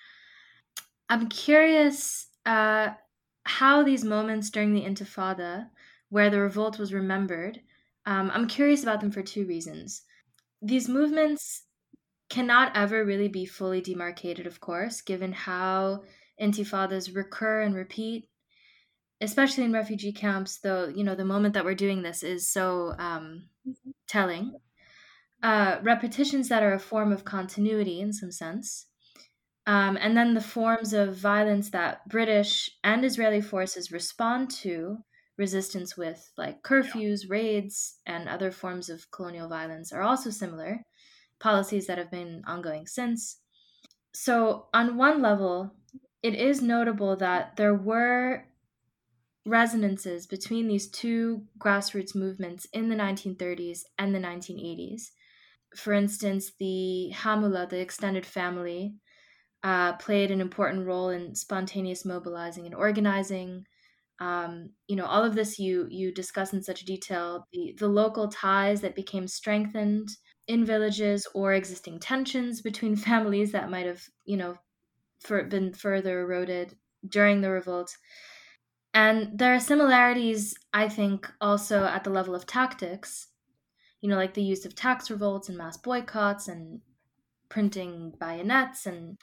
[1.09, 2.91] I'm curious uh,
[3.45, 5.69] how these moments during the Intifada,
[6.09, 7.61] where the revolt was remembered,
[8.07, 10.03] um, I'm curious about them for two reasons.
[10.61, 11.65] These movements
[12.29, 16.03] cannot ever really be fully demarcated, of course, given how
[16.41, 18.29] intifadas recur and repeat,
[19.25, 22.95] especially in refugee camps, though, you know, the moment that we're doing this is so
[22.99, 23.49] um,
[24.07, 24.55] telling.
[25.43, 28.87] Uh, repetitions that are a form of continuity in some sense.
[29.67, 34.99] Um, and then the forms of violence that British and Israeli forces respond to
[35.37, 40.85] resistance with like curfews, raids, and other forms of colonial violence are also similar,
[41.41, 43.39] policies that have been ongoing since.
[44.13, 45.75] So, on one level,
[46.23, 48.47] it is notable that there were
[49.47, 55.13] resonances between these two grassroots movements in the 1930s and the 1980s.
[55.77, 58.97] For instance, the Hamula, the extended family,
[59.63, 63.67] uh, played an important role in spontaneous mobilizing and organizing
[64.21, 68.29] um, you know all of this you you discuss in such detail the the local
[68.29, 70.09] ties that became strengthened
[70.47, 74.57] in villages or existing tensions between families that might have you know
[75.21, 76.77] for, been further eroded
[77.09, 77.97] during the revolt
[78.95, 83.29] and there are similarities i think also at the level of tactics
[84.01, 86.81] you know like the use of tax revolts and mass boycotts and
[87.49, 89.19] printing bayanat and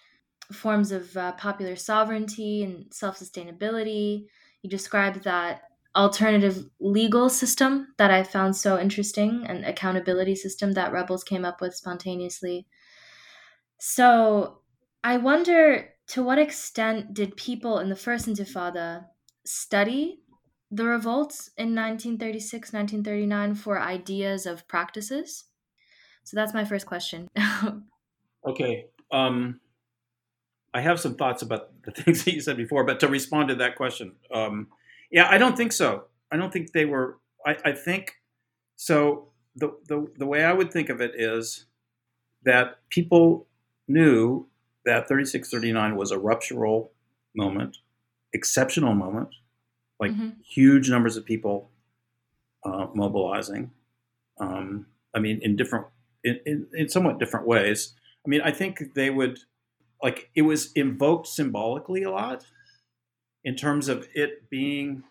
[0.52, 4.26] forms of uh, popular sovereignty and self-sustainability
[4.62, 5.64] you described that
[5.96, 11.60] alternative legal system that I found so interesting, an accountability system that rebels came up
[11.60, 12.66] with spontaneously.
[13.80, 14.62] So
[15.04, 19.06] I wonder to what extent did people in the first Intifada
[19.46, 20.20] study
[20.70, 25.46] the revolts in 1936, 1939 for ideas of practices?
[26.24, 27.30] So that's my first question.
[28.48, 28.86] okay.
[29.12, 29.60] Um,
[30.74, 33.56] I have some thoughts about the things that you said before, but to respond to
[33.56, 34.68] that question, um,
[35.12, 36.06] yeah, I don't think so.
[36.32, 37.18] I don't think they were.
[37.46, 38.14] I, I think
[38.78, 39.28] so.
[39.56, 41.66] The, the the way I would think of it is
[42.44, 43.48] that people
[43.88, 44.48] knew
[44.86, 46.94] that 3639 was a ruptural
[47.36, 47.78] moment,
[48.34, 49.30] exceptional moment,
[50.00, 50.30] like mm-hmm.
[50.48, 51.70] huge numbers of people
[52.64, 53.72] uh, mobilizing.
[54.40, 55.88] Um, I mean, in different,
[56.24, 57.94] in, in, in somewhat different ways.
[58.26, 59.40] I mean, I think they would
[60.02, 62.46] like it was invoked symbolically a lot
[63.44, 65.04] in terms of it being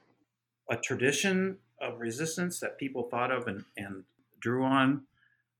[0.68, 4.04] a tradition of resistance that people thought of and, and
[4.40, 5.02] drew on.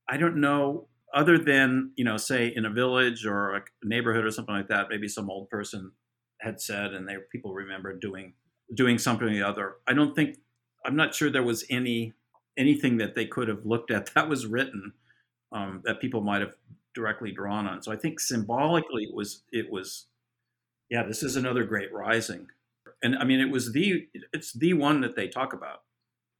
[0.09, 4.31] I don't know, other than, you know, say in a village or a neighborhood or
[4.31, 5.91] something like that, maybe some old person
[6.41, 8.33] had said and they people remember doing
[8.75, 9.75] doing something or the other.
[9.87, 10.37] I don't think
[10.85, 12.13] I'm not sure there was any
[12.57, 14.93] anything that they could have looked at that was written
[15.51, 16.55] um, that people might have
[16.95, 17.81] directly drawn on.
[17.81, 20.07] So I think symbolically it was it was
[20.89, 22.47] yeah, this is another great rising.
[23.03, 25.81] And I mean it was the it's the one that they talk about.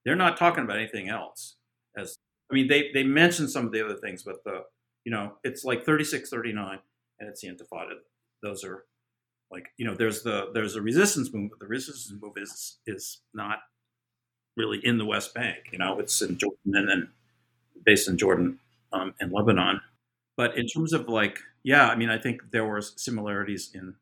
[0.05, 1.57] they're not talking about anything else.
[1.97, 2.17] As
[2.51, 4.63] I mean, they they mention some of the other things, but the
[5.05, 6.79] you know it's like 36, 39,
[7.19, 7.93] and it's the Intifada.
[8.43, 8.85] Those are
[9.51, 11.59] like you know there's the there's a resistance movement.
[11.59, 13.59] The resistance movement is is not
[14.57, 15.57] really in the West Bank.
[15.71, 17.09] You know, it's in Jordan and then
[17.85, 18.59] based in Jordan
[18.93, 19.81] um, and Lebanon.
[20.37, 23.95] But in terms of like, yeah, I mean, I think there were similarities in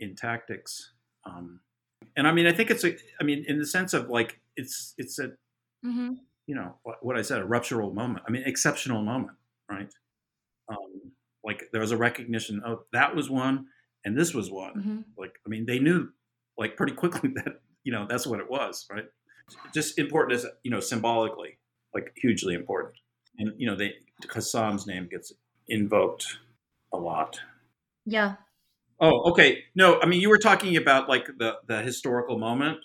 [0.00, 0.92] in tactics.
[1.24, 1.60] Um,
[2.16, 4.94] and I mean, I think it's a, I mean, in the sense of like, it's,
[4.98, 5.28] it's a,
[5.84, 6.14] mm-hmm.
[6.46, 8.24] you know, what, what, I said, a ruptural moment.
[8.26, 9.36] I mean, exceptional moment,
[9.70, 9.92] right?
[10.68, 11.12] Um,
[11.44, 13.66] like there was a recognition of that was one
[14.04, 14.74] and this was one.
[14.74, 14.98] Mm-hmm.
[15.16, 16.08] Like, I mean, they knew
[16.56, 19.06] like pretty quickly that, you know, that's what it was, right?
[19.72, 21.58] Just important as, you know, symbolically,
[21.94, 22.94] like hugely important.
[23.38, 23.94] And, you know, they,
[24.30, 25.32] Hassan's name gets
[25.68, 26.38] invoked
[26.92, 27.40] a lot.
[28.04, 28.36] Yeah.
[29.00, 29.64] Oh, okay.
[29.74, 32.78] No, I mean you were talking about like the the historical moment.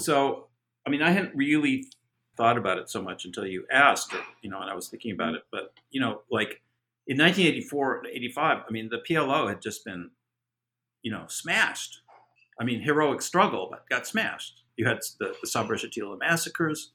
[0.00, 0.48] So,
[0.86, 1.84] I mean, I hadn't really
[2.36, 5.12] thought about it so much until you asked, or, you know, and I was thinking
[5.12, 5.42] about it.
[5.52, 6.62] But you know, like
[7.06, 10.10] in 1984, 85, I mean, the PLO had just been,
[11.04, 12.00] you know, smashed.
[12.60, 14.62] I mean, heroic struggle, but got smashed.
[14.76, 16.90] You had the, the Sabra Shatila massacres.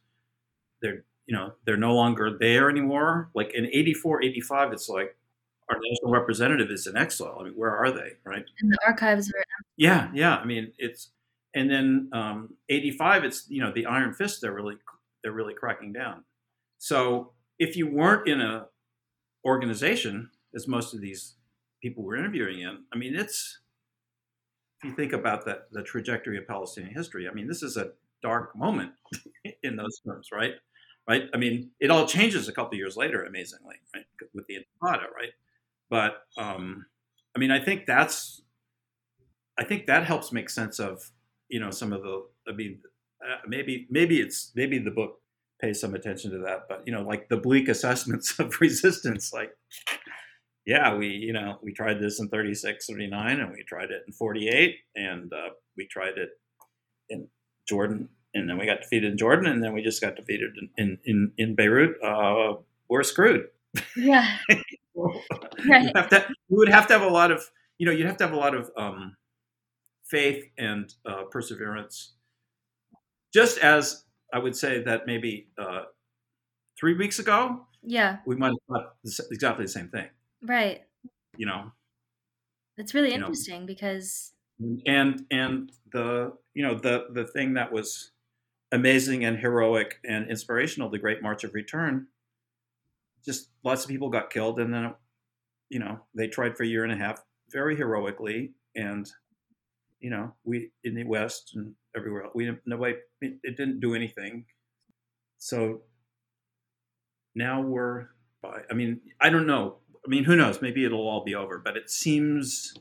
[0.81, 3.29] They're, you know, they're no longer there anymore.
[3.33, 5.15] Like in 84, 85, it's like
[5.69, 7.37] our national representative is in exile.
[7.39, 8.43] I mean, where are they, right?
[8.59, 9.43] And the archives are.
[9.77, 10.37] Yeah, yeah.
[10.37, 11.11] I mean, it's
[11.53, 13.23] and then um, '85.
[13.23, 14.41] It's you know the Iron Fist.
[14.41, 14.75] They're really
[15.23, 16.23] they're really cracking down.
[16.79, 18.67] So if you weren't in a
[19.45, 21.35] organization, as most of these
[21.81, 23.59] people were interviewing in, I mean, it's
[24.81, 27.27] if you think about the the trajectory of Palestinian history.
[27.27, 27.91] I mean, this is a
[28.21, 28.91] dark moment
[29.63, 30.53] in those terms, right?
[31.07, 31.23] Right.
[31.33, 35.31] I mean, it all changes a couple years later, amazingly, right, with the Intifada, right?
[35.89, 36.85] But um,
[37.35, 38.43] I mean, I think that's,
[39.57, 41.09] I think that helps make sense of,
[41.49, 42.25] you know, some of the.
[42.47, 42.79] I mean,
[43.27, 45.19] uh, maybe maybe it's maybe the book
[45.59, 49.51] pays some attention to that, but you know, like the bleak assessments of resistance, like.
[50.69, 54.13] Yeah, we you know we tried this in 36, 39, and we tried it in
[54.13, 56.29] 48, and uh, we tried it
[57.09, 57.27] in
[57.67, 60.99] Jordan, and then we got defeated in Jordan, and then we just got defeated in
[61.05, 61.97] in in, Beirut.
[62.03, 63.47] Uh, we're screwed.
[63.97, 64.37] Yeah.
[64.95, 65.85] right.
[65.85, 68.17] you, have to, you would have to have a lot of, you know, you'd have
[68.17, 69.15] to have a lot of um,
[70.05, 72.13] faith and uh, perseverance.
[73.33, 75.85] Just as I would say that maybe uh,
[76.79, 78.93] three weeks ago, yeah, we might have thought
[79.31, 80.09] exactly the same thing.
[80.41, 80.81] Right.
[81.37, 81.71] You know,
[82.77, 83.67] it's really interesting know.
[83.67, 84.33] because
[84.85, 88.11] and and the you know the the thing that was
[88.71, 92.07] amazing and heroic and inspirational, the Great March of Return,
[93.25, 94.93] just lots of people got killed, and then
[95.69, 99.09] you know they tried for a year and a half very heroically, and
[99.99, 103.95] you know we in the West and everywhere else, we nobody it, it didn't do
[103.95, 104.45] anything.
[105.37, 105.83] So
[107.35, 108.07] now we're
[108.41, 108.61] by.
[108.69, 109.77] I mean, I don't know.
[110.05, 110.61] I mean, who knows?
[110.61, 112.73] Maybe it'll all be over, but it seems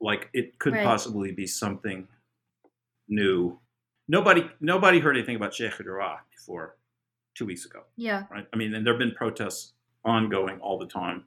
[0.00, 0.84] like it could right.
[0.84, 2.06] possibly be something
[3.08, 3.58] new.
[4.06, 6.76] Nobody, nobody heard anything about Sheikh Jarrah before
[7.34, 7.82] two weeks ago.
[7.96, 8.24] Yeah.
[8.30, 8.46] Right.
[8.52, 9.72] I mean, and there have been protests
[10.04, 11.24] ongoing all the time.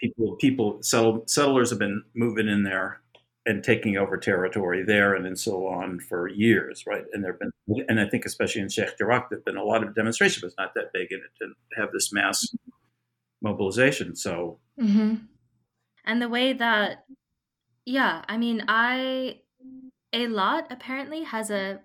[0.00, 3.00] People, people, settle, settlers have been moving in there
[3.44, 7.04] and taking over territory there and, and so on for years, right?
[7.12, 7.50] And there've been,
[7.88, 10.56] and I think especially in Sheikh Jarrah, there've been a lot of demonstrations, but it's
[10.58, 12.46] not that big, and it didn't have this mass
[13.42, 14.16] mobilization.
[14.16, 15.16] So, mm-hmm.
[16.04, 17.04] and the way that,
[17.84, 19.40] yeah, I mean, I,
[20.12, 21.80] a lot apparently has a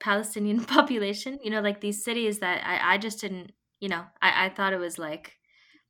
[0.00, 1.38] Palestinian population.
[1.42, 4.72] You know, like these cities that I, I just didn't, you know, I, I thought
[4.72, 5.34] it was like,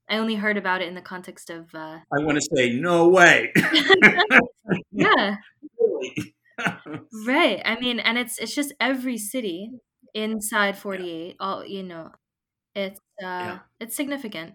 [0.08, 1.74] I only heard about it in the context of.
[1.74, 3.52] Uh, I want to say, no way.
[4.90, 5.36] yeah.
[7.26, 7.62] right.
[7.64, 9.70] I mean, and it's it's just every city
[10.14, 11.26] inside 48.
[11.26, 11.34] Yeah.
[11.40, 12.10] All you know,
[12.74, 13.58] it's uh, yeah.
[13.80, 14.54] it's significant.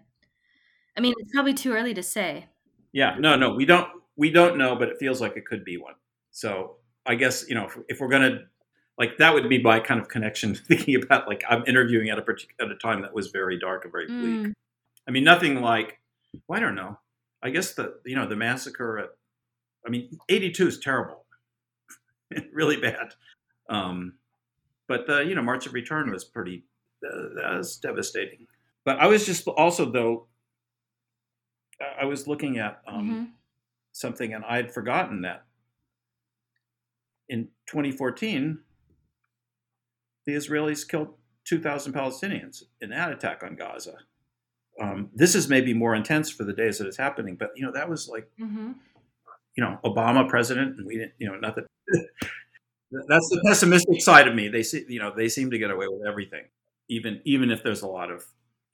[0.96, 2.46] I mean, it's probably too early to say.
[2.92, 3.16] Yeah.
[3.18, 3.36] No.
[3.36, 3.54] No.
[3.54, 3.88] We don't.
[4.16, 5.94] We don't know, but it feels like it could be one.
[6.30, 8.40] So I guess you know if, if we're gonna
[8.98, 12.22] like that would be my kind of connection thinking about like i'm interviewing at a
[12.22, 14.52] particular at a time that was very dark and very bleak mm.
[15.08, 15.98] i mean nothing like
[16.48, 16.98] well, i don't know
[17.42, 19.10] i guess the you know the massacre at
[19.86, 21.24] i mean 82 is terrible
[22.52, 23.14] really bad
[23.68, 24.14] um
[24.88, 26.64] but the you know march of return was pretty
[27.06, 28.46] uh, that was devastating
[28.84, 30.26] but i was just also though
[32.00, 33.24] i was looking at um, mm-hmm.
[33.92, 35.44] something and i had forgotten that
[37.28, 38.58] in 2014
[40.26, 41.14] the Israelis killed
[41.44, 43.96] 2,000 Palestinians in that attack on Gaza.
[44.80, 47.72] Um, this is maybe more intense for the days that it's happening, but you know
[47.72, 48.72] that was like, mm-hmm.
[49.56, 51.64] you know, Obama president, and we didn't, you know, nothing.
[53.08, 54.48] that's the pessimistic side of me.
[54.48, 56.42] They see, you know, they seem to get away with everything,
[56.88, 58.24] even even if there's a lot of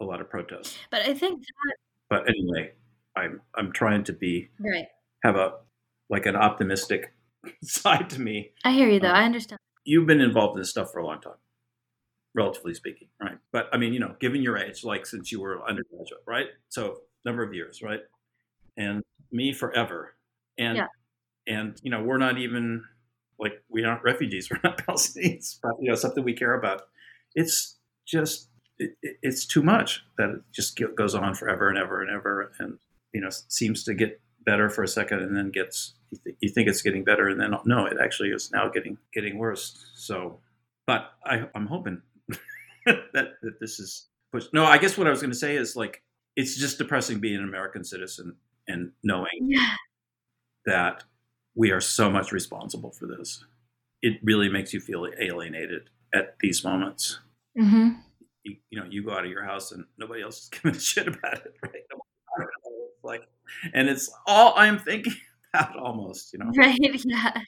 [0.01, 0.79] a lot of protests.
[0.91, 1.77] But I think that.
[2.09, 2.73] But anyway,
[3.17, 4.87] I'm I'm trying to be right.
[5.25, 5.55] Have a
[6.09, 7.13] like an optimistic
[7.65, 8.53] side to me.
[8.65, 9.09] I hear you though.
[9.09, 9.59] Um, I understand.
[9.85, 11.39] You've been involved in this stuff for a long time,
[12.35, 13.39] relatively speaking, right?
[13.53, 16.47] But I mean, you know, given your age, like since you were undergraduate, right?
[16.69, 18.01] So number of years, right?
[18.77, 20.15] And me forever,
[20.59, 20.87] and yeah.
[21.47, 22.85] and you know, we're not even
[23.39, 26.83] like we aren't refugees, we're not Palestinians, but you know, something we care about.
[27.35, 27.77] It's
[28.07, 28.93] just it,
[29.23, 32.79] it's too much that it just goes on forever and ever and ever, and
[33.13, 36.49] you know, seems to get better for a second and then gets you, th- you
[36.49, 39.91] think it's getting better and then no, it actually is now getting getting worse.
[39.95, 40.39] So,
[40.87, 42.03] but I, I'm hoping
[42.87, 44.53] that that this is pushed.
[44.53, 46.03] No, I guess what I was going to say is like
[46.37, 49.75] it's just depressing being an American citizen and knowing yeah.
[50.67, 51.05] that
[51.55, 53.45] we are so much responsible for this.
[54.03, 57.19] It really makes you feel alienated at these moments.
[57.59, 58.01] Mm-hmm.
[58.45, 60.81] You, you, know, you go out of your house and nobody else is giving a
[60.81, 61.83] shit about it, right?
[63.03, 63.23] Like,
[63.75, 65.15] and it's all I'm thinking
[65.55, 66.51] about almost, you know.
[66.57, 66.79] Right.
[67.05, 67.43] Yeah.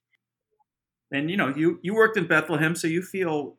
[1.10, 3.56] And you know, you you worked in Bethlehem, so you feel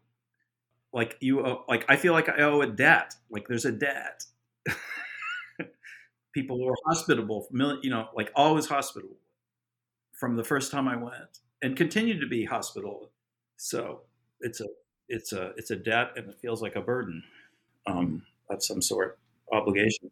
[0.91, 3.15] like you owe, like I feel like I owe a debt.
[3.29, 4.23] Like there's a debt.
[6.33, 7.47] People were hospitable,
[7.83, 9.17] you know, like always hospitable
[10.13, 13.11] from the first time I went, and continue to be hospitable.
[13.57, 14.01] So
[14.39, 14.67] it's a
[15.09, 17.23] it's a it's a debt, and it feels like a burden
[17.85, 19.19] um, of some sort,
[19.51, 20.09] obligation.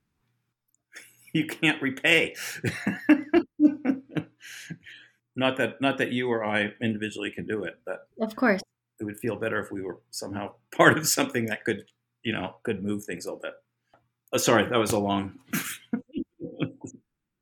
[1.34, 2.36] You can't repay.
[5.36, 8.62] not that not that you or I individually can do it, but of course
[9.00, 11.86] it would feel better if we were somehow part of something that could
[12.24, 13.54] you know could move things a little bit.
[14.34, 15.40] Oh, sorry, that was a long.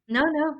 [0.08, 0.56] no, no,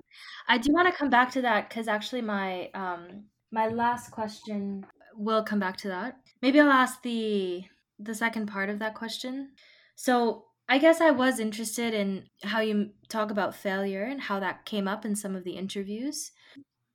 [0.48, 4.86] I do want to come back to that because actually my um my last question
[5.16, 6.18] will come back to that.
[6.42, 7.64] Maybe I'll ask the
[8.00, 9.52] the second part of that question.
[9.96, 14.66] So I guess I was interested in how you talk about failure and how that
[14.66, 16.32] came up in some of the interviews.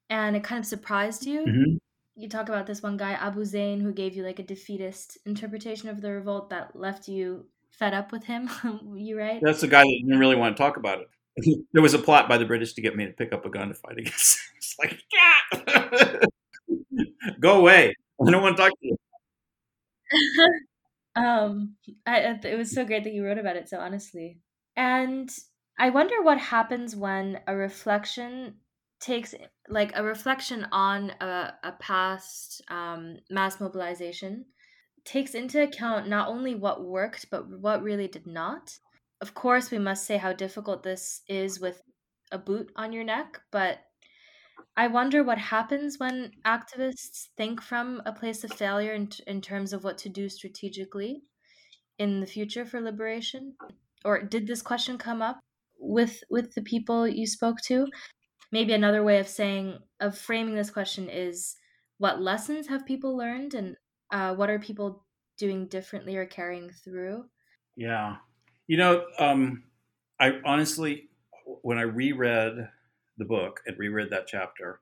[0.08, 1.40] And it kind of surprised you.
[1.40, 1.76] Mm-hmm.
[2.14, 5.88] You talk about this one guy, Abu Zain, who gave you like a defeatist interpretation
[5.88, 8.48] of the revolt that left you fed up with him.
[8.94, 9.40] you right?
[9.42, 11.08] That's the guy that didn't really want to talk about it.
[11.72, 13.66] There was a plot by the British to get me to pick up a gun
[13.68, 14.38] to fight against.
[14.56, 16.20] It's like, yeah!
[17.40, 17.94] go away.
[18.24, 18.96] I don't want to talk to you.
[21.16, 21.76] Um,
[22.06, 24.40] I, it was so great that you wrote about it so honestly.
[24.76, 25.30] And
[25.78, 28.56] I wonder what happens when a reflection
[29.00, 29.34] takes
[29.68, 34.46] like a reflection on a, a past um, mass mobilization
[35.04, 38.78] takes into account not only what worked but what really did not
[39.20, 41.82] of course we must say how difficult this is with
[42.32, 43.80] a boot on your neck but
[44.76, 49.72] I wonder what happens when activists think from a place of failure in, in terms
[49.72, 51.22] of what to do strategically
[51.98, 53.54] in the future for liberation.
[54.04, 55.38] Or did this question come up
[55.78, 57.86] with with the people you spoke to?
[58.50, 61.56] Maybe another way of saying of framing this question is
[61.98, 63.76] what lessons have people learned and
[64.10, 65.04] uh, what are people
[65.38, 67.24] doing differently or carrying through?
[67.76, 68.16] Yeah,
[68.66, 69.64] you know, um,
[70.20, 71.08] I honestly,
[71.62, 72.68] when I reread
[73.18, 74.80] the book and reread that chapter,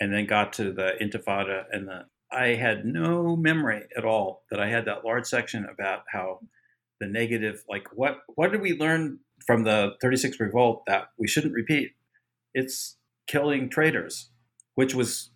[0.00, 2.06] and then got to the Intifada and the.
[2.30, 6.40] I had no memory at all that I had that large section about how
[6.98, 11.52] the negative, like what what did we learn from the 36 revolt that we shouldn't
[11.52, 11.92] repeat?
[12.54, 12.96] It's
[13.26, 14.30] killing traitors,
[14.74, 15.30] which was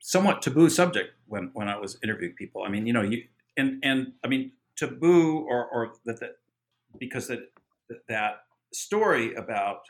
[0.00, 2.62] somewhat taboo subject when when I was interviewing people.
[2.62, 3.24] I mean, you know, you
[3.56, 6.36] and and I mean taboo or or that, that
[6.98, 7.50] because that
[8.08, 9.82] that story about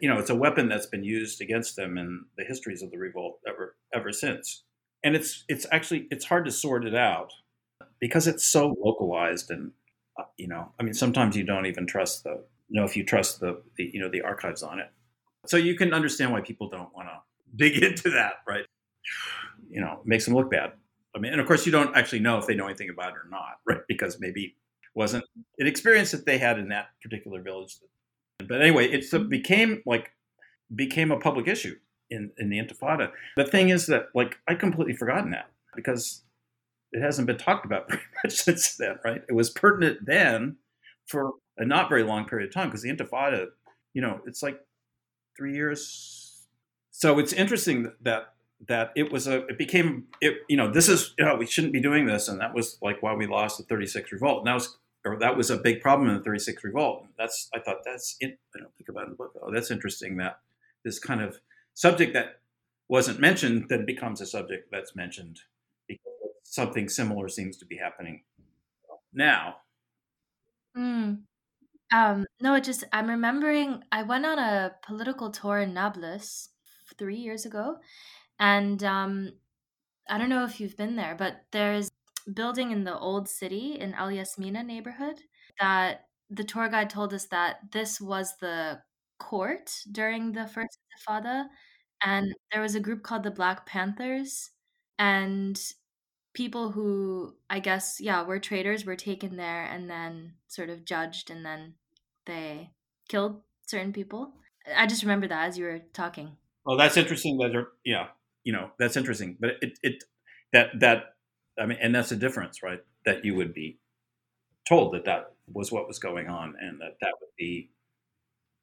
[0.00, 2.98] you know, it's a weapon that's been used against them in the histories of the
[2.98, 4.64] revolt ever ever since.
[5.04, 7.32] And it's it's actually it's hard to sort it out
[8.00, 9.72] because it's so localized and
[10.18, 13.04] uh, you know, I mean, sometimes you don't even trust the you know if you
[13.04, 14.90] trust the, the you know the archives on it.
[15.46, 17.20] So you can understand why people don't want to
[17.56, 18.64] dig into that, right?
[19.68, 20.72] You know, it makes them look bad.
[21.14, 23.16] I mean, and of course, you don't actually know if they know anything about it
[23.16, 23.80] or not, right?
[23.88, 24.56] Because maybe
[24.94, 25.24] wasn't
[25.58, 27.88] an experience that they had in that particular village that
[28.48, 30.12] but anyway, it became like
[30.74, 31.76] became a public issue
[32.10, 33.10] in, in the Intifada.
[33.36, 36.22] The thing is that like I'd completely forgotten that because
[36.92, 39.22] it hasn't been talked about very much since then, right?
[39.28, 40.56] It was pertinent then
[41.06, 43.46] for a not very long period of time because the Intifada,
[43.94, 44.60] you know, it's like
[45.36, 46.46] three years.
[46.90, 48.34] So it's interesting that
[48.68, 51.72] that it was a it became it you know this is you know we shouldn't
[51.72, 54.54] be doing this and that was like why we lost the 36 revolt and that
[54.54, 57.06] was or that was a big problem in the 36 revolt.
[57.18, 58.38] That's I thought that's it.
[58.54, 59.32] I don't think about in the book.
[59.42, 60.40] Oh, that's interesting that
[60.84, 61.38] this kind of
[61.74, 62.40] subject that
[62.88, 65.38] wasn't mentioned then becomes a subject that's mentioned
[65.86, 66.12] because
[66.42, 68.22] something similar seems to be happening
[69.12, 69.56] now.
[70.76, 71.20] Mm.
[71.92, 76.50] Um, no, it just I'm remembering I went on a political tour in Nablus
[76.98, 77.76] three years ago,
[78.38, 79.32] and um,
[80.08, 81.89] I don't know if you've been there, but there's
[82.32, 85.20] building in the old city in Al Yasmina neighborhood
[85.58, 88.80] that the tour guide told us that this was the
[89.18, 90.78] court during the first
[91.08, 91.46] Intifada,
[92.04, 94.50] and there was a group called the Black Panthers,
[94.98, 95.60] and
[96.32, 101.30] people who I guess yeah were traitors were taken there and then sort of judged,
[101.30, 101.74] and then
[102.26, 102.70] they
[103.08, 104.32] killed certain people.
[104.76, 106.36] I just remember that as you were talking.
[106.64, 107.38] Well, that's interesting.
[107.38, 107.52] That
[107.84, 108.08] yeah,
[108.44, 109.36] you know, that's interesting.
[109.40, 110.04] But it, it
[110.52, 111.14] that that
[111.60, 112.80] I mean, and that's a difference, right?
[113.04, 113.78] That you would be
[114.68, 117.70] told that that was what was going on, and that that would be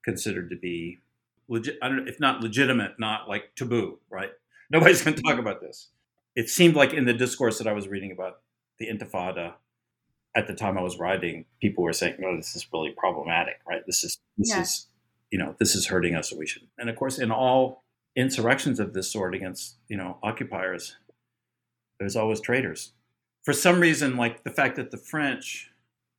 [0.03, 0.99] considered to be
[1.48, 1.78] legit.
[1.82, 4.32] I don't know if not legitimate, not like taboo, right?
[4.69, 5.90] Nobody's going to talk about this.
[6.36, 8.40] It seemed like in the discourse that I was reading about
[8.80, 9.53] the Intifada
[10.36, 13.82] at the time I was writing, people were saying, "Oh, this is really problematic, right?
[13.86, 14.61] This is this yeah.
[14.61, 14.88] is
[15.32, 17.84] you know this is hurting us, so we should." And of course, in all
[18.15, 20.98] insurrections of this sort against you know occupiers,
[21.99, 22.94] there's always traitors.
[23.44, 25.72] For some reason, like the fact that the French,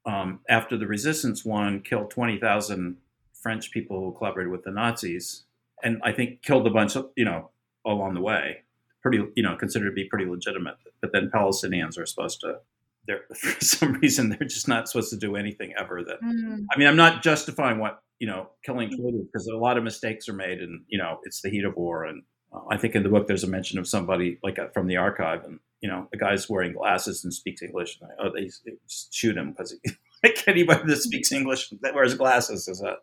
[0.06, 2.96] um, after the resistance won, killed twenty thousand
[3.34, 5.44] French people who collaborated with the Nazis,
[5.82, 7.50] and I think killed a bunch of you know
[7.86, 8.62] along the way.
[9.02, 10.76] Pretty you know considered to be pretty legitimate.
[11.00, 12.60] But then Palestinians are supposed to
[13.08, 16.64] they're for some reason they're just not supposed to do anything ever that mm.
[16.72, 20.28] i mean i'm not justifying what you know killing traitors because a lot of mistakes
[20.28, 22.22] are made and you know it's the heat of war and
[22.52, 24.96] uh, i think in the book there's a mention of somebody like uh, from the
[24.96, 28.50] archive and you know the guy's wearing glasses and speaks english and I, oh they,
[28.64, 29.76] they shoot him because
[30.24, 32.96] like anybody that speaks english that wears glasses is a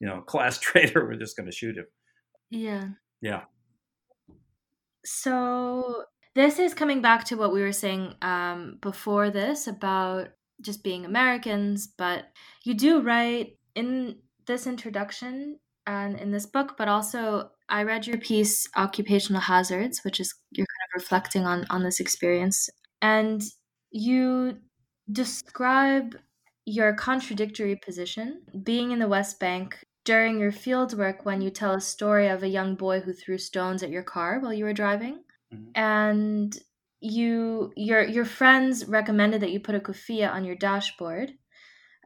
[0.00, 1.04] you know class traitor.
[1.04, 1.86] We're just going to shoot him.
[2.50, 2.88] Yeah.
[3.20, 3.42] Yeah.
[5.04, 6.04] So
[6.34, 10.28] this is coming back to what we were saying um, before this about
[10.60, 12.26] just being Americans, but
[12.64, 14.16] you do write in
[14.46, 20.20] this introduction and in this book, but also I read your piece Occupational Hazards, which
[20.20, 22.68] is of reflecting on on this experience,
[23.02, 23.42] and
[23.90, 24.58] you
[25.10, 26.16] describe
[26.66, 31.74] your contradictory position being in the West Bank during your field work when you tell
[31.74, 34.72] a story of a young boy who threw stones at your car while you were
[34.72, 35.20] driving
[35.52, 35.70] mm-hmm.
[35.74, 36.58] and
[37.00, 41.32] you your your friends recommended that you put a kufiyya on your dashboard.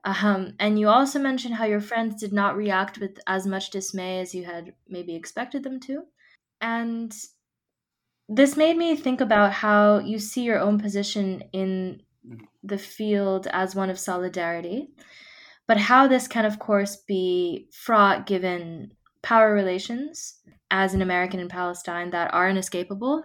[0.05, 4.21] Um, and you also mentioned how your friends did not react with as much dismay
[4.21, 6.03] as you had maybe expected them to.
[6.61, 7.13] And
[8.29, 12.03] this made me think about how you see your own position in
[12.63, 14.91] the field as one of solidarity,
[15.67, 18.93] but how this can, of course, be fraught given
[19.23, 20.41] power relations
[20.71, 23.23] as an American in Palestine that are inescapable.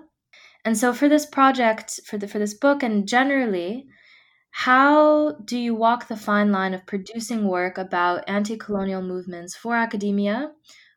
[0.65, 3.85] And so for this project, for the for this book and generally,
[4.51, 10.51] how do you walk the fine line of producing work about anti-colonial movements for academia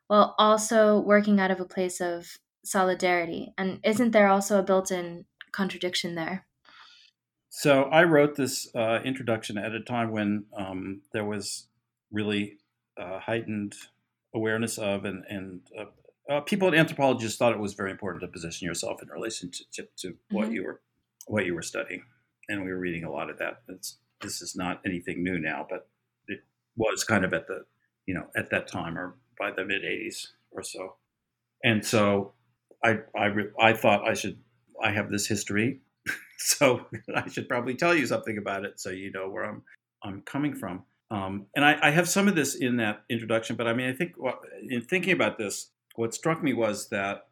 [0.07, 2.37] while also working out of a place of
[2.67, 3.53] solidarity?
[3.57, 6.45] And isn't there also a built-in contradiction there?
[7.49, 11.67] So I wrote this uh, introduction at a time when um, there was
[12.11, 12.57] really
[12.99, 13.73] uh, heightened
[14.33, 15.85] awareness of and, and uh,
[16.29, 20.15] uh, people and anthropologists thought it was very important to position yourself in relationship to
[20.29, 20.53] what mm-hmm.
[20.53, 20.81] you were
[21.27, 22.03] what you were studying,
[22.47, 23.61] and we were reading a lot of that.
[23.67, 25.87] It's, this is not anything new now, but
[26.27, 26.39] it
[26.75, 27.65] was kind of at the
[28.05, 30.95] you know at that time or by the mid '80s or so,
[31.63, 32.33] and so
[32.83, 33.29] I I
[33.59, 34.39] I thought I should
[34.83, 35.81] I have this history,
[36.37, 36.85] so
[37.15, 39.63] I should probably tell you something about it so you know where I'm
[40.03, 40.83] I'm coming from.
[41.09, 43.93] Um, and I, I, have some of this in that introduction, but I mean, I
[43.93, 44.15] think
[44.69, 47.27] in thinking about this, what struck me was that,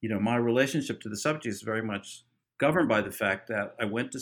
[0.00, 2.22] you know, my relationship to the subject is very much
[2.58, 4.20] governed by the fact that I went to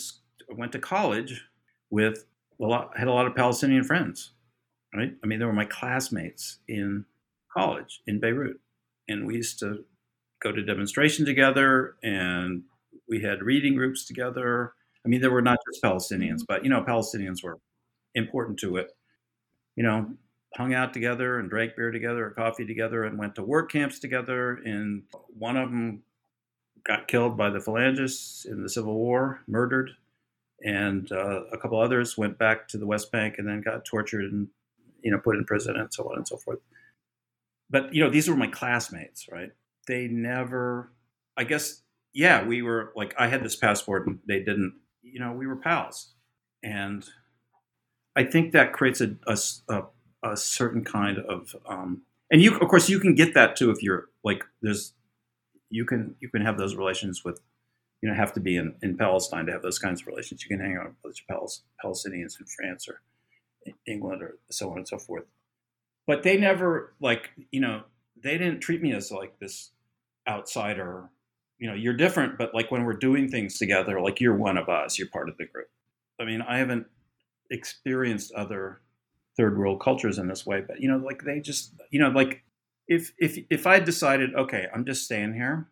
[0.51, 1.44] I went to college
[1.90, 2.24] with
[2.61, 4.32] a lot had a lot of Palestinian friends,
[4.94, 5.12] right?
[5.23, 7.05] I mean, they were my classmates in
[7.52, 8.61] college in Beirut,
[9.09, 9.85] and we used to
[10.45, 12.62] go to demonstration together, and
[13.09, 14.75] we had reading groups together.
[15.05, 17.59] I mean, there were not just Palestinians, but you know, Palestinians were
[18.15, 18.91] important to it.
[19.75, 20.11] You know,
[20.57, 23.99] hung out together and drank beer together or coffee together and went to work camps
[23.99, 24.55] together.
[24.65, 25.03] And
[25.37, 26.03] one of them
[26.85, 29.91] got killed by the Phalangists in the Civil War, murdered.
[30.62, 34.31] And uh, a couple others went back to the West Bank and then got tortured
[34.31, 34.49] and,
[35.03, 36.61] you know, put in prison and so on and so forth.
[37.69, 39.51] But, you know, these were my classmates, right?
[39.86, 40.93] They never,
[41.36, 41.82] I guess,
[42.12, 45.56] yeah, we were like, I had this passport and they didn't, you know, we were
[45.56, 46.15] pals.
[46.62, 47.05] And
[48.16, 49.16] I think that creates a,
[49.69, 49.82] a,
[50.23, 53.82] a certain kind of um, and you of course you can get that too if
[53.82, 54.94] you're like there's
[55.70, 57.40] you can you can have those relations with
[58.01, 60.43] you know have to be in, in Palestine to have those kinds of relations.
[60.43, 61.19] You can hang out with
[61.85, 63.01] Palestinians in France or
[63.86, 65.24] England or so on and so forth.
[66.06, 67.82] But they never like you know
[68.25, 69.71] they didn't treat me as like this
[70.27, 71.09] outsider.
[71.59, 74.69] You know, you're different, but like when we're doing things together, like you're one of
[74.69, 75.69] us, you're part of the group.
[76.21, 76.87] I mean, I haven't
[77.51, 78.81] experienced other
[79.37, 82.43] third world cultures in this way, but you know, like they just, you know, like
[82.89, 85.69] if if if I decided, okay, I'm just staying here,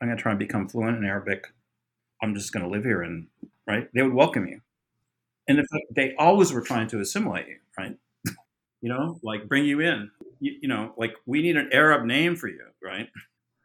[0.00, 1.52] I'm gonna try and become fluent in Arabic,
[2.22, 3.26] I'm just gonna live here, and
[3.66, 4.60] right, they would welcome you,
[5.48, 7.96] and if they always were trying to assimilate you, right,
[8.80, 12.36] you know, like bring you in, you, you know, like we need an Arab name
[12.36, 13.08] for you, right.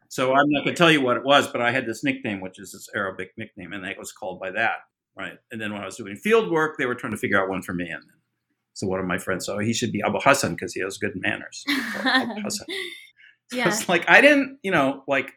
[0.08, 2.40] So I'm not going to tell you what it was, but I had this nickname,
[2.40, 4.76] which is this Arabic nickname, and it was called by that,
[5.18, 5.36] right?
[5.50, 7.60] And then when I was doing field work, they were trying to figure out one
[7.60, 8.04] for me, and
[8.76, 11.14] so one of my friends, so he should be Abu Hassan because he has good
[11.16, 11.64] manners.
[12.04, 12.66] Abu Hassan.
[13.52, 13.68] yeah.
[13.68, 15.32] It's like I didn't, you know, like,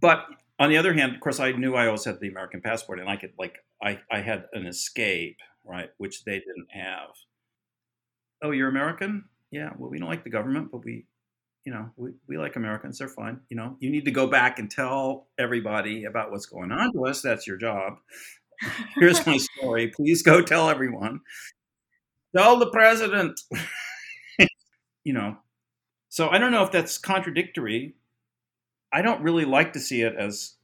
[0.00, 0.26] but
[0.58, 3.08] on the other hand, of course, I knew I always had the American passport, and
[3.08, 7.10] I could like I I had an escape, right, which they didn't have.
[8.42, 9.26] Oh, you're American?
[9.52, 9.70] Yeah.
[9.76, 11.04] Well, we don't like the government, but we,
[11.64, 12.98] you know, we, we like Americans.
[12.98, 13.40] They're fine.
[13.50, 17.06] You know, you need to go back and tell everybody about what's going on to
[17.06, 17.22] us.
[17.22, 17.98] That's your job.
[18.96, 19.88] Here's my story.
[19.94, 21.20] Please go tell everyone.
[22.34, 23.40] Tell the president.
[25.04, 25.36] you know,
[26.08, 27.94] so I don't know if that's contradictory.
[28.92, 30.54] I don't really like to see it as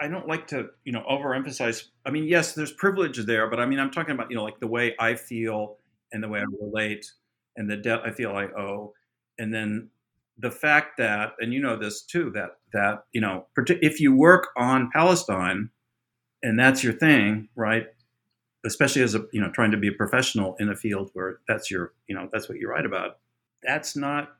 [0.00, 1.84] I don't like to, you know, overemphasize.
[2.04, 4.60] I mean, yes, there's privilege there, but I mean, I'm talking about, you know, like
[4.60, 5.76] the way I feel
[6.12, 7.06] and the way I relate
[7.58, 8.94] and the debt I feel I owe.
[9.38, 9.90] And then
[10.38, 14.48] the fact that, and you know this too, that, that, you know, if you work
[14.56, 15.68] on Palestine
[16.42, 17.88] and that's your thing, right?
[18.66, 21.70] especially as a you know trying to be a professional in a field where that's
[21.70, 23.18] your you know that's what you write about
[23.62, 24.36] that's not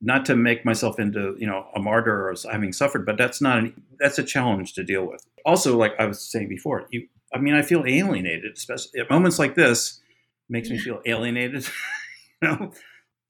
[0.00, 3.58] not to make myself into you know a martyr or having suffered but that's not
[3.58, 7.38] an, that's a challenge to deal with also like i was saying before you i
[7.38, 10.00] mean i feel alienated especially at moments like this
[10.48, 11.66] makes me feel alienated
[12.42, 12.72] you know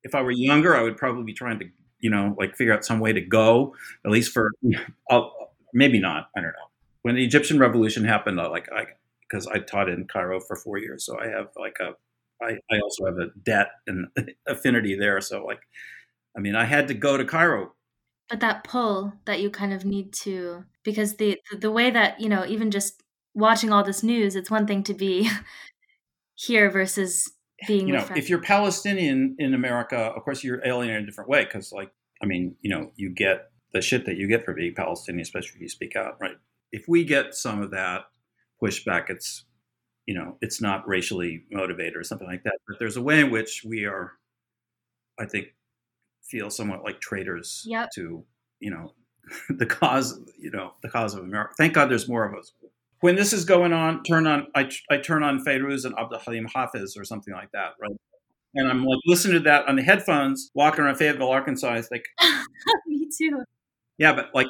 [0.02, 1.66] if i were younger i would probably be trying to
[2.00, 3.74] you know like figure out some way to go
[4.04, 4.50] at least for
[5.10, 5.32] I'll,
[5.72, 6.70] maybe not i don't know
[7.02, 8.86] when the egyptian revolution happened like i
[9.28, 11.94] because I taught in Cairo for four years, so I have like a
[12.42, 14.08] I, I also have a debt and
[14.46, 15.20] affinity there.
[15.20, 15.60] So like,
[16.36, 17.72] I mean, I had to go to Cairo.
[18.28, 22.28] But that pull that you kind of need to because the the way that you
[22.28, 23.02] know even just
[23.34, 25.30] watching all this news, it's one thing to be
[26.34, 27.30] here versus
[27.66, 27.86] being.
[27.88, 31.44] You know, if you're Palestinian in America, of course you're alienated in a different way
[31.44, 31.90] because like
[32.22, 35.56] I mean, you know, you get the shit that you get for being Palestinian, especially
[35.56, 36.36] if you speak out, right?
[36.72, 38.06] If we get some of that
[38.62, 39.10] pushback.
[39.10, 39.44] It's
[40.06, 42.58] you know it's not racially motivated or something like that.
[42.66, 44.12] But there's a way in which we are,
[45.18, 45.48] I think,
[46.22, 47.90] feel somewhat like traitors yep.
[47.94, 48.24] to
[48.60, 48.92] you know
[49.48, 51.54] the cause you know the cause of America.
[51.56, 52.52] Thank God there's more of us.
[53.06, 56.48] When this is going on, turn on I, I turn on Fairuz and Abdul Halim
[56.52, 57.96] Hafiz or something like that, right?
[58.56, 61.74] And I'm like listening to that on the headphones, walking around Fayetteville, Arkansas.
[61.74, 62.04] It's like,
[62.88, 63.44] me too.
[63.96, 64.48] Yeah, but like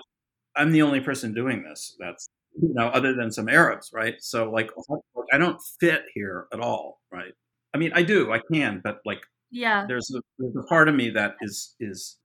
[0.57, 1.99] I'm the only person doing this.
[1.99, 4.15] That's you know, other than some Arabs, right?
[4.21, 4.71] So like,
[5.31, 7.35] I don't fit here at all, right?
[7.75, 9.21] I mean, I do, I can, but like,
[9.51, 12.17] yeah, there's a, there's a part of me that is is.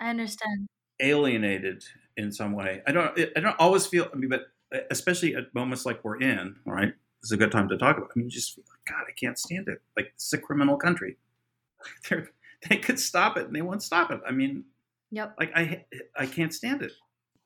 [0.00, 0.68] I understand.
[1.00, 1.82] Alienated
[2.16, 2.80] in some way.
[2.86, 3.18] I don't.
[3.36, 4.06] I don't always feel.
[4.14, 4.42] I mean, but
[4.90, 6.92] especially at moments like we're in, right?
[7.22, 8.10] It's a good time to talk about.
[8.14, 9.80] I mean, you just feel like God, I can't stand it.
[9.96, 11.16] Like it's a criminal country.
[12.08, 12.30] They're,
[12.68, 14.20] they could stop it, and they won't stop it.
[14.26, 14.64] I mean,
[15.10, 15.34] yep.
[15.38, 15.84] Like I,
[16.16, 16.92] I can't stand it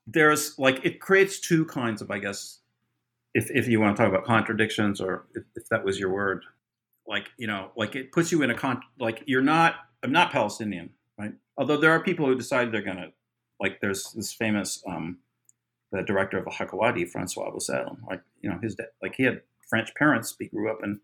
[0.07, 2.59] there's like it creates two kinds of, I guess,
[3.33, 6.43] if if you want to talk about contradictions or if, if that was your word,
[7.07, 9.75] like you know, like it puts you in a con like you're not.
[10.03, 11.31] I'm not Palestinian, right?
[11.57, 13.11] Although there are people who decide they're gonna
[13.59, 13.79] like.
[13.79, 15.19] There's this famous um,
[15.93, 19.93] the director of Al-Hakawati, Francois Abu Salem, like you know his like he had French
[19.95, 20.35] parents.
[20.37, 20.99] He grew up in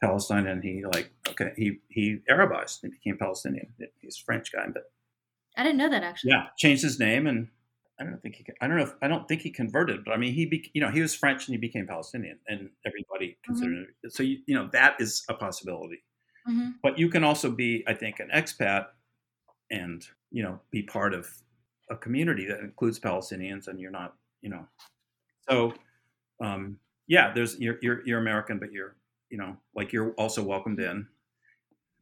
[0.00, 3.72] Palestine, and he like okay, he he Arabized and became Palestinian.
[4.00, 4.84] He's a French guy, but
[5.56, 6.30] I didn't know that actually.
[6.30, 7.48] Yeah, changed his name and
[7.98, 8.44] I don't think he.
[8.60, 8.84] I don't know.
[8.84, 10.46] If, I don't think he converted, but I mean, he.
[10.46, 13.52] Be, you know, he was French and he became Palestinian, and everybody mm-hmm.
[13.52, 14.06] considered mm-hmm.
[14.06, 14.12] it.
[14.12, 16.02] So you, you know that is a possibility.
[16.48, 16.70] Mm-hmm.
[16.82, 18.86] But you can also be, I think, an expat,
[19.70, 21.28] and you know, be part of
[21.90, 24.14] a community that includes Palestinians, and you're not,
[24.44, 24.66] you know.
[25.48, 25.74] So,
[26.40, 28.94] um, yeah, there's you're, you're you're American, but you're
[29.30, 31.08] you know like you're also welcomed in.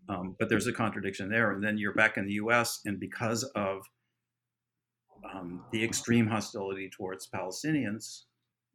[0.09, 2.81] Um, but there's a contradiction there, and then you're back in the U.S.
[2.85, 3.85] and because of
[5.32, 8.24] um, the extreme hostility towards Palestinians.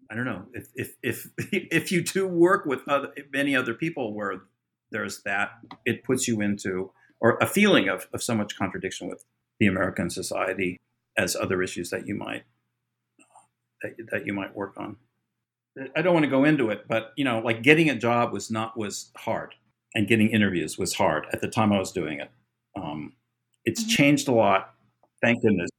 [0.09, 4.15] I don't know if if if if you do work with other, many other people
[4.15, 4.43] where
[4.89, 5.49] there's that,
[5.85, 9.25] it puts you into or a feeling of, of so much contradiction with
[9.59, 10.77] the American society
[11.17, 12.43] as other issues that you might
[13.81, 14.97] that, that you might work on.
[15.95, 18.49] I don't want to go into it, but you know, like getting a job was
[18.49, 19.53] not was hard,
[19.93, 22.31] and getting interviews was hard at the time I was doing it.
[22.75, 23.13] Um,
[23.65, 23.89] it's mm-hmm.
[23.89, 24.73] changed a lot,
[25.21, 25.69] thank goodness.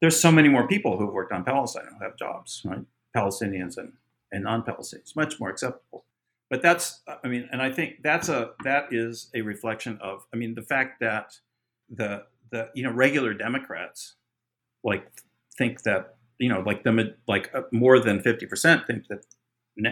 [0.00, 2.84] There's so many more people who've worked on Palestine who have jobs, right?
[3.16, 3.92] Palestinians and,
[4.30, 6.04] and non-Palestinians, much more acceptable.
[6.50, 10.36] But that's, I mean, and I think that's a that is a reflection of, I
[10.36, 11.38] mean, the fact that
[11.88, 14.14] the the you know regular Democrats
[14.84, 15.10] like
[15.58, 19.24] think that you know like them like uh, more than fifty percent think that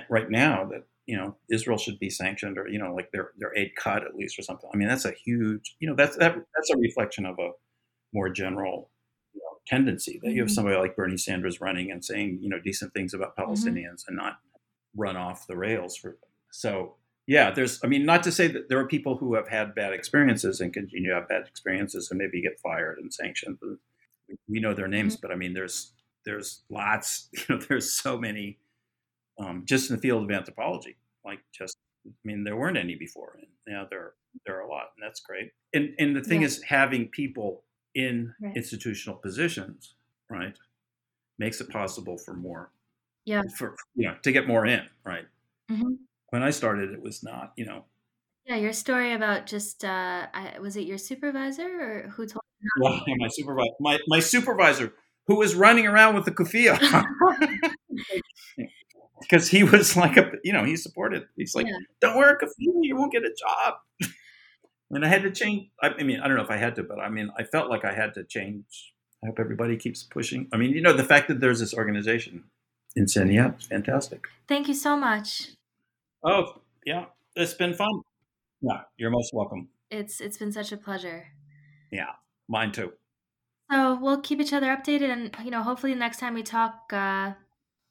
[0.09, 3.57] right now that you know Israel should be sanctioned or you know like their their
[3.57, 4.69] aid cut at least or something.
[4.73, 7.51] I mean that's a huge you know that's that that's a reflection of a
[8.13, 8.91] more general
[9.35, 10.55] you know, tendency that you have mm-hmm.
[10.55, 13.51] somebody like Bernie Sanders running and saying you know decent things about mm-hmm.
[13.51, 14.09] Palestinians mm-hmm.
[14.09, 14.39] and not
[14.97, 16.17] run off the rails for
[16.51, 16.95] so
[17.27, 19.93] yeah there's I mean not to say that there are people who have had bad
[19.93, 23.59] experiences and continue to have bad experiences and maybe get fired and sanctioned.
[24.49, 25.27] We know their names, mm-hmm.
[25.27, 25.93] but I mean there's
[26.25, 28.59] there's lots you know there's so many
[29.39, 30.97] um, just in the field of anthropology.
[31.25, 31.77] Like just,
[32.07, 34.13] I mean, there weren't any before, and now there
[34.45, 35.53] there are a lot, and that's great.
[35.73, 36.49] And and the thing yeah.
[36.49, 37.63] is, having people
[37.95, 38.57] in right.
[38.57, 39.95] institutional positions,
[40.31, 40.57] right,
[41.39, 42.71] makes it possible for more.
[43.25, 43.43] Yeah.
[43.57, 45.25] For you know to get more in, right.
[45.71, 45.95] Mm-hmm.
[46.29, 47.85] When I started, it was not, you know.
[48.45, 52.43] Yeah, your story about just uh, I, was it your supervisor or who told?
[52.61, 53.71] You yeah, my supervisor.
[53.81, 54.93] My my supervisor
[55.27, 56.79] who was running around with the kufiya.
[59.21, 61.25] because he was like a you know he supported.
[61.37, 61.77] He's like yeah.
[62.01, 64.11] don't wear a kafia you won't get a job.
[64.91, 67.01] And i had to change i mean i don't know if i had to but
[67.01, 68.93] i mean i felt like i had to change.
[69.25, 70.49] I hope everybody keeps pushing.
[70.53, 72.45] I mean you know the fact that there's this organization
[72.97, 74.27] Insaniyat, it's fantastic.
[74.47, 75.49] Thank you so much.
[76.23, 77.07] Oh yeah.
[77.35, 78.03] It's been fun.
[78.61, 79.69] Yeah you're most welcome.
[79.91, 81.29] It's it's been such a pleasure.
[81.91, 82.13] Yeah
[82.47, 82.93] mine too
[83.71, 87.33] so we'll keep each other updated and you know hopefully next time we talk uh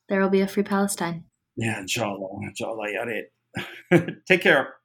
[0.09, 1.23] there will be a free Palestine.
[1.55, 2.39] Yeah, inshallah.
[2.43, 4.19] Inshallah, yarit.
[4.27, 4.75] Take care.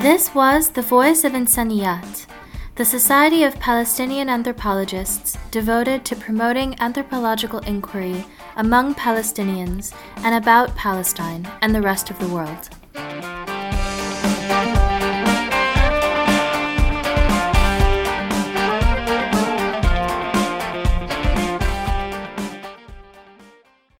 [0.00, 2.26] This was The Voice of Insaniyat,
[2.74, 11.48] the Society of Palestinian Anthropologists devoted to promoting anthropological inquiry among Palestinians and about Palestine
[11.62, 12.70] and the rest of the world.